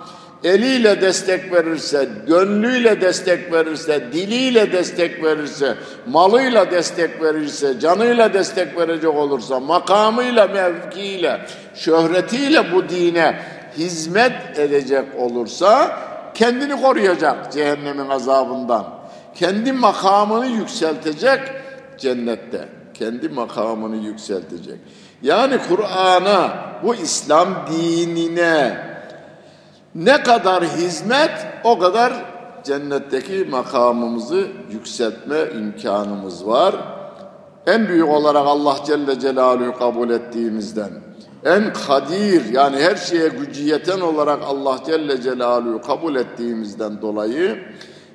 eliyle 0.45 1.01
destek 1.01 1.53
verirse, 1.53 2.09
gönlüyle 2.27 3.01
destek 3.01 3.53
verirse, 3.53 4.13
diliyle 4.13 4.73
destek 4.73 5.25
verirse, 5.25 5.75
malıyla 6.07 6.71
destek 6.71 7.23
verirse, 7.23 7.81
canıyla 7.81 8.35
destek 8.35 8.79
verecek 8.79 9.15
olursa, 9.15 9.61
makamıyla, 9.61 10.47
mevkiyle, 10.47 11.41
şöhretiyle 11.75 12.73
bu 12.73 12.89
dine 12.89 13.39
hizmet 13.79 14.59
edecek 14.59 15.05
olursa 15.19 15.99
kendini 16.35 16.83
koruyacak 16.83 17.53
cehennemin 17.53 18.09
azabından. 18.09 18.87
Kendi 19.35 19.73
makamını 19.73 20.47
yükseltecek 20.47 21.41
cennette. 21.99 22.69
Kendi 22.95 23.29
makamını 23.29 23.97
yükseltecek. 23.97 24.77
Yani 25.23 25.59
Kur'an'a, 25.69 26.57
bu 26.83 26.95
İslam 26.95 27.67
dinine, 27.73 28.94
ne 29.95 30.23
kadar 30.23 30.65
hizmet 30.65 31.47
o 31.65 31.79
kadar 31.79 32.13
cennetteki 32.65 33.45
makamımızı 33.51 34.47
yükseltme 34.73 35.37
imkanımız 35.59 36.47
var. 36.47 36.75
En 37.67 37.89
büyük 37.89 38.09
olarak 38.09 38.47
Allah 38.47 38.77
Celle 38.87 39.21
Celaluhu 39.21 39.79
kabul 39.79 40.11
ettiğimizden, 40.11 40.91
en 41.45 41.73
kadir 41.73 42.53
yani 42.53 42.77
her 42.77 42.97
şeye 42.97 43.29
gücü 43.29 43.63
yeten 43.63 44.01
olarak 44.01 44.43
Allah 44.43 44.79
Celle 44.87 45.21
Celaluhu 45.23 45.83
kabul 45.83 46.17
ettiğimizden 46.17 47.03
dolayı 47.03 47.65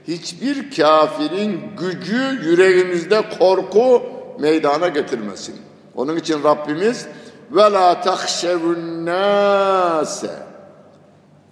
hiçbir 0.07 0.75
kafirin 0.75 1.61
gücü 1.79 2.39
yüreğimizde 2.43 3.23
korku 3.39 4.01
meydana 4.39 4.87
getirmesin. 4.87 5.55
Onun 5.95 6.15
için 6.15 6.43
Rabbimiz 6.43 7.07
ve 7.51 7.61
la 7.61 8.01
tahşevun 8.01 9.05
nase 9.05 10.48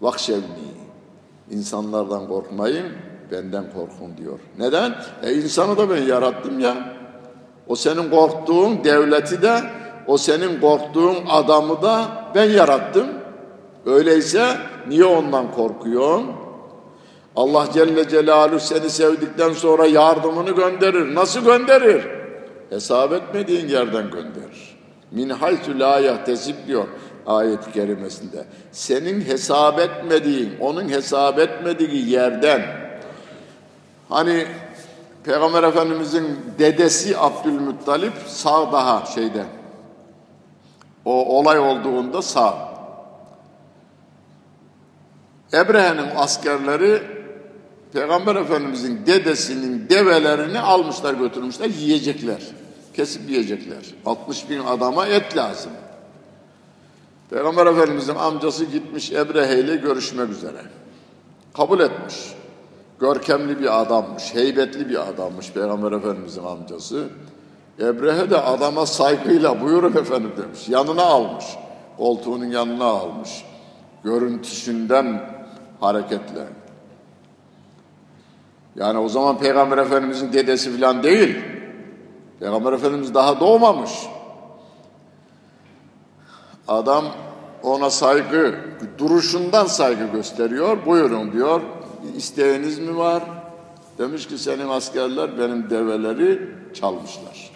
Vakşevni. 0.02 0.68
İnsanlardan 1.52 2.28
korkmayın, 2.28 2.86
benden 3.32 3.64
korkun 3.64 4.18
diyor. 4.18 4.40
Neden? 4.60 4.96
E 5.24 5.34
insanı 5.34 5.78
da 5.78 5.90
ben 5.90 6.02
yarattım 6.02 6.60
ya. 6.60 6.94
O 7.68 7.76
senin 7.76 8.10
korktuğun 8.10 8.84
devleti 8.84 9.42
de, 9.42 9.62
o 10.08 10.18
senin 10.18 10.62
korktuğun 10.62 11.18
adamı 11.30 11.82
da 11.82 12.06
ben 12.36 12.50
yarattım. 12.50 13.08
Öyleyse 13.86 14.58
niye 14.88 15.06
ondan 15.06 15.52
korkuyorsun? 15.52 16.32
Allah 17.36 17.68
Celle 17.74 18.10
Celaluhu 18.10 18.60
seni 18.60 18.90
sevdikten 18.90 19.54
sonra 19.54 19.86
yardımını 19.86 20.52
gönderir. 20.52 21.16
Nasıl 21.16 21.40
gönderir? 21.46 22.08
Hesap 22.70 23.14
etmediğin 23.14 23.68
yerden 23.68 24.10
gönderir. 24.12 24.78
Min 25.12 25.30
haytü 25.30 25.80
la 25.80 26.00
yahtesib 26.00 26.56
diyor 26.68 26.88
ayet-i 27.28 27.72
kerimesinde. 27.72 28.46
Senin 28.72 29.22
hesap 29.22 29.80
etmediğin, 29.80 30.54
onun 30.60 30.90
hesap 30.90 31.40
etmediği 31.40 32.10
yerden 32.10 32.62
hani 34.10 34.46
Peygamber 35.24 35.64
Efendimizin 35.64 36.40
dedesi 36.60 37.18
Abdülmuttalip 37.18 38.14
sağ 38.28 38.72
daha 38.72 39.06
şeyde 39.06 39.46
O 41.06 41.40
olay 41.40 41.60
olduğunda 41.60 42.22
sağ. 42.22 42.68
Ebrehe'nin 45.54 46.16
askerleri 46.16 47.02
Peygamber 47.94 48.36
Efendimizin 48.36 49.06
dedesinin 49.06 49.90
develerini 49.90 50.60
almışlar 50.60 51.14
götürmüşler 51.14 51.70
yiyecekler. 51.70 52.42
Kesip 52.94 53.30
yiyecekler. 53.30 53.86
60 54.06 54.50
bin 54.50 54.60
adama 54.60 55.08
et 55.08 55.38
lazım. 55.38 55.72
Peygamber 57.30 57.66
Efendimizin 57.66 58.16
amcası 58.16 58.66
gitmiş 58.66 59.12
Ebrehe 59.12 59.60
ile 59.60 59.76
görüşmek 59.76 60.30
üzere. 60.30 60.62
Kabul 61.54 61.80
etmiş. 61.80 62.34
Görkemli 63.00 63.60
bir 63.60 63.82
adammış, 63.82 64.36
heybetli 64.36 64.90
bir 64.90 65.10
adammış 65.10 65.52
Peygamber 65.52 65.92
Efendimizin 65.92 66.44
amcası. 66.44 67.08
Ebrehe 67.80 68.30
de 68.30 68.38
adama 68.38 68.86
saygıyla 68.86 69.62
buyurun 69.62 69.98
efendim 69.98 70.32
demiş. 70.38 70.70
Yanına 70.70 71.04
almış. 71.04 71.46
Koltuğunun 71.98 72.46
yanına 72.46 72.86
almış. 72.86 73.46
Görüntüsünden 74.04 75.22
hareketle. 75.80 76.48
Yani 78.76 79.00
o 79.00 79.10
zaman 79.10 79.40
Peygamber 79.40 79.78
Efendimizin 79.78 80.34
dedesi 80.34 80.78
falan 80.78 81.04
değil. 81.04 81.38
Peygamber 82.40 82.74
Efendimiz 82.74 83.14
daha 83.14 83.40
doğmamış. 83.40 83.92
Adam 86.68 87.06
ona 87.64 87.90
saygı, 87.90 88.56
duruşundan 88.98 89.66
saygı 89.66 90.06
gösteriyor. 90.06 90.86
Buyurun 90.86 91.32
diyor. 91.32 91.62
İsteğiniz 92.18 92.80
mi 92.80 92.98
var? 92.98 93.24
Demiş 93.98 94.28
ki 94.28 94.38
senin 94.38 94.70
askerler 94.70 95.40
benim 95.40 95.70
develeri 95.70 96.50
çalmışlar. 96.74 97.52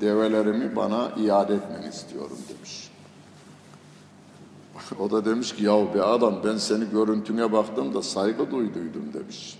Develerimi 0.00 0.76
bana 0.76 1.08
iade 1.16 1.54
etmeni 1.54 1.88
istiyorum 1.88 2.38
demiş. 2.48 2.88
O 5.00 5.10
da 5.10 5.24
demiş 5.24 5.54
ki 5.54 5.64
yahu 5.64 5.94
be 5.94 6.02
adam 6.02 6.34
ben 6.44 6.56
seni 6.56 6.90
görüntüne 6.90 7.52
baktım 7.52 7.94
da 7.94 8.02
saygı 8.02 8.50
duyduydum 8.50 9.12
demiş. 9.14 9.58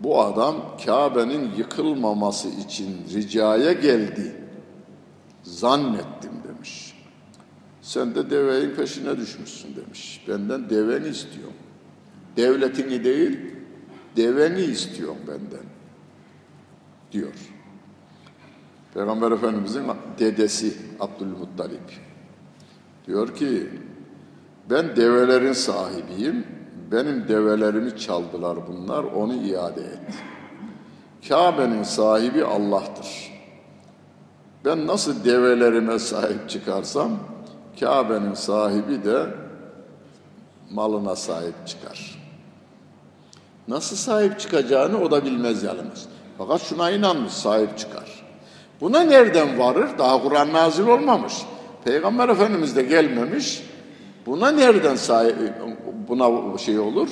Bu 0.00 0.22
adam 0.22 0.56
Kabe'nin 0.86 1.50
yıkılmaması 1.56 2.48
için 2.48 2.96
ricaya 3.14 3.72
geldi. 3.72 4.44
Zannettim. 5.42 6.37
Sen 7.88 8.14
de 8.14 8.30
deveyin 8.30 8.70
peşine 8.70 9.16
düşmüşsün 9.16 9.76
demiş. 9.76 10.24
Benden 10.28 10.70
deveni 10.70 11.08
istiyorum. 11.08 11.54
Devletini 12.36 13.04
değil, 13.04 13.38
deveni 14.16 14.60
istiyorum 14.60 15.16
benden. 15.28 15.66
Diyor. 17.12 17.32
Peygamber 18.94 19.32
Efendimizin 19.32 19.84
dedesi 20.18 20.76
Abdülmuttalip. 21.00 22.00
Diyor 23.06 23.34
ki 23.34 23.68
ben 24.70 24.96
develerin 24.96 25.52
sahibiyim. 25.52 26.46
Benim 26.92 27.28
develerimi 27.28 27.98
çaldılar 27.98 28.58
bunlar. 28.68 29.04
Onu 29.04 29.34
iade 29.34 29.80
et. 29.80 30.14
Kabe'nin 31.28 31.82
sahibi 31.82 32.44
Allah'tır. 32.44 33.32
Ben 34.64 34.86
nasıl 34.86 35.24
develerime 35.24 35.98
sahip 35.98 36.50
çıkarsam 36.50 37.18
Kabe'nin 37.80 38.34
sahibi 38.34 39.04
de 39.04 39.26
malına 40.70 41.16
sahip 41.16 41.54
çıkar. 41.66 42.18
Nasıl 43.68 43.96
sahip 43.96 44.40
çıkacağını 44.40 45.00
o 45.00 45.10
da 45.10 45.24
bilmez 45.24 45.62
yalnız. 45.62 46.06
Fakat 46.38 46.62
şuna 46.62 46.90
inanmış 46.90 47.32
sahip 47.32 47.78
çıkar. 47.78 48.24
Buna 48.80 49.00
nereden 49.00 49.58
varır? 49.58 49.98
Daha 49.98 50.22
Kur'an 50.22 50.52
nazil 50.52 50.86
olmamış. 50.86 51.34
Peygamber 51.84 52.28
Efendimiz 52.28 52.76
de 52.76 52.82
gelmemiş. 52.82 53.62
Buna 54.26 54.50
nereden 54.50 54.96
sahip, 54.96 55.36
buna 56.08 56.58
şey 56.58 56.78
olur? 56.78 57.08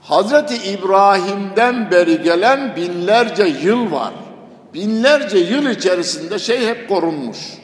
Hazreti 0.00 0.70
İbrahim'den 0.70 1.90
beri 1.90 2.22
gelen 2.22 2.76
binlerce 2.76 3.44
yıl 3.44 3.92
var. 3.92 4.12
Binlerce 4.74 5.38
yıl 5.38 5.66
içerisinde 5.66 6.38
şey 6.38 6.66
hep 6.66 6.88
korunmuş. 6.88 7.61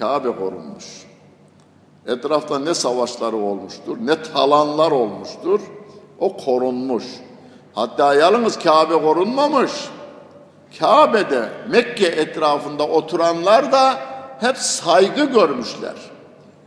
Kabe 0.00 0.36
korunmuş. 0.36 0.84
Etrafta 2.06 2.58
ne 2.58 2.74
savaşları 2.74 3.36
olmuştur, 3.36 3.96
ne 4.00 4.22
talanlar 4.22 4.90
olmuştur. 4.90 5.60
O 6.18 6.36
korunmuş. 6.36 7.04
Hatta 7.74 8.14
yalnız 8.14 8.58
Kabe 8.58 8.94
korunmamış. 8.94 9.72
Kabe'de 10.78 11.48
Mekke 11.68 12.06
etrafında 12.06 12.86
oturanlar 12.86 13.72
da 13.72 14.00
hep 14.40 14.56
saygı 14.56 15.24
görmüşler. 15.24 15.94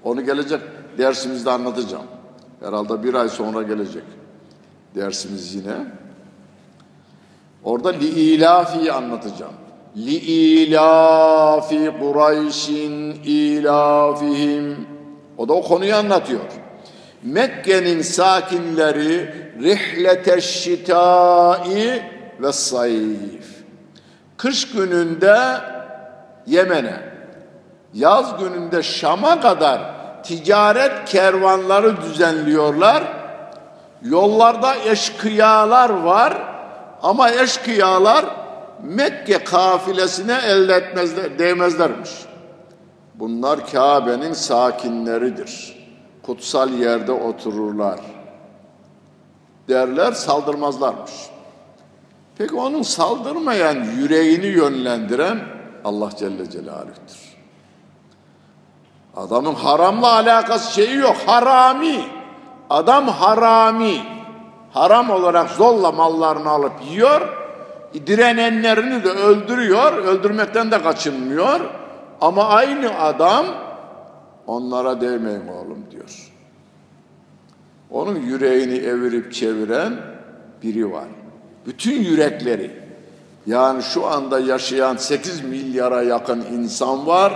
Onu 0.03 0.25
gelecek 0.25 0.61
dersimizde 0.97 1.51
anlatacağım. 1.51 2.05
Herhalde 2.59 3.03
bir 3.03 3.13
ay 3.13 3.29
sonra 3.29 3.61
gelecek 3.61 4.03
dersimiz 4.95 5.55
yine. 5.55 5.75
Orada 7.63 7.89
li 7.89 8.05
ilafi 8.05 8.91
anlatacağım. 8.91 9.53
İlafi 9.95 11.91
Kureyşin 11.99 13.11
ilafihim. 13.23 14.87
O 15.37 15.47
da 15.47 15.53
o 15.53 15.63
konuyu 15.63 15.95
anlatıyor. 15.95 16.41
Mekke'nin 17.23 18.01
sakinleri 18.01 19.33
rihleteş 19.61 20.45
şitai 20.45 22.03
ve 22.39 22.51
sayf. 22.51 23.45
Kış 24.37 24.71
gününde 24.71 25.37
Yemen'e, 26.47 26.99
yaz 27.93 28.37
gününde 28.37 28.83
Şam'a 28.83 29.41
kadar 29.41 29.81
ticaret 30.23 31.05
kervanları 31.05 32.01
düzenliyorlar. 32.01 33.03
Yollarda 34.01 34.75
eşkıyalar 34.75 35.89
var 35.89 36.33
ama 37.01 37.31
eşkıyalar 37.31 38.25
Mekke 38.84 39.43
kafilesine 39.43 40.34
elde 40.45 40.73
etmezler, 40.73 41.39
değmezlermiş. 41.39 42.09
Bunlar 43.15 43.71
Kabe'nin 43.71 44.34
sakinleridir. 44.34 45.84
Kutsal 46.23 46.69
yerde 46.69 47.11
otururlar. 47.11 47.99
Derler 49.69 50.11
saldırmazlarmış. 50.11 51.11
Peki 52.38 52.55
onun 52.55 52.81
saldırmayan 52.81 53.75
yüreğini 53.75 54.45
yönlendiren 54.45 55.39
Allah 55.86 56.09
Celle 56.19 56.49
Celaluh'tür. 56.49 57.34
Adamın 59.15 59.55
haramla 59.55 60.13
alakası 60.13 60.73
şeyi 60.73 60.95
yok. 60.95 61.15
Harami. 61.25 62.05
Adam 62.69 63.07
harami. 63.07 64.01
Haram 64.71 65.09
olarak 65.09 65.49
zorla 65.49 65.91
mallarını 65.91 66.49
alıp 66.49 66.73
yiyor. 66.89 67.42
Direnenlerini 68.07 69.03
de 69.03 69.09
öldürüyor. 69.09 69.93
Öldürmekten 69.93 70.71
de 70.71 70.81
kaçınmıyor. 70.81 71.59
Ama 72.21 72.45
aynı 72.45 72.99
adam 72.99 73.45
onlara 74.47 75.01
değmeyin 75.01 75.47
oğlum 75.47 75.85
diyor. 75.91 76.31
Onun 77.89 78.15
yüreğini 78.15 78.75
evirip 78.75 79.33
çeviren 79.33 79.93
biri 80.63 80.91
var. 80.91 81.07
Bütün 81.65 82.03
yürekleri 82.03 82.71
yani 83.47 83.83
şu 83.83 84.07
anda 84.07 84.39
yaşayan 84.39 84.95
8 84.95 85.43
milyara 85.43 86.01
yakın 86.01 86.41
insan 86.41 87.07
var. 87.07 87.33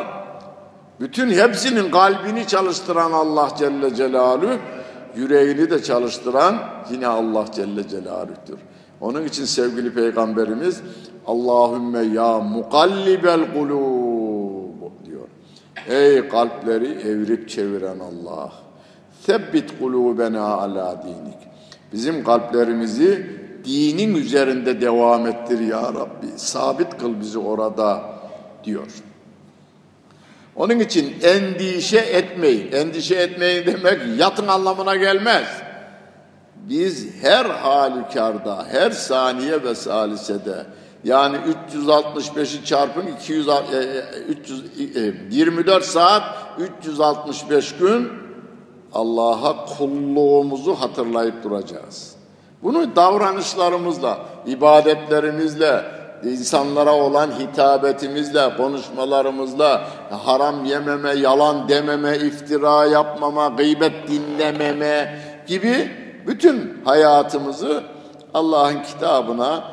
Bütün 1.00 1.30
hepsinin 1.30 1.92
kalbini 1.92 2.48
çalıştıran 2.48 3.12
Allah 3.12 3.50
Celle 3.58 3.96
Celaluhu, 3.96 4.54
yüreğini 5.16 5.70
de 5.70 5.84
çalıştıran 5.84 6.60
yine 6.92 7.08
Allah 7.08 7.46
Celle 7.56 7.88
Celaluhu'dur. 7.88 8.58
Onun 9.02 9.26
için 9.26 9.46
sevgili 9.46 9.94
Peygamberimiz 9.94 10.82
Allahümme 11.28 12.02
ya 12.04 12.40
mukallibel 12.40 13.54
kulub 13.54 15.06
diyor. 15.06 15.28
Ey 15.88 16.28
kalpleri 16.28 16.88
evirip 16.88 17.50
çeviren 17.50 18.00
Allah. 18.00 18.54
Sebbit 19.26 19.80
kulubena 19.80 20.44
ala 20.46 21.04
dinik. 21.04 21.38
Bizim 21.94 22.24
kalplerimizi 22.24 23.38
dinin 23.66 24.16
üzerinde 24.16 24.82
devam 24.82 25.28
ettir 25.28 25.60
ya 25.60 25.82
Rabbi. 25.94 26.28
Sabit 26.36 26.98
kıl 26.98 27.20
bizi 27.20 27.40
orada 27.40 28.02
diyor. 28.64 28.88
Onun 30.56 30.80
için 30.80 31.16
endişe 31.24 31.98
etmeyin. 31.98 32.72
Endişe 32.72 33.16
etmeyin 33.16 33.66
demek 33.66 34.20
yatın 34.20 34.48
anlamına 34.48 34.96
gelmez. 34.96 35.67
Biz 36.70 37.08
her 37.22 37.46
halükarda, 37.46 38.66
her 38.72 38.92
saniye 38.92 39.64
ve 39.64 39.76
salisede 39.76 40.66
yani 41.04 41.38
365'i 41.74 42.66
çarpın 42.66 43.08
200, 43.08 43.48
300, 44.28 44.64
24 45.32 45.86
saat 45.86 46.24
365 46.82 47.76
gün 47.76 48.10
Allah'a 48.94 49.66
kulluğumuzu 49.66 50.76
hatırlayıp 50.76 51.44
duracağız. 51.44 52.16
Bunu 52.64 52.96
davranışlarımızla, 52.96 54.18
ibadetlerimizle, 54.46 55.82
insanlara 56.24 56.94
olan 56.94 57.32
hitabetimizle, 57.40 58.58
konuşmalarımızla, 58.58 59.88
haram 60.26 60.66
yememe, 60.66 61.14
yalan 61.14 61.70
dememe, 61.70 62.18
iftira 62.18 62.86
yapmama, 62.86 63.48
gıybet 63.48 63.94
dinlememe 64.08 65.20
gibi 65.48 65.92
bütün 66.28 66.82
hayatımızı 66.86 67.84
Allah'ın 68.34 68.84
kitabına 68.84 69.64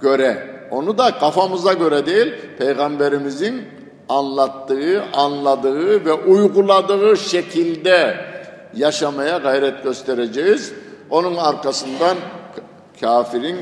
göre, 0.00 0.56
onu 0.70 0.98
da 0.98 1.18
kafamıza 1.18 1.72
göre 1.72 2.06
değil, 2.06 2.34
Peygamberimizin 2.58 3.62
anlattığı, 4.08 5.04
anladığı 5.12 6.04
ve 6.04 6.12
uyguladığı 6.12 7.16
şekilde 7.16 8.16
yaşamaya 8.74 9.38
gayret 9.38 9.84
göstereceğiz. 9.84 10.72
Onun 11.10 11.36
arkasından 11.36 12.16
kafirin 13.00 13.56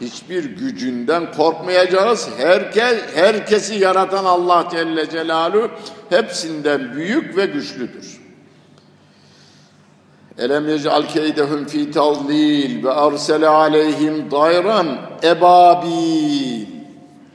hiçbir 0.00 0.44
gücünden 0.44 1.32
korkmayacağız. 1.32 2.28
Herkes, 2.38 2.98
herkesi 3.14 3.74
yaratan 3.74 4.24
Allah 4.24 4.68
Celle 4.70 5.10
Celaluhu 5.10 5.70
hepsinden 6.10 6.94
büyük 6.94 7.36
ve 7.36 7.46
güçlüdür. 7.46 8.13
Elem 10.38 10.68
yec'al 10.68 11.02
keydehum 11.02 11.64
fi 11.64 11.90
tavlil 11.90 12.84
ve 12.84 12.90
arsele 12.90 13.48
aleyhim 13.48 14.30
dayran 14.30 14.86
ebabil. 15.22 16.66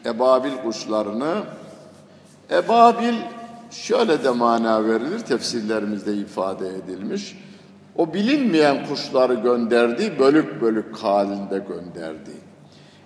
Ebabil 0.05 0.51
kuşlarını 0.63 1.35
ebabil 2.51 3.13
şöyle 3.71 4.23
de 4.23 4.29
mana 4.29 4.85
verilir 4.85 5.19
tefsirlerimizde 5.19 6.13
ifade 6.13 6.67
edilmiş. 6.67 7.37
O 7.95 8.13
bilinmeyen 8.13 8.85
kuşları 8.87 9.33
gönderdi, 9.33 10.19
bölük 10.19 10.61
bölük 10.61 10.97
halinde 10.97 11.57
gönderdi. 11.57 12.31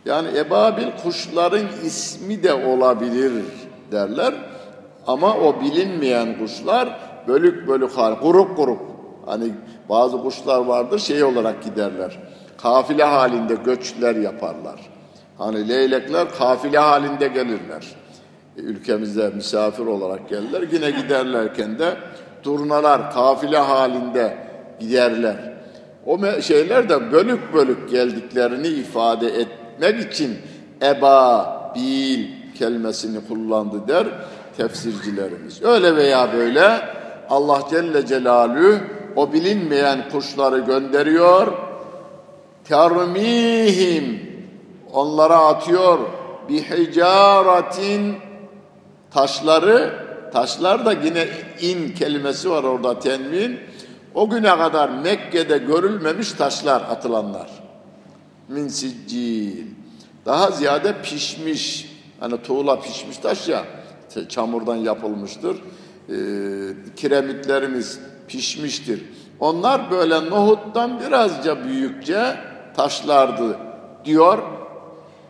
Yani 0.06 0.28
ebabil 0.38 0.88
kuşların 1.04 1.68
ismi 1.86 2.44
de 2.44 2.54
olabilir 2.54 3.44
derler. 3.92 4.34
Ama 5.08 5.38
o 5.38 5.62
bilinmeyen 5.62 6.38
kuşlar 6.40 7.00
bölük 7.28 7.68
bölük 7.68 7.92
hal, 7.92 8.16
grup 8.22 8.58
grup. 8.58 8.80
Hani 9.26 9.52
bazı 9.90 10.18
kuşlar 10.22 10.66
vardır 10.66 11.00
şey 11.00 11.24
olarak 11.24 11.64
giderler. 11.64 12.20
Kafile 12.58 13.04
halinde 13.04 13.56
göçler 13.56 14.16
yaparlar. 14.16 14.80
Hani 15.38 15.70
leylekler 15.70 16.30
kafile 16.30 16.78
halinde 16.80 17.28
gelirler. 17.28 17.96
E, 18.58 18.62
ülkemizde 18.62 19.30
misafir 19.30 19.86
olarak 19.86 20.30
gelirler. 20.30 20.64
Yine 20.72 20.92
giderlerken 20.92 21.80
de 21.80 21.98
turnalar 22.44 23.14
kafile 23.14 23.58
halinde 23.58 24.38
giderler. 24.80 25.54
O 26.06 26.42
şeyler 26.42 26.90
de 26.90 27.12
bölük 27.12 27.54
bölük 27.54 27.90
geldiklerini 27.90 28.68
ifade 28.68 29.28
etmek 29.28 30.12
için 30.12 30.38
eba, 30.82 31.74
bil 31.76 32.28
kelimesini 32.60 33.28
kullandı 33.28 33.88
der 33.88 34.08
tefsircilerimiz. 34.58 35.64
Öyle 35.64 35.96
veya 35.96 36.34
böyle 36.34 36.80
Allah 37.30 37.60
Celle 37.70 38.06
Celaluhu 38.06 38.76
o 39.16 39.34
bilinmeyen 39.34 40.10
kuşları 40.10 40.60
gönderiyor. 40.60 41.54
Termihim 42.64 44.34
onlara 44.94 45.38
atıyor 45.38 46.00
bir 46.50 46.62
hicaratin 46.64 48.16
taşları 49.12 49.94
taşlar 50.34 50.86
da 50.86 50.94
yine 50.94 51.28
in 51.62 51.90
kelimesi 51.90 52.50
var 52.50 52.64
orada 52.64 53.00
tenvin 53.00 53.60
o 54.16 54.30
güne 54.30 54.58
kadar 54.58 54.90
Mekke'de 54.90 55.58
görülmemiş 55.58 56.32
taşlar 56.32 56.82
atılanlar. 56.82 57.50
Min 58.48 58.68
siccil. 58.68 59.66
Daha 60.26 60.52
ziyade 60.52 61.02
pişmiş. 61.02 61.94
Hani 62.20 62.42
tuğla 62.42 62.82
pişmiş 62.82 63.18
taş 63.18 63.48
ya. 63.50 63.64
Çamurdan 64.30 64.76
yapılmıştır. 64.76 65.56
Ee, 65.56 66.14
kiremitlerimiz 66.96 68.00
pişmiştir. 68.28 69.04
Onlar 69.40 69.92
böyle 69.92 70.30
nohuttan 70.30 71.00
birazca 71.00 71.64
büyükçe 71.64 72.36
taşlardı 72.76 73.58
diyor 74.06 74.40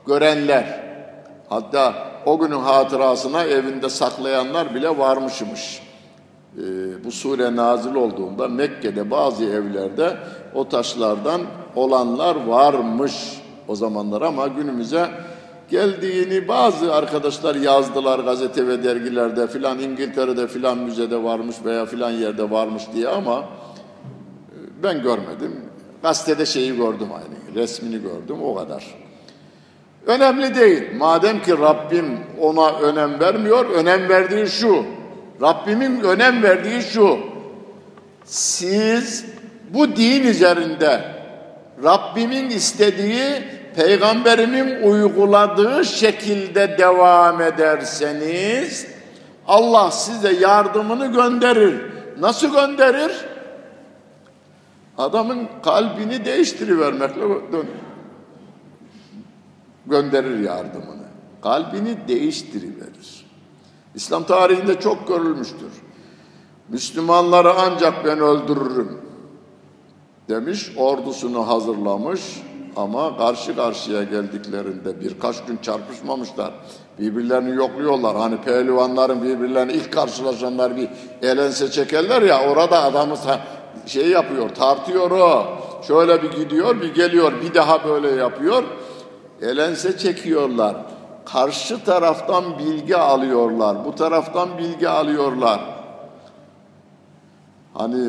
görenler. 0.08 0.84
Hatta 1.50 1.94
o 2.26 2.40
günün 2.40 2.60
hatırasına 2.60 3.44
evinde 3.44 3.90
saklayanlar 3.90 4.76
bile 4.76 4.98
varmışmış 4.98 5.82
e, 6.58 6.64
bu 7.04 7.12
sure 7.12 7.56
nazil 7.56 7.96
olduğunda 7.96 8.48
Mekke'de 8.48 9.12
bazı 9.12 9.46
evlerde 9.46 10.18
o 10.56 10.70
taşlardan 10.70 11.42
olanlar 11.76 12.46
varmış 12.46 13.42
o 13.68 13.76
zamanlar 13.76 14.22
ama 14.22 14.48
günümüze 14.48 15.10
geldiğini 15.74 16.48
bazı 16.48 16.94
arkadaşlar 16.94 17.56
yazdılar 17.56 18.20
gazete 18.20 18.68
ve 18.68 18.84
dergilerde 18.84 19.48
filan 19.48 19.80
İngiltere'de 19.80 20.48
filan 20.48 20.78
müzede 20.78 21.24
varmış 21.24 21.56
veya 21.66 21.86
filan 21.86 22.12
yerde 22.12 22.52
varmış 22.52 22.84
diye 22.94 23.08
ama 23.08 23.40
e, 23.40 24.84
ben 24.84 25.04
görmedim. 25.04 25.62
Gazetede 26.04 26.46
şeyi 26.46 26.78
gördüm 26.78 27.08
aynı, 27.14 27.62
resmini 27.62 28.02
gördüm 28.02 28.44
o 28.44 28.56
kadar. 28.56 28.86
Önemli 30.08 30.56
değil. 30.56 30.84
Madem 30.98 31.42
ki 31.42 31.52
Rabbim 31.52 32.20
ona 32.42 32.80
önem 32.80 33.20
vermiyor, 33.20 33.66
önem 33.66 34.10
verdiği 34.10 34.48
şu. 34.48 34.86
Rabbimin 35.42 36.02
önem 36.02 36.44
verdiği 36.44 36.82
şu. 36.82 37.18
Siz 38.26 39.26
bu 39.70 39.96
din 39.96 40.24
üzerinde 40.24 41.02
Rabbimin 41.84 42.50
istediği, 42.50 43.44
peygamberimin 43.76 44.82
uyguladığı 44.82 45.86
şekilde 45.86 46.78
devam 46.78 47.42
ederseniz 47.42 48.88
Allah 49.48 49.92
size 49.92 50.34
yardımını 50.34 51.06
gönderir. 51.08 51.82
Nasıl 52.20 52.54
gönderir? 52.54 53.12
Adamın 54.98 55.48
kalbini 55.64 56.26
değiştirivermekle 56.26 57.22
gönderir 59.86 60.40
yardımını. 60.40 61.04
Kalbini 61.42 62.08
değiştiriverir. 62.08 63.26
İslam 63.96 64.24
tarihinde 64.24 64.80
çok 64.80 65.08
görülmüştür. 65.08 65.72
Müslümanları 66.70 67.54
ancak 67.54 68.06
ben 68.06 68.20
öldürürüm 68.20 69.02
demiş, 70.30 70.72
ordusunu 70.78 71.48
hazırlamış 71.48 72.22
ama 72.76 73.18
karşı 73.18 73.56
karşıya 73.56 74.04
geldiklerinde 74.04 75.02
birkaç 75.02 75.46
gün 75.46 75.58
çarpışmamışlar. 75.58 76.52
Birbirlerini 77.00 77.56
yokluyorlar. 77.56 78.16
Hani 78.16 78.42
pehlivanların 78.42 79.24
birbirlerini 79.24 79.74
ilk 79.74 79.94
karşılaşanlar 79.94 80.78
bir 80.78 80.90
elense 81.22 81.72
çekerler 81.72 82.22
ya 82.22 82.50
orada 82.50 82.84
adamı 82.84 83.16
şey 83.86 84.08
yapıyor, 84.08 84.50
tartıyor 84.50 85.12
o. 85.12 85.46
Şöyle 85.88 86.24
bir 86.24 86.32
gidiyor, 86.32 86.82
bir 86.82 86.94
geliyor, 86.94 87.34
bir 87.42 87.54
daha 87.54 87.84
böyle 87.84 88.10
yapıyor. 88.10 88.64
Elense 89.42 89.98
çekiyorlar 89.98 90.76
karşı 91.26 91.84
taraftan 91.84 92.60
bilgi 92.60 92.98
alıyorlar. 92.98 93.86
Bu 93.86 93.96
taraftan 93.96 94.58
bilgi 94.58 94.90
alıyorlar. 94.90 95.62
Hani 97.74 98.08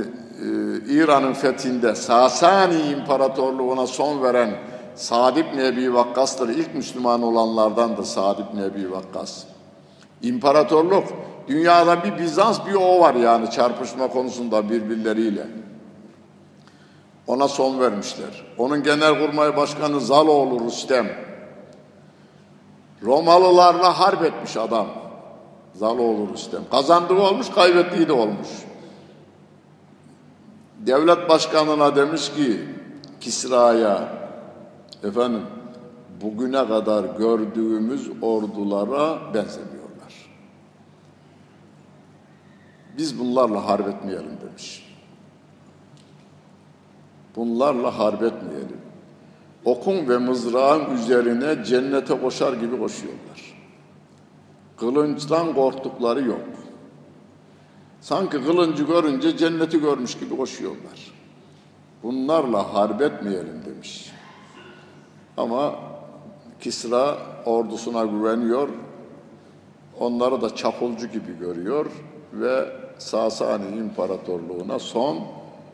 İran'ın 0.88 1.32
fethinde 1.32 1.94
Sasani 1.94 2.80
İmparatorluğu'na 2.82 3.86
son 3.86 4.22
veren 4.22 4.50
Sa'd 4.94 5.36
ibn 5.36 5.58
Ebi 5.58 5.94
Vakkas'tır. 5.94 6.48
İlk 6.48 6.74
Müslüman 6.74 7.22
olanlardan 7.22 7.96
da 7.96 8.04
Sa'd 8.04 8.38
ibn 8.38 8.58
Ebi 8.62 8.92
Vakkas. 8.92 9.44
İmparatorluk, 10.22 11.04
dünyada 11.48 12.04
bir 12.04 12.18
Bizans 12.18 12.66
bir 12.66 12.74
o 12.74 13.00
var 13.00 13.14
yani 13.14 13.50
çarpışma 13.50 14.08
konusunda 14.08 14.70
birbirleriyle. 14.70 15.46
Ona 17.26 17.48
son 17.48 17.80
vermişler. 17.80 18.46
Onun 18.58 18.82
genelkurmay 18.82 19.56
başkanı 19.56 20.00
Zaloğlu 20.00 20.64
Rüstem. 20.64 21.06
Romalılarla 23.02 24.00
harp 24.00 24.24
etmiş 24.24 24.56
adam. 24.56 24.86
Zaloğlu 25.74 26.28
Rüstem. 26.32 26.60
Kazandığı 26.70 27.18
olmuş, 27.18 27.50
kaybettiği 27.50 28.08
de 28.08 28.12
olmuş. 28.12 28.48
Devlet 30.86 31.28
başkanına 31.28 31.96
demiş 31.96 32.32
ki 32.32 32.60
Kisra'ya 33.20 34.08
efendim 35.04 35.42
bugüne 36.22 36.68
kadar 36.68 37.04
gördüğümüz 37.04 38.10
ordulara 38.22 39.34
benzemiyorlar. 39.34 40.30
Biz 42.98 43.18
bunlarla 43.18 43.68
harp 43.68 43.88
etmeyelim 43.88 44.38
demiş. 44.48 44.94
Bunlarla 47.36 47.98
harp 47.98 48.22
etmeyelim 48.22 48.84
okun 49.64 50.08
ve 50.08 50.18
mızrağın 50.18 50.94
üzerine 50.94 51.64
cennete 51.64 52.20
koşar 52.20 52.52
gibi 52.52 52.78
koşuyorlar. 52.78 53.64
Kılınçtan 54.76 55.54
korktukları 55.54 56.22
yok. 56.22 56.63
Sanki 58.04 58.44
kılıncı 58.44 58.84
görünce 58.84 59.36
cenneti 59.36 59.80
görmüş 59.80 60.18
gibi 60.18 60.36
koşuyorlar. 60.36 61.12
Bunlarla 62.02 62.74
harp 62.74 63.02
etmeyelim 63.02 63.62
demiş. 63.66 64.12
Ama 65.36 65.74
Kisra 66.60 67.16
ordusuna 67.44 68.04
güveniyor. 68.04 68.68
Onları 70.00 70.42
da 70.42 70.54
çapulcu 70.54 71.06
gibi 71.06 71.38
görüyor 71.38 71.86
ve 72.32 72.72
Sasani 72.98 73.76
İmparatorluğu'na 73.76 74.78
son 74.78 75.18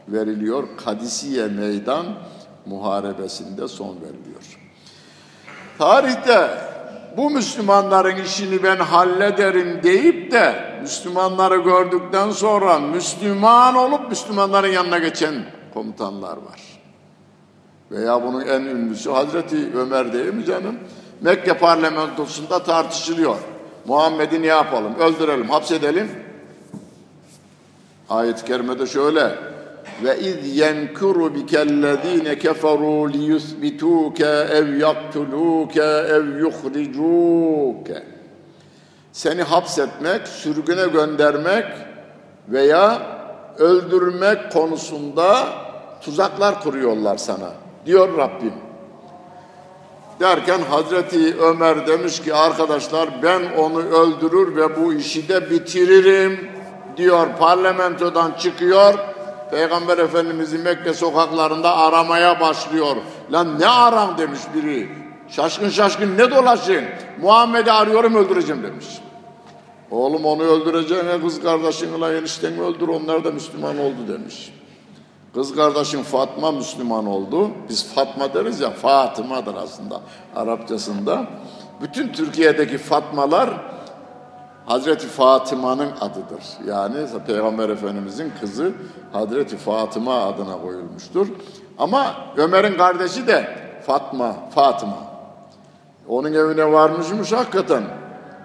veriliyor. 0.08 0.68
Kadisiye 0.84 1.46
meydan 1.46 2.06
muharebesinde 2.66 3.68
son 3.68 3.96
veriliyor. 3.96 4.58
Tarihte 5.78 6.69
bu 7.16 7.30
Müslümanların 7.30 8.16
işini 8.16 8.62
ben 8.62 8.76
hallederim 8.76 9.80
deyip 9.82 10.32
de 10.32 10.54
Müslümanları 10.82 11.56
gördükten 11.56 12.30
sonra 12.30 12.78
Müslüman 12.78 13.74
olup 13.74 14.08
Müslümanların 14.08 14.68
yanına 14.68 14.98
geçen 14.98 15.34
komutanlar 15.74 16.36
var. 16.36 16.60
Veya 17.90 18.22
bunun 18.22 18.40
en 18.40 18.60
ünlüsü 18.60 19.10
Hazreti 19.10 19.70
Ömer 19.76 20.12
değil 20.12 20.34
mi 20.34 20.44
canım? 20.44 20.78
Mekke 21.20 21.58
parlamentosunda 21.58 22.62
tartışılıyor. 22.62 23.36
Muhammed'i 23.86 24.42
ne 24.42 24.46
yapalım? 24.46 24.94
Öldürelim, 24.94 25.50
hapsedelim. 25.50 26.10
Ayet-i 28.08 28.44
kerimede 28.44 28.86
şöyle. 28.86 29.49
Ve 30.04 30.18
iz 30.18 30.56
yenkuru 30.56 31.34
bikellezine 31.34 32.38
keferu 32.38 33.12
liyuthbituke 33.12 34.26
ev 34.26 34.76
yaktuluke 34.76 35.82
ev 35.82 36.38
yuhricuke. 36.38 38.02
Seni 39.12 39.42
hapsetmek, 39.42 40.28
sürgüne 40.28 40.86
göndermek 40.86 41.66
veya 42.48 43.02
öldürmek 43.58 44.52
konusunda 44.52 45.48
tuzaklar 46.00 46.62
kuruyorlar 46.62 47.16
sana 47.16 47.52
diyor 47.86 48.18
Rabbim. 48.18 48.54
Derken 50.20 50.60
Hazreti 50.70 51.36
Ömer 51.40 51.86
demiş 51.86 52.20
ki 52.20 52.34
arkadaşlar 52.34 53.08
ben 53.22 53.42
onu 53.58 53.78
öldürür 53.78 54.56
ve 54.56 54.76
bu 54.76 54.92
işi 54.92 55.28
de 55.28 55.50
bitiririm 55.50 56.50
diyor. 56.96 57.26
Parlamentodan 57.38 58.32
çıkıyor. 58.38 58.94
Peygamber 59.50 59.98
Efendimiz'i 59.98 60.58
Mekke 60.58 60.94
sokaklarında 60.94 61.76
aramaya 61.76 62.40
başlıyor. 62.40 62.96
Lan 63.32 63.60
ne 63.60 63.68
aram 63.68 64.18
demiş 64.18 64.40
biri. 64.54 64.88
Şaşkın 65.28 65.68
şaşkın 65.68 66.18
ne 66.18 66.30
dolaşın? 66.30 66.84
Muhammed'i 67.20 67.72
arıyorum 67.72 68.14
öldüreceğim 68.14 68.62
demiş. 68.62 68.86
Oğlum 69.90 70.24
onu 70.24 70.42
öldüreceğine 70.42 71.20
kız 71.20 71.42
kardeşinle 71.42 72.18
enişteni 72.18 72.60
öldür 72.60 72.88
onlar 72.88 73.24
da 73.24 73.30
Müslüman 73.30 73.78
oldu 73.78 74.08
demiş. 74.08 74.52
Kız 75.34 75.54
kardeşim 75.54 76.02
Fatma 76.02 76.52
Müslüman 76.52 77.06
oldu. 77.06 77.50
Biz 77.68 77.94
Fatma 77.94 78.34
deriz 78.34 78.60
ya 78.60 78.70
Fatıma'dır 78.70 79.54
aslında 79.54 80.00
Arapçasında. 80.36 81.26
Bütün 81.82 82.12
Türkiye'deki 82.12 82.78
Fatmalar 82.78 83.50
Hazreti 84.70 85.06
Fatıma'nın 85.06 85.90
adıdır. 86.00 86.44
Yani 86.66 86.96
Peygamber 87.26 87.68
Efendimizin 87.68 88.32
kızı 88.40 88.72
Hazreti 89.12 89.56
Fatıma 89.56 90.14
adına 90.14 90.60
koyulmuştur. 90.62 91.28
Ama 91.78 92.14
Ömer'in 92.36 92.76
kardeşi 92.76 93.26
de 93.26 93.48
Fatma, 93.86 94.36
Fatıma. 94.54 94.98
Onun 96.08 96.32
evine 96.32 96.72
varmışmış 96.72 97.32
hakikaten. 97.32 97.82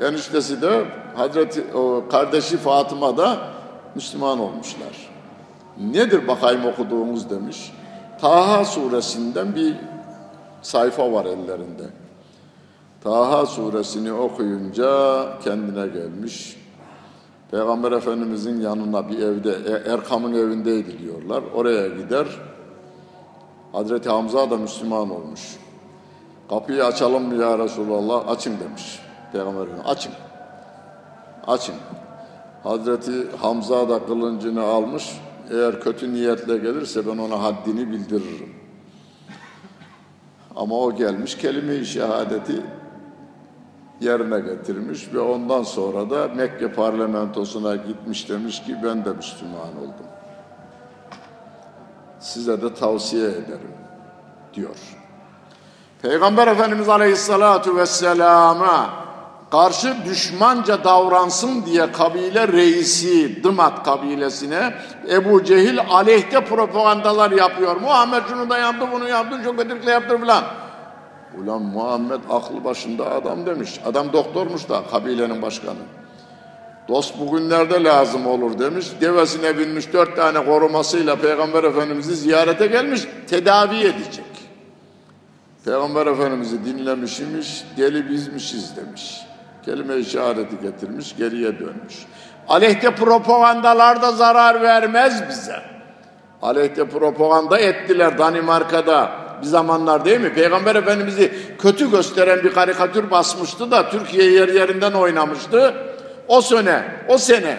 Eniştesi 0.01 0.61
de 0.61 0.86
Hazreti 1.15 1.63
o 1.73 2.03
kardeşi 2.11 2.57
Fatıma 2.57 3.17
da 3.17 3.38
Müslüman 3.95 4.39
olmuşlar. 4.39 5.09
Nedir 5.78 6.28
bakayım 6.28 6.65
okuduğumuz 6.65 7.30
demiş. 7.30 7.73
Taha 8.21 8.65
suresinden 8.65 9.55
bir 9.55 9.76
sayfa 10.61 11.11
var 11.11 11.26
ellerinde. 11.26 12.05
Taha 13.06 13.45
suresini 13.45 14.14
okuyunca 14.14 15.39
kendine 15.43 15.88
gelmiş. 15.88 16.58
Peygamber 17.51 17.91
Efendimizin 17.91 18.62
yanına 18.62 19.10
bir 19.10 19.20
evde, 19.20 19.49
e, 19.49 19.91
Erkam'ın 19.93 20.34
evindeydi 20.34 20.99
diyorlar. 20.99 21.43
Oraya 21.56 21.88
gider. 21.88 22.28
Hazreti 23.72 24.10
Hamza 24.10 24.51
da 24.51 24.58
Müslüman 24.58 25.10
olmuş. 25.10 25.58
Kapıyı 26.49 26.86
açalım 26.86 27.24
mı 27.24 27.41
ya 27.41 27.60
Resulallah? 27.60 28.30
Açın 28.30 28.60
demiş. 28.60 28.99
Peygamber 29.32 29.62
Efendimiz 29.62 29.88
açın. 29.88 30.14
Açın. 31.47 31.76
Hazreti 32.64 33.38
Hamza 33.41 33.89
da 33.89 34.06
kılıncını 34.06 34.64
almış. 34.64 35.22
Eğer 35.51 35.82
kötü 35.82 36.14
niyetle 36.14 36.58
gelirse 36.58 37.08
ben 37.08 37.18
ona 37.18 37.43
haddini 37.43 37.91
bildiririm. 37.91 38.56
Ama 40.56 40.76
o 40.76 40.95
gelmiş 40.95 41.38
kelime-i 41.38 41.86
şehadeti 41.86 42.62
yerine 44.02 44.39
getirmiş 44.39 45.14
ve 45.14 45.20
ondan 45.20 45.64
sonra 45.64 46.10
da 46.10 46.28
Mekke 46.36 46.72
parlamentosuna 46.72 47.76
gitmiş 47.76 48.30
demiş 48.30 48.64
ki 48.64 48.76
ben 48.84 49.06
de 49.06 49.10
Müslüman 49.10 49.78
oldum. 49.82 50.06
Size 52.20 52.62
de 52.62 52.74
tavsiye 52.74 53.30
ederim 53.30 53.76
diyor. 54.54 54.76
Peygamber 56.02 56.48
Efendimiz 56.48 56.89
Aleyhisselatü 56.89 57.76
Vesselam'a 57.76 59.06
karşı 59.52 59.96
düşmanca 60.06 60.84
davransın 60.84 61.66
diye 61.66 61.91
kabile 61.91 62.48
reisi 62.48 63.43
Dımat 63.43 63.84
kabilesine 63.86 64.74
Ebu 65.10 65.43
Cehil 65.43 65.80
aleyhte 65.89 66.46
propagandalar 66.46 67.32
yapıyor. 67.32 67.76
Muhammed 67.76 68.24
şunu 68.30 68.50
da 68.50 68.58
yaptı 68.58 68.88
bunu 68.91 69.10
yaptı 69.10 69.41
çok 69.43 69.58
kötülükle 69.58 69.91
yaptı 69.91 70.18
filan. 70.18 70.43
Ulan 71.44 71.62
Muhammed 71.62 72.20
aklı 72.30 72.64
başında 72.64 73.12
adam 73.12 73.46
demiş. 73.46 73.80
Adam 73.86 74.14
doktormuş 74.14 74.70
da 74.70 74.82
kabilenin 74.92 75.42
başkanı. 75.42 75.80
Dost 76.88 77.20
bugünlerde 77.20 77.84
lazım 77.84 78.28
olur 78.28 78.60
demiş. 78.60 78.88
Devesine 79.02 79.58
binmiş 79.58 79.94
dört 79.94 80.16
tane 80.16 80.46
korumasıyla 80.46 81.16
Peygamber 81.16 81.64
Efendimiz'i 81.64 82.16
ziyarete 82.16 82.68
gelmiş. 82.68 83.02
Tedavi 83.30 83.80
edecek. 83.80 84.26
Peygamber 85.66 86.08
Efendimiz'i 86.08 86.66
dinlemişmiş, 86.66 87.64
deli 87.78 88.10
bizmişiz 88.10 88.78
demiş. 88.78 89.22
Kelime 89.66 89.96
işareti 89.96 90.62
getirmiş, 90.62 91.16
geriye 91.16 91.60
dönmüş. 91.60 92.06
Aleyhte 92.48 92.96
propagandalar 92.96 94.02
da 94.02 94.12
zarar 94.12 94.62
vermez 94.62 95.24
bize. 95.30 95.62
Aleyhte 96.42 96.90
propaganda 96.90 97.60
ettiler 97.60 98.18
Danimarka'da 98.18 99.24
bir 99.46 99.50
zamanlar 99.50 100.06
değil 100.06 100.22
mi? 100.22 100.34
Peygamber 100.34 100.76
Efendimiz'i 100.76 101.32
kötü 101.60 101.91
gösteren 101.91 102.43
bir 102.43 102.54
karikatür 102.54 103.12
basmıştı 103.12 103.72
da 103.72 103.89
Türkiye 103.89 104.32
yer 104.32 104.48
yerinden 104.48 104.91
oynamıştı. 104.91 105.74
O 106.28 106.41
sene, 106.41 106.84
o 107.08 107.18
sene 107.18 107.58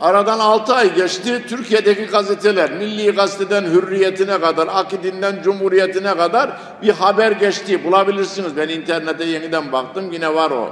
aradan 0.00 0.38
altı 0.38 0.74
ay 0.74 0.94
geçti. 0.94 1.42
Türkiye'deki 1.48 2.06
gazeteler, 2.06 2.72
Milli 2.72 3.10
Gazete'den 3.10 3.62
Hürriyetine 3.64 4.40
kadar, 4.40 4.68
Akid'inden 4.72 5.42
Cumhuriyetine 5.42 6.16
kadar 6.16 6.50
bir 6.82 6.92
haber 6.92 7.32
geçti. 7.32 7.84
Bulabilirsiniz. 7.84 8.56
Ben 8.56 8.68
internete 8.68 9.24
yeniden 9.24 9.72
baktım 9.72 10.12
yine 10.12 10.34
var 10.34 10.50
o. 10.50 10.70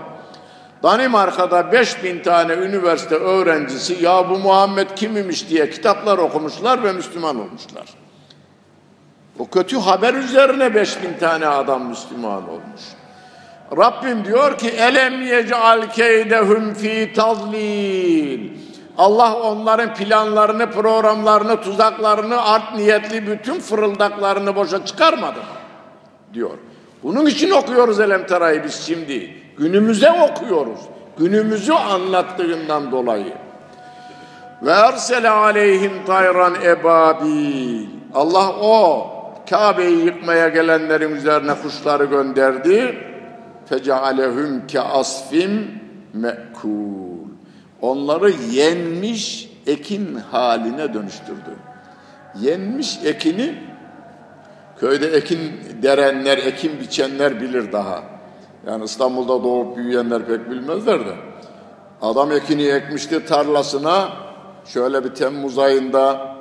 Danimarka'da 0.83 1.73
5000 1.73 2.23
tane 2.23 2.53
üniversite 2.53 3.15
öğrencisi 3.15 4.05
ya 4.05 4.31
bu 4.31 4.39
Muhammed 4.39 4.89
kimmiş 4.97 5.49
diye 5.49 5.71
kitaplar 5.71 6.19
okumuşlar 6.19 6.85
ve 6.85 6.93
Müslüman 6.93 7.41
olmuşlar. 7.41 8.08
O 9.39 9.47
kötü 9.47 9.79
haber 9.79 10.15
üzerine 10.15 10.75
5000 10.75 11.15
tane 11.21 11.47
adam 11.47 11.87
Müslüman 11.87 12.49
olmuş. 12.49 12.83
Rabbim 13.77 14.25
diyor 14.25 14.59
ki 14.59 14.69
elem 14.69 15.23
yec'al 15.23 15.91
keydehum 15.91 16.75
fi 16.75 17.13
tazlil. 17.17 18.51
Allah 18.99 19.35
onların 19.35 19.95
planlarını, 19.95 20.71
programlarını, 20.71 21.61
tuzaklarını, 21.61 22.43
art 22.43 22.75
niyetli 22.75 23.27
bütün 23.27 23.61
fırıldaklarını 23.61 24.57
boşa 24.57 24.85
çıkarmadı 24.87 25.39
diyor. 26.35 26.59
Bunun 27.03 27.27
için 27.27 27.51
okuyoruz 27.51 28.01
Elemtera'yı 28.01 28.65
biz 28.65 28.75
şimdi. 28.75 29.35
Günümüze 29.59 30.11
okuyoruz. 30.11 30.81
Günümüzü 31.19 31.73
anlattığından 31.73 32.91
dolayı. 32.93 33.33
Ve 34.63 34.71
ersele 34.71 35.29
aleyhim 35.31 35.93
tayran 36.07 36.55
ebabil. 36.65 37.87
Allah 38.15 38.51
o 38.61 39.18
Kabe'yi 39.51 40.05
yıkmaya 40.05 40.49
gelenlerin 40.49 41.17
üzerine 41.17 41.55
kuşları 41.55 42.05
gönderdi. 42.05 42.99
Fecealehum 43.67 44.67
ke 44.67 44.81
asfim 44.81 45.81
me'kul. 46.13 47.29
Onları 47.81 48.31
yenmiş 48.31 49.51
ekin 49.67 50.15
haline 50.15 50.95
dönüştürdü. 50.95 51.57
Yenmiş 52.41 52.99
ekini 53.05 53.55
köyde 54.81 55.07
ekin 55.07 55.53
derenler, 55.83 56.39
ekin 56.39 56.81
biçenler 56.81 57.41
bilir 57.41 57.73
daha. 57.73 58.03
Yani 58.67 58.85
İstanbul'da 58.85 59.45
doğup 59.45 59.77
büyüyenler 59.77 60.27
pek 60.27 60.51
bilmezler 60.51 61.01
de. 61.01 61.15
Adam 62.03 62.33
ekini 62.33 62.67
ekmişti 62.67 63.25
tarlasına. 63.25 64.09
Şöyle 64.65 65.05
bir 65.05 65.09
Temmuz 65.09 65.59
ayında 65.59 66.37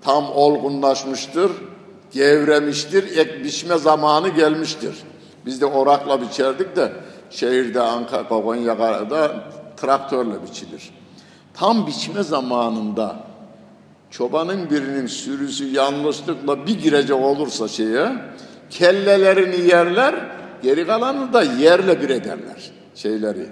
tam 0.00 0.24
olgunlaşmıştır, 0.30 1.52
gevremiştir, 2.16 3.16
ek 3.16 3.44
biçme 3.44 3.78
zamanı 3.78 4.28
gelmiştir. 4.28 4.94
Biz 5.46 5.60
de 5.60 5.66
orakla 5.66 6.22
biçerdik 6.22 6.76
de 6.76 6.92
şehirde 7.30 7.80
Ankara, 7.80 8.28
Konya'da 8.28 9.44
traktörle 9.76 10.42
biçilir. 10.42 10.90
Tam 11.54 11.86
biçme 11.86 12.22
zamanında 12.22 13.16
çobanın 14.10 14.70
birinin 14.70 15.06
sürüsü 15.06 15.64
yanlışlıkla 15.64 16.66
bir 16.66 16.78
girecek 16.78 17.16
olursa 17.16 17.68
şeye 17.68 18.12
kellelerini 18.70 19.68
yerler 19.68 20.14
geri 20.62 20.86
kalanını 20.86 21.32
da 21.32 21.42
yerle 21.42 22.00
bir 22.00 22.10
ederler 22.10 22.70
şeyleri 22.94 23.46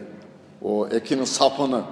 o 0.63 0.89
ekinin 0.89 1.25
sapını 1.25 1.83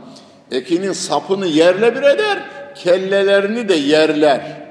ekinin 0.50 0.92
sapını 0.92 1.46
yerle 1.46 1.94
bir 1.94 2.02
eder 2.02 2.38
kellelerini 2.74 3.68
de 3.68 3.74
yerler 3.74 4.61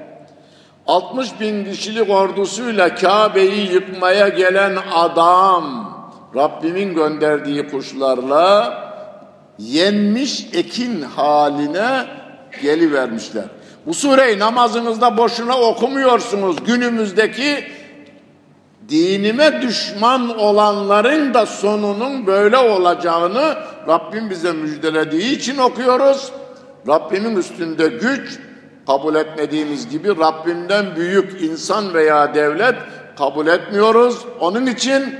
60 0.86 1.40
bin 1.40 1.64
kişilik 1.64 2.10
ordusuyla 2.10 2.94
Kabe'yi 2.94 3.72
yıkmaya 3.72 4.28
gelen 4.28 4.78
adam 4.94 5.92
Rabbimin 6.36 6.94
gönderdiği 6.94 7.68
kuşlarla 7.68 8.78
yenmiş 9.58 10.46
ekin 10.52 11.02
haline 11.02 12.06
gelivermişler. 12.62 13.44
Bu 13.86 13.94
sureyi 13.94 14.38
namazınızda 14.38 15.16
boşuna 15.16 15.60
okumuyorsunuz. 15.60 16.56
Günümüzdeki 16.64 17.64
dinime 18.88 19.62
düşman 19.62 20.38
olanların 20.38 21.34
da 21.34 21.46
sonunun 21.46 22.26
böyle 22.26 22.58
olacağını 22.58 23.56
Rabbim 23.88 24.30
bize 24.30 24.52
müjdelediği 24.52 25.36
için 25.36 25.58
okuyoruz. 25.58 26.32
Rabbimin 26.88 27.36
üstünde 27.36 27.88
güç 27.88 28.38
kabul 28.86 29.14
etmediğimiz 29.14 29.88
gibi 29.88 30.08
Rabbimden 30.08 30.96
büyük 30.96 31.42
insan 31.42 31.94
veya 31.94 32.34
devlet 32.34 32.74
kabul 33.18 33.46
etmiyoruz. 33.46 34.18
Onun 34.40 34.66
için 34.66 35.14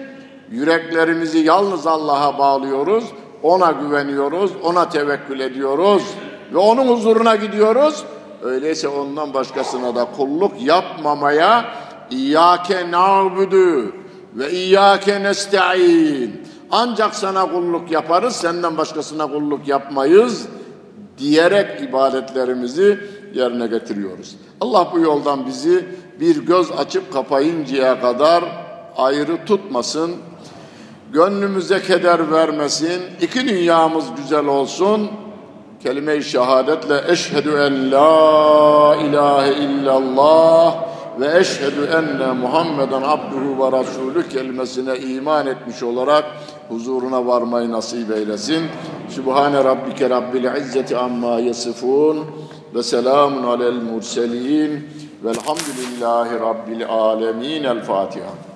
yüreklerimizi 0.50 1.38
yalnız 1.38 1.86
Allah'a 1.86 2.38
bağlıyoruz. 2.38 3.04
Ona 3.42 3.70
güveniyoruz, 3.70 4.50
ona 4.62 4.88
tevekkül 4.88 5.40
ediyoruz 5.40 6.02
ve 6.54 6.58
onun 6.58 6.88
huzuruna 6.88 7.36
gidiyoruz. 7.36 8.04
Öyleyse 8.42 8.88
ondan 8.88 9.34
başkasına 9.34 9.94
da 9.94 10.04
kulluk 10.16 10.62
yapmamaya 10.62 11.64
İyyâke 12.10 12.90
na'budu 12.90 13.92
ve 14.34 14.50
İyyâke 14.50 15.22
nesta'in. 15.22 16.42
Ancak 16.70 17.14
sana 17.14 17.52
kulluk 17.52 17.90
yaparız, 17.90 18.36
senden 18.36 18.78
başkasına 18.78 19.26
kulluk 19.26 19.68
yapmayız 19.68 20.48
diyerek 21.18 21.80
ibadetlerimizi 21.80 22.98
yerine 23.34 23.66
getiriyoruz. 23.66 24.36
Allah 24.60 24.88
bu 24.92 24.98
yoldan 25.00 25.46
bizi 25.46 25.86
bir 26.20 26.46
göz 26.46 26.70
açıp 26.72 27.12
kapayıncaya 27.12 28.00
kadar 28.00 28.44
ayrı 28.96 29.44
tutmasın. 29.46 30.12
Gönlümüze 31.12 31.82
keder 31.82 32.32
vermesin. 32.32 33.02
İki 33.20 33.48
dünyamız 33.48 34.04
güzel 34.16 34.46
olsun. 34.46 35.10
Kelime-i 35.82 36.22
şehadetle 36.22 37.02
eşhedü 37.08 37.50
en 37.50 37.92
la 37.92 38.96
ilahe 38.96 39.54
illallah 39.54 40.92
ve 41.20 41.38
eşhedü 41.38 41.84
enne 41.84 42.32
Muhammeden 42.32 43.02
abduhu 43.02 43.64
ve 43.64 43.72
rasulü 43.78 44.28
kelimesine 44.28 44.98
iman 44.98 45.46
etmiş 45.46 45.82
olarak 45.82 46.24
huzuruna 46.68 47.26
varmayı 47.26 47.70
nasip 47.70 48.10
eylesin. 48.10 48.62
Sübhane 49.08 49.64
rabbike 49.64 50.10
rabbil 50.10 50.44
izzeti 50.44 50.96
amma 50.96 51.40
yasifun 51.40 52.18
ve 52.74 52.82
selamun 52.82 53.42
alel 53.42 53.82
murselin 53.82 54.88
velhamdülillahi 55.24 56.40
rabbil 56.40 56.88
alemin. 56.88 57.64
El 57.64 57.82
Fatiha. 57.82 58.51